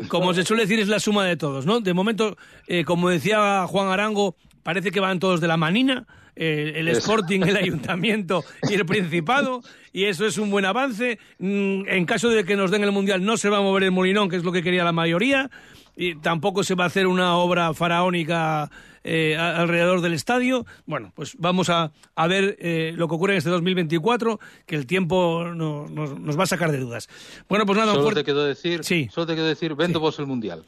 se 0.01 0.09
como 0.09 0.33
se 0.35 0.43
suele 0.43 0.63
decir, 0.65 0.81
es 0.81 0.89
la 0.89 0.99
suma 0.99 1.25
de 1.27 1.37
todos, 1.37 1.67
¿no? 1.67 1.81
De 1.81 1.93
momento, 1.95 2.37
eh, 2.67 2.85
como 2.85 3.11
decía 3.11 3.67
Juan 3.69 3.89
Arango, 3.89 4.35
parece 4.63 4.91
que 4.91 5.01
van 5.01 5.19
todos 5.21 5.41
de 5.41 5.49
la 5.49 5.57
manina, 5.57 6.07
eh, 6.35 6.73
el. 6.77 6.89
Sporting, 6.89 7.43
el 7.43 7.57
Ayuntamiento 7.59 8.43
y 8.69 8.75
el 8.75 8.87
Principado, 8.87 9.61
y 9.93 10.05
eso 10.07 10.27
es 10.27 10.39
un 10.39 10.51
buen 10.51 10.65
avance. 10.65 11.19
Mm, 11.39 11.87
En 11.89 12.07
caso 12.07 12.29
de 12.31 12.45
que 12.45 12.57
nos 12.57 12.71
den 12.71 12.83
el 12.83 12.91
Mundial, 12.91 13.23
no 13.25 13.37
se 13.37 13.51
va 13.51 13.59
a 13.59 13.61
mover 13.61 13.85
el 13.85 13.93
Molinón, 13.93 14.29
que 14.31 14.37
es 14.37 14.43
lo 14.45 14.51
que 14.51 14.63
quería 14.63 14.83
la 14.83 14.93
mayoría, 14.93 15.51
y 15.95 16.17
tampoco 16.17 16.65
se 16.65 16.75
va 16.75 16.85
a 16.85 16.87
hacer 16.89 17.07
una 17.07 17.37
obra 17.37 17.73
faraónica 17.75 18.69
eh, 19.05 19.37
alrededor 19.37 20.01
del 20.01 20.15
estadio. 20.15 20.67
Bueno, 20.87 21.13
pues 21.15 21.37
vamos 21.39 21.69
a, 21.71 21.93
a 22.17 22.27
ver 22.27 22.57
eh, 22.59 22.93
lo 22.97 23.07
que 23.09 23.15
ocurre 23.15 23.35
en 23.35 23.39
este 23.39 23.51
2024, 23.51 24.41
que 24.67 24.75
el 24.77 24.87
tiempo 24.87 25.45
no- 25.55 25.87
nos, 25.89 26.19
nos 26.19 26.39
va 26.39 26.45
a 26.45 26.47
sacar 26.47 26.73
de 26.73 26.79
dudas. 26.79 27.09
Bueno, 27.49 27.67
pues 27.67 27.79
nada, 27.79 27.93
Solo 27.93 28.05
fuerte- 28.05 28.21
te 28.23 28.25
quedó 28.25 28.45
decir, 28.45 28.83
Sí. 28.85 29.09
solo 29.13 29.27
te 29.27 29.35
quedó 29.37 29.47
decir, 29.47 29.75
vendo 29.75 30.01
vos 30.01 30.19
el 30.19 30.27
mundial. 30.27 30.65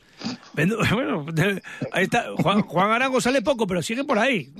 Vendo- 0.55 0.79
Bueno, 0.93 1.27
ahí 1.93 2.05
está. 2.05 2.27
Juan, 2.37 2.63
Juan 2.63 2.91
Arango 2.93 3.21
sale 3.21 3.43
poco, 3.43 3.67
pero 3.67 3.83
sigue 3.83 4.05
por 4.05 4.19
ahí. 4.19 4.53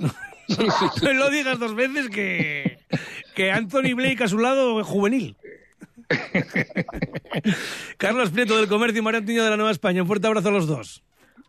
No 0.47 1.13
lo 1.13 1.29
digas 1.29 1.59
dos 1.59 1.75
veces 1.75 2.09
que, 2.09 2.79
que 3.35 3.51
Anthony 3.51 3.93
Blake 3.95 4.23
a 4.23 4.27
su 4.27 4.37
lado 4.39 4.79
es 4.81 4.87
juvenil. 4.87 5.35
Carlos 7.97 8.29
Prieto 8.29 8.57
del 8.57 8.67
Comercio 8.67 8.99
y 8.99 9.03
María 9.03 9.19
Antonio 9.19 9.43
de 9.43 9.49
la 9.49 9.57
Nueva 9.57 9.71
España. 9.71 10.01
Un 10.01 10.07
fuerte 10.07 10.27
abrazo 10.27 10.49
a 10.49 10.51
los 10.51 10.67
dos. 10.67 11.03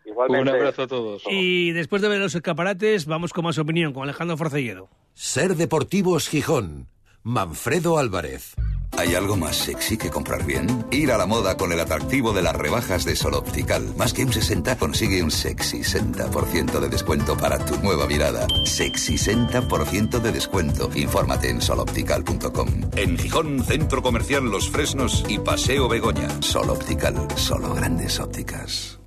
Igualmente. 0.09 0.51
Un 0.51 0.57
abrazo 0.57 0.83
a 0.83 0.87
todos. 0.87 1.23
Y 1.31 1.73
después 1.73 2.03
de 2.03 2.09
ver 2.09 2.21
los 2.21 2.35
escaparates, 2.35 3.07
vamos 3.07 3.33
con 3.33 3.45
más 3.45 3.59
opinión 3.59 3.93
con 3.93 4.05
Alejandro 4.05 4.37
Forcelledo. 4.37 4.89
Ser 5.15 5.57
Deportivos 5.57 6.29
Gijón. 6.29 6.89
Manfredo 7.23 7.99
Álvarez. 7.99 8.55
¿Hay 8.97 9.15
algo 9.15 9.37
más 9.37 9.55
sexy 9.57 9.99
que 9.99 10.11
comprar 10.11 10.45
bien? 10.47 10.87
Ir 10.91 11.13
a 11.13 11.19
la 11.19 11.27
moda 11.27 11.57
con 11.57 11.73
el 11.73 11.79
atractivo 11.79 12.33
de 12.33 12.43
las 12.43 12.57
rebajas 12.57 13.05
de 13.05 13.15
Sol 13.15 13.35
Optical. 13.35 13.95
Más 13.97 14.13
que 14.13 14.25
un 14.25 14.33
60 14.33 14.79
consigue 14.79 15.23
un 15.23 15.31
sexy 15.31 15.81
60% 15.81 16.81
de 16.81 16.89
descuento 16.89 17.37
para 17.37 17.65
tu 17.65 17.77
nueva 17.83 18.07
mirada. 18.07 18.47
Sexy 18.65 19.15
60% 19.15 20.21
de 20.21 20.33
descuento. 20.33 20.91
Infórmate 20.95 21.51
en 21.51 21.61
soloptical.com. 21.61 22.69
En 22.97 23.19
Gijón, 23.19 23.63
Centro 23.63 24.03
Comercial 24.03 24.45
Los 24.45 24.71
Fresnos 24.71 25.25
y 25.29 25.39
Paseo 25.39 25.89
Begoña. 25.89 26.29
Sol 26.41 26.71
Optical, 26.71 27.15
solo 27.37 27.75
grandes 27.75 28.19
ópticas. 28.19 28.99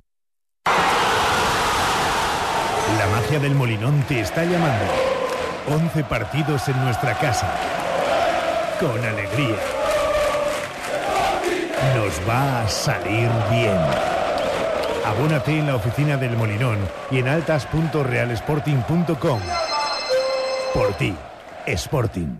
Del 3.40 3.54
Molinón 3.54 4.02
te 4.02 4.20
está 4.20 4.44
llamando. 4.44 4.84
11 5.66 6.04
partidos 6.04 6.68
en 6.68 6.78
nuestra 6.84 7.14
casa. 7.14 7.50
Con 8.78 9.02
alegría. 9.02 9.56
Nos 11.96 12.20
va 12.28 12.60
a 12.62 12.68
salir 12.68 13.30
bien. 13.50 13.78
Abónate 15.06 15.58
en 15.58 15.66
la 15.66 15.76
oficina 15.76 16.18
del 16.18 16.36
Molinón 16.36 16.76
y 17.10 17.20
en 17.20 17.28
altas.realsporting.com. 17.28 19.40
Por 20.74 20.92
ti, 20.94 21.16
Sporting. 21.66 22.36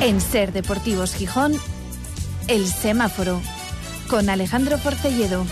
En 0.00 0.20
Ser 0.20 0.52
Deportivos 0.52 1.14
Gijón, 1.14 1.52
El 2.48 2.66
Semáforo, 2.66 3.40
con 4.08 4.30
Alejandro 4.30 4.78
Forcelledo. 4.78 5.46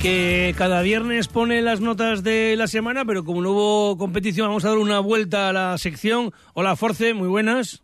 Que 0.00 0.54
cada 0.58 0.82
viernes 0.82 1.28
pone 1.28 1.62
las 1.62 1.80
notas 1.80 2.24
de 2.24 2.56
la 2.56 2.66
semana, 2.66 3.04
pero 3.04 3.24
como 3.24 3.40
no 3.40 3.52
hubo 3.52 3.98
competición, 3.98 4.48
vamos 4.48 4.64
a 4.64 4.70
dar 4.70 4.78
una 4.78 4.98
vuelta 4.98 5.48
a 5.48 5.52
la 5.52 5.78
sección. 5.78 6.32
Hola, 6.54 6.74
Force, 6.74 7.14
muy 7.14 7.28
buenas. 7.28 7.82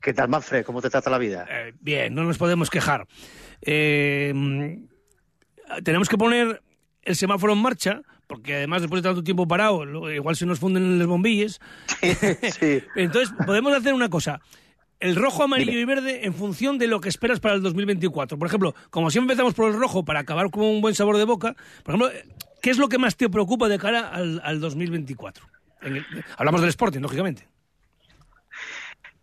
¿Qué 0.00 0.14
tal, 0.14 0.28
Manfred? 0.28 0.64
¿Cómo 0.64 0.80
te 0.80 0.88
trata 0.88 1.10
la 1.10 1.18
vida? 1.18 1.46
Eh, 1.50 1.74
bien, 1.80 2.14
no 2.14 2.24
nos 2.24 2.38
podemos 2.38 2.70
quejar. 2.70 3.06
Eh, 3.60 4.32
tenemos 5.84 6.08
que 6.08 6.16
poner 6.16 6.62
el 7.02 7.16
semáforo 7.16 7.52
en 7.52 7.58
marcha, 7.58 8.00
porque 8.26 8.54
además 8.54 8.80
después 8.80 9.02
de 9.02 9.08
tanto 9.08 9.22
tiempo 9.22 9.46
parado, 9.46 10.10
igual 10.10 10.36
se 10.36 10.46
nos 10.46 10.58
funden 10.58 10.98
los 10.98 11.06
bombillos. 11.06 11.60
Entonces, 12.00 13.34
podemos 13.44 13.74
hacer 13.74 13.92
una 13.92 14.08
cosa. 14.08 14.40
El 14.98 15.14
rojo, 15.16 15.42
amarillo 15.42 15.72
y 15.78 15.84
verde 15.84 16.24
en 16.24 16.32
función 16.34 16.78
de 16.78 16.86
lo 16.86 17.00
que 17.00 17.08
esperas 17.10 17.38
para 17.40 17.54
el 17.54 17.62
2024. 17.62 18.38
Por 18.38 18.48
ejemplo, 18.48 18.74
como 18.90 19.10
siempre 19.10 19.32
empezamos 19.34 19.54
por 19.54 19.70
el 19.70 19.78
rojo 19.78 20.04
para 20.04 20.20
acabar 20.20 20.50
con 20.50 20.64
un 20.64 20.80
buen 20.80 20.94
sabor 20.94 21.18
de 21.18 21.24
boca, 21.24 21.54
por 21.84 21.94
ejemplo, 21.94 22.10
¿qué 22.62 22.70
es 22.70 22.78
lo 22.78 22.88
que 22.88 22.96
más 22.98 23.16
te 23.16 23.28
preocupa 23.28 23.68
de 23.68 23.78
cara 23.78 24.08
al, 24.08 24.40
al 24.42 24.58
2024? 24.60 25.44
En 25.82 25.96
el- 25.96 26.06
hablamos 26.38 26.62
del 26.62 26.70
Sporting, 26.70 27.00
lógicamente. 27.00 27.46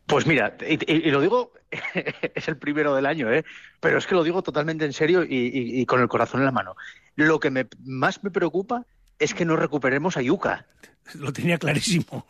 Pues 0.05 0.27
mira, 0.27 0.55
y, 0.67 0.73
y- 0.75 1.07
y 1.07 1.11
lo 1.11 1.21
digo, 1.21 1.53
es 2.35 2.47
el 2.47 2.57
primero 2.57 2.93
del 2.93 3.05
año, 3.05 3.31
¿eh? 3.31 3.43
pero 3.79 3.97
es 3.97 4.05
que 4.05 4.15
lo 4.15 4.23
digo 4.23 4.43
totalmente 4.43 4.85
en 4.85 4.93
serio 4.93 5.23
y, 5.23 5.79
y- 5.81 5.85
con 5.85 6.01
el 6.01 6.07
corazón 6.07 6.41
en 6.41 6.45
la 6.45 6.51
mano. 6.51 6.75
Lo 7.15 7.39
que 7.39 7.49
me, 7.49 7.67
más 7.83 8.23
me 8.23 8.29
preocupa 8.31 8.85
es 9.17 9.33
que 9.33 9.45
no 9.45 9.55
recuperemos 9.55 10.17
a 10.17 10.21
Yuca. 10.21 10.67
Lo 11.15 11.33
tenía 11.33 11.57
clarísimo. 11.57 12.25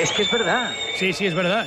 Es 0.00 0.10
que 0.12 0.22
es 0.22 0.30
verdad. 0.32 0.72
Sí, 0.96 1.12
sí, 1.12 1.26
es 1.26 1.34
verdad. 1.34 1.66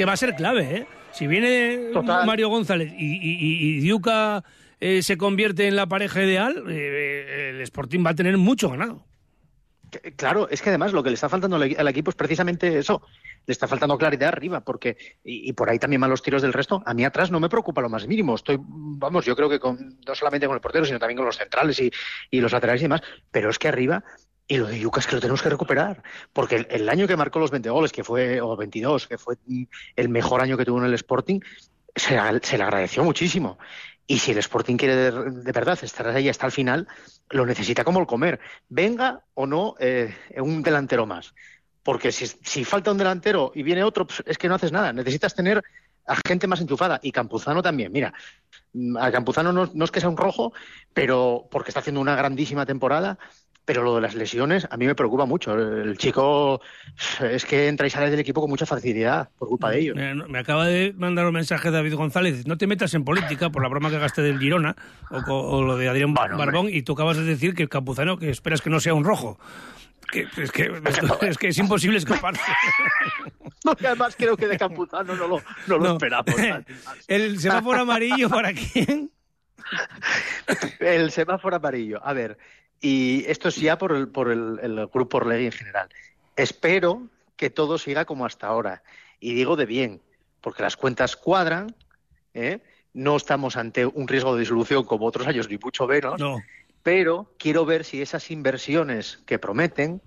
Que 0.00 0.06
va 0.06 0.14
a 0.14 0.16
ser 0.16 0.34
clave, 0.34 0.76
¿eh? 0.78 0.86
Si 1.12 1.26
viene 1.26 1.90
Total. 1.92 2.24
Mario 2.24 2.48
González 2.48 2.90
y, 2.96 3.16
y, 3.16 3.32
y- 3.34 3.76
y 3.76 3.80
Diuca 3.80 4.42
eh, 4.80 5.02
se 5.02 5.18
convierte 5.18 5.68
en 5.68 5.76
la 5.76 5.86
pareja 5.88 6.22
ideal, 6.22 6.64
eh, 6.70 7.50
el 7.50 7.60
Sporting 7.60 8.02
va 8.02 8.12
a 8.12 8.14
tener 8.14 8.38
mucho 8.38 8.70
ganado. 8.70 9.04
Claro, 10.16 10.48
es 10.48 10.62
que 10.62 10.70
además 10.70 10.94
lo 10.94 11.02
que 11.02 11.10
le 11.10 11.14
está 11.16 11.28
faltando 11.28 11.56
al, 11.56 11.76
al 11.76 11.88
equipo 11.88 12.08
es 12.08 12.16
precisamente 12.16 12.78
eso. 12.78 13.02
Le 13.44 13.52
está 13.52 13.68
faltando 13.68 13.98
claridad 13.98 14.28
arriba, 14.30 14.60
porque, 14.64 14.96
y, 15.22 15.50
y 15.50 15.52
por 15.52 15.68
ahí 15.68 15.78
también 15.78 16.00
malos 16.00 16.22
tiros 16.22 16.40
del 16.40 16.54
resto. 16.54 16.82
A 16.86 16.94
mí 16.94 17.04
atrás 17.04 17.30
no 17.30 17.38
me 17.38 17.50
preocupa 17.50 17.82
lo 17.82 17.90
más 17.90 18.06
mínimo. 18.06 18.34
Estoy, 18.36 18.56
vamos, 18.58 19.26
yo 19.26 19.36
creo 19.36 19.50
que 19.50 19.60
con, 19.60 19.98
no 20.06 20.14
solamente 20.14 20.46
con 20.46 20.54
el 20.54 20.62
portero, 20.62 20.86
sino 20.86 20.98
también 20.98 21.18
con 21.18 21.26
los 21.26 21.36
centrales 21.36 21.78
y, 21.78 21.90
y 22.30 22.40
los 22.40 22.52
laterales 22.52 22.80
y 22.80 22.84
demás. 22.84 23.02
Pero 23.30 23.50
es 23.50 23.58
que 23.58 23.68
arriba 23.68 24.02
Y 24.50 24.56
lo 24.56 24.66
de 24.66 24.80
Yuca 24.80 24.98
es 24.98 25.06
que 25.06 25.14
lo 25.14 25.20
tenemos 25.20 25.42
que 25.42 25.48
recuperar. 25.48 26.02
Porque 26.32 26.66
el, 26.68 26.88
año 26.88 27.06
que 27.06 27.16
marcó 27.16 27.38
los 27.38 27.52
20 27.52 27.70
goles, 27.70 27.92
que 27.92 28.02
fue, 28.02 28.40
o 28.40 28.56
22, 28.56 29.06
que 29.06 29.16
fue 29.16 29.36
el 29.94 30.08
mejor 30.08 30.40
año 30.40 30.56
que 30.56 30.64
tuvo 30.64 30.78
en 30.80 30.86
el 30.86 30.94
Sporting, 30.94 31.38
se, 31.94 32.14
le- 32.14 32.64
agradeció 32.64 33.04
muchísimo. 33.04 33.58
Y 34.08 34.18
si 34.18 34.32
el 34.32 34.38
Sporting 34.38 34.76
quiere 34.76 34.96
de, 34.96 35.52
verdad 35.52 35.78
estar 35.80 36.08
ahí 36.08 36.28
hasta 36.28 36.46
el 36.46 36.52
final, 36.52 36.88
lo 37.28 37.46
necesita 37.46 37.84
como 37.84 38.00
el 38.00 38.08
comer. 38.08 38.40
Venga 38.68 39.22
o 39.34 39.46
no 39.46 39.76
eh, 39.78 40.16
un 40.38 40.64
delantero 40.64 41.06
más. 41.06 41.32
Porque 41.84 42.10
si, 42.10 42.26
si 42.26 42.64
falta 42.64 42.90
un 42.90 42.98
delantero 42.98 43.52
y 43.54 43.62
viene 43.62 43.84
otro, 43.84 44.04
pues, 44.08 44.20
es 44.26 44.36
que 44.36 44.48
no 44.48 44.56
haces 44.56 44.72
nada. 44.72 44.92
Necesitas 44.92 45.32
tener 45.32 45.62
a 46.06 46.16
gente 46.26 46.48
más 46.48 46.60
enchufada. 46.60 46.98
Y 47.04 47.12
Campuzano 47.12 47.62
también. 47.62 47.92
Mira, 47.92 48.12
a 48.98 49.12
Campuzano 49.12 49.52
no, 49.52 49.70
no 49.72 49.84
es 49.84 49.92
que 49.92 50.00
sea 50.00 50.08
un 50.08 50.16
rojo, 50.16 50.52
pero 50.92 51.46
porque 51.52 51.70
está 51.70 51.78
haciendo 51.78 52.00
una 52.00 52.16
grandísima 52.16 52.66
temporada. 52.66 53.16
Pero 53.64 53.82
lo 53.82 53.94
de 53.94 54.00
las 54.00 54.14
lesiones 54.14 54.66
a 54.70 54.76
mí 54.76 54.86
me 54.86 54.94
preocupa 54.94 55.26
mucho. 55.26 55.54
El 55.54 55.96
chico 55.96 56.60
es 57.20 57.44
que 57.44 57.68
entra 57.68 57.86
y 57.86 57.90
sale 57.90 58.10
del 58.10 58.18
equipo 58.18 58.40
con 58.40 58.50
mucha 58.50 58.66
facilidad 58.66 59.28
por 59.38 59.48
culpa 59.48 59.70
de 59.70 59.78
ellos. 59.80 59.96
Me, 60.28 60.38
acaba 60.38 60.66
de 60.66 60.92
mandar 60.96 61.26
un 61.26 61.34
mensaje 61.34 61.70
David 61.70 61.94
González. 61.94 62.46
No 62.46 62.56
te 62.56 62.66
metas 62.66 62.94
en 62.94 63.04
política 63.04 63.50
por 63.50 63.62
la 63.62 63.68
broma 63.68 63.90
que 63.90 63.98
gasté 63.98 64.22
del 64.22 64.38
Girona 64.38 64.74
o, 65.10 65.62
lo 65.62 65.76
de 65.76 65.88
Adrián 65.88 66.14
Barbón 66.14 66.68
y 66.68 66.82
tú 66.82 66.94
acabas 66.94 67.18
de 67.18 67.24
decir 67.24 67.54
que 67.54 67.62
el 67.62 67.68
Campuzano 67.68 68.16
que 68.18 68.30
esperas 68.30 68.60
que 68.60 68.70
no 68.70 68.80
sea 68.80 68.94
un 68.94 69.04
rojo. 69.04 69.38
Que, 70.10 70.26
es, 70.38 70.50
que, 70.50 70.72
es 71.22 71.38
que 71.38 71.48
es 71.48 71.58
imposible 71.58 71.98
escaparse. 71.98 72.42
No, 73.62 73.72
además 73.72 74.16
creo 74.16 74.38
que 74.38 74.48
de 74.48 74.56
Campuzano 74.56 75.14
no 75.14 75.28
lo, 75.28 75.42
no 75.66 75.76
lo 75.76 75.84
No. 75.84 75.92
esperamos. 75.92 76.34
El 77.08 77.38
semáforo 77.38 77.82
amarillo 77.82 78.30
para 78.30 78.54
quién? 78.54 79.10
El 80.80 81.10
semáforo 81.10 81.56
amarillo. 81.56 82.00
A 82.02 82.14
ver, 82.14 82.38
y 82.80 83.24
esto 83.26 83.48
es 83.48 83.56
ya 83.56 83.78
por 83.78 83.92
el, 83.92 84.08
por 84.08 84.30
el, 84.30 84.58
el 84.62 84.86
grupo 84.86 85.18
Orlegui 85.18 85.46
en 85.46 85.52
general. 85.52 85.88
Espero 86.36 87.08
que 87.36 87.50
todo 87.50 87.78
siga 87.78 88.04
como 88.04 88.26
hasta 88.26 88.46
ahora. 88.46 88.82
Y 89.18 89.34
digo 89.34 89.56
de 89.56 89.66
bien, 89.66 90.00
porque 90.40 90.62
las 90.62 90.76
cuentas 90.76 91.16
cuadran, 91.16 91.74
¿eh? 92.34 92.60
no 92.92 93.16
estamos 93.16 93.56
ante 93.56 93.86
un 93.86 94.08
riesgo 94.08 94.34
de 94.34 94.40
disolución 94.40 94.84
como 94.84 95.06
otros 95.06 95.26
años, 95.26 95.48
ni 95.48 95.58
mucho 95.58 95.86
menos. 95.86 96.18
No. 96.18 96.42
Pero 96.82 97.34
quiero 97.38 97.66
ver 97.66 97.84
si 97.84 98.00
esas 98.00 98.30
inversiones 98.30 99.18
que 99.26 99.38
prometen 99.38 100.00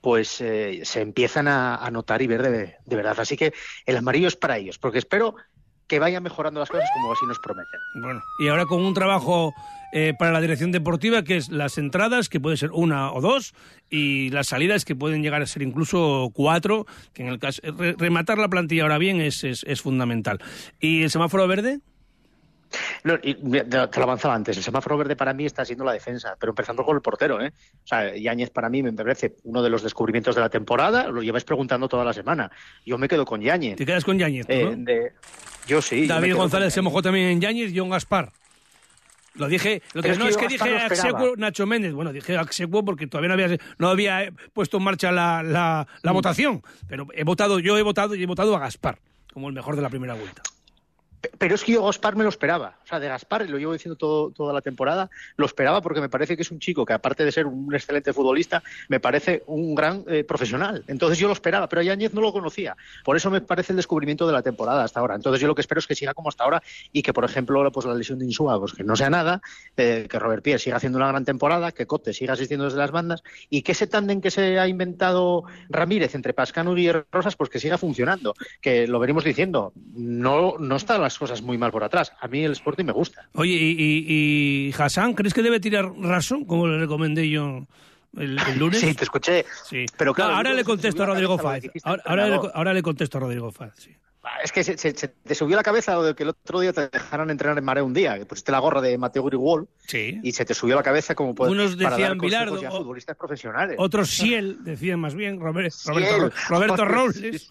pues 0.00 0.40
eh, 0.40 0.80
se 0.84 1.00
empiezan 1.00 1.46
a, 1.46 1.76
a 1.76 1.90
notar 1.90 2.22
y 2.22 2.26
ver 2.26 2.42
de, 2.42 2.76
de 2.84 2.96
verdad. 2.96 3.18
Así 3.20 3.36
que 3.36 3.52
el 3.86 3.96
amarillo 3.96 4.26
es 4.26 4.34
para 4.34 4.58
ellos, 4.58 4.76
porque 4.78 4.98
espero 4.98 5.36
que 5.88 5.98
vayan 5.98 6.22
mejorando 6.22 6.60
las 6.60 6.70
cosas 6.70 6.88
como 6.94 7.12
así 7.12 7.26
nos 7.26 7.38
prometen. 7.38 7.78
Bueno, 7.94 8.22
y 8.38 8.48
ahora 8.48 8.64
con 8.66 8.82
un 8.84 8.94
trabajo 8.94 9.52
eh, 9.92 10.14
para 10.18 10.32
la 10.32 10.40
dirección 10.40 10.72
deportiva, 10.72 11.22
que 11.22 11.36
es 11.36 11.50
las 11.50 11.76
entradas, 11.76 12.28
que 12.28 12.40
puede 12.40 12.56
ser 12.56 12.70
una 12.72 13.12
o 13.12 13.20
dos, 13.20 13.54
y 13.90 14.30
las 14.30 14.46
salidas, 14.48 14.84
que 14.86 14.96
pueden 14.96 15.22
llegar 15.22 15.42
a 15.42 15.46
ser 15.46 15.62
incluso 15.62 16.30
cuatro, 16.32 16.86
que 17.12 17.22
en 17.22 17.28
el 17.28 17.38
caso... 17.38 17.60
re- 17.76 17.94
rematar 17.98 18.38
la 18.38 18.48
plantilla 18.48 18.82
ahora 18.84 18.96
bien 18.98 19.20
es, 19.20 19.44
es 19.44 19.80
fundamental. 19.82 20.40
¿Y 20.80 21.02
el 21.02 21.10
semáforo 21.10 21.46
verde? 21.46 21.80
No, 23.04 23.14
y 23.22 23.34
te 23.34 23.66
lo 23.98 24.02
avanzaba 24.04 24.34
antes. 24.34 24.56
El 24.56 24.62
semáforo 24.62 24.96
verde 24.96 25.16
para 25.16 25.34
mí 25.34 25.44
está 25.44 25.64
siendo 25.64 25.84
la 25.84 25.92
defensa, 25.92 26.36
pero 26.38 26.52
empezando 26.52 26.84
con 26.84 26.94
el 26.96 27.02
portero. 27.02 27.42
¿eh? 27.42 27.52
O 27.82 27.86
sea, 27.86 28.16
Yáñez 28.16 28.50
para 28.50 28.68
mí 28.68 28.82
me 28.82 28.92
parece 28.92 29.34
uno 29.44 29.60
de 29.62 29.70
los 29.70 29.82
descubrimientos 29.82 30.34
de 30.36 30.40
la 30.40 30.48
temporada. 30.48 31.08
Lo 31.08 31.20
lleváis 31.22 31.44
preguntando 31.44 31.88
toda 31.88 32.04
la 32.04 32.12
semana. 32.12 32.50
Yo 32.86 32.98
me 32.98 33.08
quedo 33.08 33.24
con 33.24 33.40
Yáñez. 33.40 33.76
Te 33.76 33.84
quedas 33.86 34.04
con 34.04 34.18
Yáñez, 34.18 34.48
¿no? 34.48 34.54
Eh, 34.54 34.74
de- 34.76 35.12
Yo 35.66 35.82
sí. 35.82 36.06
David 36.06 36.36
González 36.36 36.72
se 36.72 36.80
mojó 36.80 37.02
también 37.02 37.26
en 37.28 37.40
Yáñez 37.40 37.72
y 37.72 37.78
John 37.78 37.90
Gaspar. 37.90 38.30
Lo 39.34 39.48
dije, 39.48 39.82
lo 39.94 40.02
que, 40.02 40.10
es 40.10 40.18
no 40.18 40.26
que 40.26 40.30
es 40.32 40.36
que 40.36 40.46
dije. 40.48 40.76
Axecuo, 40.76 41.34
Nacho 41.38 41.66
Méndez. 41.66 41.94
Bueno, 41.94 42.12
dije 42.12 42.36
Axecuo 42.36 42.84
porque 42.84 43.06
todavía 43.06 43.28
no 43.28 43.42
había, 43.42 43.58
no 43.78 43.88
había 43.88 44.24
eh, 44.24 44.32
puesto 44.52 44.76
en 44.76 44.82
marcha 44.84 45.10
la, 45.10 45.42
la, 45.42 45.86
la 46.02 46.12
Mm. 46.12 46.14
votación. 46.14 46.62
Pero 46.86 47.06
he 47.14 47.24
votado, 47.24 47.58
yo 47.58 47.78
he 47.78 47.82
votado 47.82 48.14
y 48.14 48.22
he 48.22 48.26
votado 48.26 48.54
a 48.54 48.58
Gaspar 48.60 48.98
como 49.32 49.48
el 49.48 49.54
mejor 49.54 49.74
de 49.76 49.80
la 49.82 49.88
primera 49.88 50.12
vuelta. 50.14 50.42
Pero 51.38 51.54
es 51.54 51.64
que 51.64 51.72
yo 51.72 51.84
Gaspar 51.84 52.16
me 52.16 52.24
lo 52.24 52.30
esperaba. 52.30 52.78
O 52.84 52.86
sea, 52.86 52.98
de 52.98 53.08
Gaspar, 53.08 53.48
lo 53.48 53.58
llevo 53.58 53.72
diciendo 53.72 53.96
todo, 53.96 54.30
toda 54.30 54.52
la 54.52 54.60
temporada, 54.60 55.10
lo 55.36 55.46
esperaba 55.46 55.80
porque 55.80 56.00
me 56.00 56.08
parece 56.08 56.36
que 56.36 56.42
es 56.42 56.50
un 56.50 56.58
chico 56.58 56.84
que, 56.84 56.92
aparte 56.92 57.24
de 57.24 57.32
ser 57.32 57.46
un 57.46 57.72
excelente 57.74 58.12
futbolista, 58.12 58.62
me 58.88 59.00
parece 59.00 59.42
un 59.46 59.74
gran 59.74 60.04
eh, 60.08 60.24
profesional. 60.24 60.84
Entonces 60.86 61.18
yo 61.18 61.28
lo 61.28 61.32
esperaba, 61.32 61.68
pero 61.68 61.80
a 61.80 61.84
Yáñez 61.84 62.14
no 62.14 62.20
lo 62.20 62.32
conocía. 62.32 62.76
Por 63.04 63.16
eso 63.16 63.30
me 63.30 63.40
parece 63.40 63.72
el 63.72 63.76
descubrimiento 63.76 64.26
de 64.26 64.32
la 64.32 64.42
temporada 64.42 64.84
hasta 64.84 65.00
ahora. 65.00 65.14
Entonces 65.14 65.40
yo 65.40 65.46
lo 65.46 65.54
que 65.54 65.60
espero 65.60 65.78
es 65.78 65.86
que 65.86 65.94
siga 65.94 66.14
como 66.14 66.28
hasta 66.28 66.44
ahora 66.44 66.62
y 66.92 67.02
que, 67.02 67.12
por 67.12 67.24
ejemplo, 67.24 67.70
pues 67.70 67.86
la 67.86 67.94
lesión 67.94 68.18
de 68.18 68.24
Insúa, 68.24 68.58
pues 68.58 68.72
que 68.72 68.84
no 68.84 68.96
sea 68.96 69.10
nada, 69.10 69.42
eh, 69.76 70.06
que 70.10 70.18
Robert 70.18 70.42
Pierre 70.42 70.58
siga 70.58 70.76
haciendo 70.76 70.98
una 70.98 71.08
gran 71.08 71.24
temporada, 71.24 71.72
que 71.72 71.86
Cote 71.86 72.12
siga 72.12 72.32
asistiendo 72.32 72.64
desde 72.64 72.78
las 72.78 72.90
bandas 72.90 73.22
y 73.48 73.62
que 73.62 73.72
ese 73.72 73.86
tándem 73.86 74.20
que 74.20 74.30
se 74.30 74.58
ha 74.58 74.66
inventado 74.66 75.44
Ramírez 75.68 76.14
entre 76.14 76.34
Pascano 76.34 76.76
y 76.76 76.90
Rosas, 76.90 77.36
pues 77.36 77.50
que 77.50 77.60
siga 77.60 77.78
funcionando. 77.78 78.34
Que 78.60 78.86
lo 78.86 78.98
venimos 78.98 79.24
diciendo, 79.24 79.72
no, 79.94 80.56
no 80.58 80.76
están 80.76 81.02
las 81.12 81.18
cosas 81.18 81.42
muy 81.42 81.58
mal 81.58 81.70
por 81.70 81.84
atrás. 81.84 82.12
A 82.20 82.28
mí 82.28 82.42
el 82.44 82.52
Sporting 82.52 82.84
me 82.84 82.92
gusta. 82.92 83.28
Oye, 83.34 83.52
¿y, 83.52 83.76
y, 83.78 84.68
y 84.68 84.74
Hassan, 84.76 85.14
crees 85.14 85.34
que 85.34 85.42
debe 85.42 85.60
tirar 85.60 85.92
raso, 85.98 86.40
como 86.46 86.66
le 86.66 86.78
recomendé 86.78 87.28
yo 87.28 87.66
el, 88.16 88.38
el 88.38 88.58
lunes? 88.58 88.80
Sí, 88.80 88.94
te 88.94 89.04
escuché. 89.04 89.44
Sí. 89.68 89.86
Pero 89.96 90.14
claro, 90.14 90.34
ahora 90.34 90.52
le 90.52 90.64
contesto 90.64 91.02
a 91.02 91.06
Rodrigo 91.06 91.38
Fáez. 91.38 91.64
Ahora, 91.84 92.02
ahora 92.06 92.28
le, 92.28 92.40
ahora 92.54 92.72
le 92.74 92.82
contesto 92.82 93.18
a 93.18 93.20
Rodrigo 93.20 93.50
Fáez. 93.52 93.72
sí. 93.76 93.90
Es 94.44 94.52
que 94.52 94.62
se, 94.62 94.78
se- 94.78 94.94
se 94.96 95.08
te 95.08 95.34
subió 95.34 95.56
la 95.56 95.64
cabeza 95.64 95.94
lo 95.94 96.04
de 96.04 96.14
que 96.14 96.22
el 96.22 96.28
otro 96.28 96.60
día 96.60 96.72
te 96.72 96.88
dejaron 96.88 97.30
entrenar 97.30 97.58
en 97.58 97.64
Marea 97.64 97.82
un 97.82 97.92
día, 97.92 98.18
que 98.18 98.24
pusiste 98.24 98.52
la 98.52 98.60
gorra 98.60 98.80
de 98.80 98.96
Mateo 98.96 99.24
Grigol 99.24 99.68
Sí. 99.88 100.20
y 100.22 100.30
se 100.32 100.44
te 100.44 100.54
subió 100.54 100.76
la 100.76 100.82
cabeza 100.84 101.14
como 101.16 101.34
puede, 101.34 101.50
Unos 101.50 101.76
decían 101.76 102.18
Bilardo, 102.18 102.54
o- 102.54 102.70
futbolistas 102.78 103.16
profesionales. 103.16 103.76
Otros 103.80 104.10
Ciel, 104.10 104.58
decían 104.62 105.00
más 105.00 105.14
bien, 105.16 105.40
Robert-. 105.40 105.72
Roberto, 105.86 106.18
Ro- 106.18 106.30
Roberto 106.48 106.84
Robles. 106.84 107.50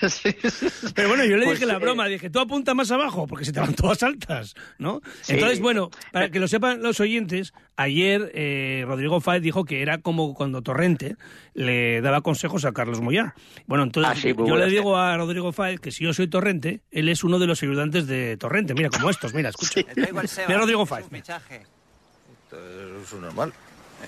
Pero 0.94 1.08
bueno, 1.08 1.24
yo 1.24 1.36
le 1.36 1.44
Pues, 1.44 1.60
dije 1.60 1.70
la 1.70 1.78
broma, 1.78 2.06
dije, 2.06 2.30
tú 2.30 2.40
apunta 2.40 2.74
más 2.74 2.90
abajo, 2.90 3.26
porque 3.28 3.44
se 3.44 3.52
te 3.52 3.60
van 3.60 3.74
todas 3.74 4.02
altas, 4.02 4.54
¿no? 4.78 5.00
Entonces, 5.28 5.60
bueno, 5.60 5.90
para 6.12 6.30
que 6.30 6.40
lo 6.40 6.48
sepan 6.48 6.82
los 6.82 6.98
oyentes, 7.00 7.52
ayer 7.76 8.30
eh, 8.34 8.84
Rodrigo 8.86 9.20
Fáez 9.20 9.42
dijo 9.42 9.64
que 9.64 9.82
era 9.82 9.98
como 9.98 10.34
cuando 10.34 10.62
Torrente 10.62 11.16
le 11.54 12.00
daba 12.00 12.22
consejos 12.22 12.64
a 12.64 12.72
Carlos 12.72 13.00
Moyá. 13.00 13.34
Bueno, 13.66 13.84
entonces 13.84 14.24
Ah, 14.24 14.44
yo 14.46 14.56
le 14.56 14.66
digo 14.66 14.96
a 14.96 15.16
Rodrigo 15.16 15.52
Fáez 15.52 15.78
que 15.80 15.91
si 15.92 16.04
yo 16.04 16.12
soy 16.14 16.28
Torrente, 16.28 16.80
él 16.90 17.08
es 17.08 17.24
uno 17.24 17.38
de 17.38 17.46
los 17.46 17.62
ayudantes 17.62 18.06
de 18.06 18.36
Torrente. 18.36 18.74
Mira, 18.74 18.90
como 18.90 19.08
estos, 19.10 19.32
mira, 19.34 19.48
escucha. 19.50 19.80
Mira 19.96 20.58
Rodrigo 20.58 20.84
Fáez. 20.86 21.06
Es 21.12 23.12
un 23.12 23.20
normal. 23.22 23.52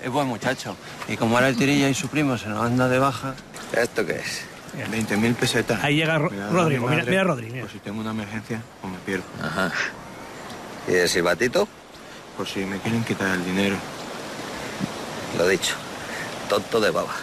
Es 0.03 0.09
buen 0.11 0.27
muchacho. 0.27 0.75
Y 1.07 1.15
como 1.17 1.35
ahora 1.35 1.47
el 1.49 1.55
Tirilla 1.55 1.87
y 1.89 1.93
su 1.93 2.07
primo 2.09 2.37
se 2.37 2.47
nos 2.49 2.63
anda 2.65 2.87
de 2.89 2.99
baja. 2.99 3.33
¿Esto 3.75 4.05
qué 4.05 4.13
es? 4.17 4.43
20.000 4.91 5.35
pesetas. 5.35 5.81
Ahí 5.83 5.95
llega 5.95 6.17
Ro- 6.17 6.29
da 6.29 6.49
Rodrigo, 6.49 6.83
mi 6.87 6.89
mira- 6.89 6.97
madre, 7.03 7.11
mira 7.11 7.21
a 7.21 7.23
Rodri, 7.23 7.45
mira. 7.49 7.61
Por 7.61 7.71
si 7.71 7.79
tengo 7.79 8.01
una 8.01 8.11
emergencia, 8.11 8.61
pues 8.81 8.91
me 8.93 8.99
pierdo. 8.99 9.23
Ajá. 9.41 9.71
¿Y 10.87 10.93
el 10.95 11.07
silbatito? 11.09 11.67
Por 12.35 12.45
si 12.47 12.65
me 12.65 12.79
quieren 12.79 13.03
quitar 13.05 13.33
el 13.35 13.45
dinero. 13.45 13.77
Lo 15.37 15.47
dicho. 15.47 15.75
Tonto 16.49 16.79
de 16.81 16.91
baba. 16.91 17.13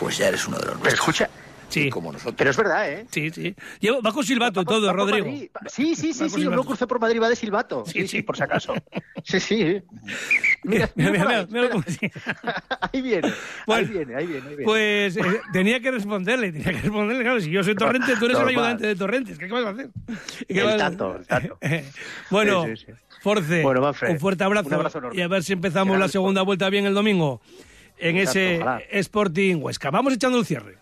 Pues 0.00 0.16
ya 0.18 0.28
eres 0.28 0.46
uno 0.48 0.56
de 0.58 0.66
los 0.66 0.78
Pero 0.78 0.96
nuestros. 0.96 1.08
escucha, 1.08 1.30
Sí. 1.68 1.90
Como 1.90 2.12
nosotros. 2.12 2.34
pero 2.38 2.50
es 2.50 2.56
verdad, 2.56 2.90
¿eh? 2.90 3.06
Sí, 3.10 3.30
sí. 3.30 3.54
Lleva- 3.80 4.00
va 4.00 4.12
con 4.12 4.24
silbato 4.24 4.60
y 4.62 4.64
todo, 4.64 4.86
Va 4.86 4.92
Rodrigo. 4.92 5.26
Madrid. 5.26 5.50
Sí, 5.66 5.94
sí, 5.96 6.12
sí, 6.14 6.28
sí, 6.30 6.44
lo 6.44 6.64
crucé 6.64 6.86
por 6.86 7.00
Madrid, 7.00 7.20
va 7.20 7.28
de 7.28 7.36
silbato. 7.36 7.84
Sí, 7.86 8.06
sí, 8.06 8.22
por 8.22 8.36
si 8.36 8.42
acaso. 8.44 8.74
Sí, 9.24 9.40
sí. 9.40 9.82
Mira, 10.62 10.88
Mira, 10.94 11.10
mira, 11.10 11.28
ahí, 11.40 11.46
mira, 11.50 11.62
mira 11.62 11.70
cómo- 11.70 11.84
ahí 12.92 13.02
viene, 13.02 13.32
ahí 13.66 13.84
viene, 13.84 14.14
ahí 14.14 14.26
viene, 14.26 14.48
ahí 14.48 14.56
viene. 14.56 14.64
Pues 14.64 15.16
eh, 15.16 15.22
tenía 15.52 15.80
que 15.80 15.90
responderle, 15.90 16.52
tenía 16.52 16.70
que 16.72 16.80
responderle, 16.82 17.24
claro, 17.24 17.40
si 17.40 17.50
yo 17.50 17.64
soy 17.64 17.74
Torrente, 17.74 18.14
tú 18.20 18.26
eres 18.26 18.38
el 18.38 18.46
ayudante 18.48 18.86
de 18.86 18.94
Torrentes, 18.94 19.36
¿qué, 19.36 19.48
qué 19.48 19.52
vas 19.52 19.64
a 19.66 19.70
hacer? 19.70 19.88
¿Qué 20.46 20.60
El 20.60 20.64
vas 20.64 20.74
a- 20.74 20.78
tato, 20.90 21.16
el 21.16 21.26
tato. 21.26 21.58
bueno, 22.30 22.64
Sí, 22.66 22.76
sí, 22.76 22.84
sí. 22.86 22.92
Force, 23.20 23.62
Bueno, 23.62 23.80
Manfred, 23.80 24.10
un 24.12 24.20
fuerte 24.20 24.44
abrazo, 24.44 24.68
un 24.68 24.74
abrazo 24.74 24.98
enorme. 24.98 25.18
y 25.18 25.22
a 25.22 25.26
ver 25.28 25.42
si 25.42 25.52
empezamos 25.54 25.98
la 25.98 26.06
segunda 26.06 26.42
vuelta 26.42 26.70
bien 26.70 26.86
el 26.86 26.94
domingo 26.94 27.40
en 27.98 28.18
Exacto, 28.18 28.38
ese 28.38 28.56
ojalá. 28.62 28.78
Sporting 28.92 29.56
Huesca. 29.56 29.90
Vamos 29.90 30.12
echando 30.12 30.38
el 30.38 30.46
cierre. 30.46 30.76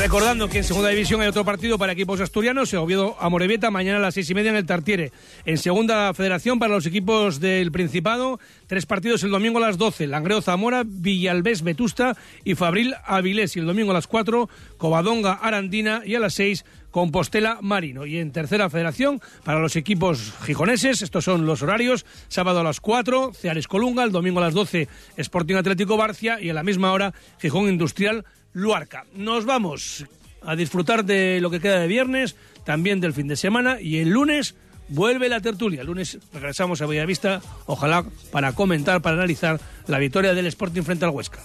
Recordando 0.00 0.48
que 0.48 0.56
en 0.56 0.64
segunda 0.64 0.88
división 0.88 1.20
hay 1.20 1.28
otro 1.28 1.44
partido 1.44 1.76
para 1.76 1.92
equipos 1.92 2.22
asturianos, 2.22 2.72
Oviedo 2.72 3.18
Amorebieta, 3.20 3.70
mañana 3.70 3.98
a 3.98 4.00
las 4.00 4.14
seis 4.14 4.30
y 4.30 4.34
media 4.34 4.48
en 4.48 4.56
el 4.56 4.64
Tartiere. 4.64 5.12
En 5.44 5.58
segunda 5.58 6.14
federación 6.14 6.58
para 6.58 6.72
los 6.72 6.86
equipos 6.86 7.38
del 7.38 7.70
Principado, 7.70 8.40
tres 8.66 8.86
partidos 8.86 9.22
el 9.24 9.30
domingo 9.30 9.58
a 9.58 9.60
las 9.60 9.76
12, 9.76 10.06
Langreo 10.06 10.40
Zamora, 10.40 10.84
Villalbés 10.86 11.60
Vetusta 11.60 12.16
y 12.44 12.54
Fabril 12.54 12.94
Avilés. 13.04 13.56
Y 13.56 13.58
el 13.58 13.66
domingo 13.66 13.90
a 13.90 13.94
las 13.94 14.06
4, 14.06 14.48
Covadonga 14.78 15.34
Arandina 15.34 16.00
y 16.06 16.14
a 16.14 16.20
las 16.20 16.32
6, 16.32 16.64
Compostela 16.90 17.58
Marino. 17.60 18.06
Y 18.06 18.16
en 18.16 18.32
tercera 18.32 18.70
federación, 18.70 19.20
para 19.44 19.60
los 19.60 19.76
equipos 19.76 20.32
gijoneses, 20.46 21.02
estos 21.02 21.24
son 21.24 21.44
los 21.44 21.60
horarios, 21.60 22.06
sábado 22.28 22.60
a 22.60 22.64
las 22.64 22.80
4, 22.80 23.32
Ceares 23.34 23.68
Colunga, 23.68 24.02
el 24.04 24.12
domingo 24.12 24.40
a 24.40 24.44
las 24.44 24.54
12, 24.54 24.88
Sporting 25.18 25.56
Atlético 25.56 25.98
Barcia 25.98 26.40
y 26.40 26.48
a 26.48 26.54
la 26.54 26.62
misma 26.62 26.90
hora, 26.90 27.12
Gijón 27.38 27.68
Industrial 27.68 28.24
Luarca. 28.52 29.06
Nos 29.14 29.44
vamos 29.44 30.06
a 30.42 30.56
disfrutar 30.56 31.04
de 31.04 31.40
lo 31.40 31.50
que 31.50 31.60
queda 31.60 31.80
de 31.80 31.86
viernes, 31.86 32.36
también 32.64 33.00
del 33.00 33.12
fin 33.12 33.28
de 33.28 33.36
semana 33.36 33.80
y 33.80 33.98
el 33.98 34.10
lunes 34.10 34.54
vuelve 34.88 35.28
la 35.28 35.40
tertulia. 35.40 35.82
El 35.82 35.86
lunes 35.86 36.18
regresamos 36.32 36.82
a 36.82 36.86
Bellavista, 36.86 37.40
ojalá 37.66 38.04
para 38.32 38.52
comentar, 38.52 39.02
para 39.02 39.16
analizar 39.16 39.60
la 39.86 39.98
victoria 39.98 40.34
del 40.34 40.46
Sporting 40.46 40.82
frente 40.82 41.04
al 41.04 41.10
Huesca. 41.12 41.40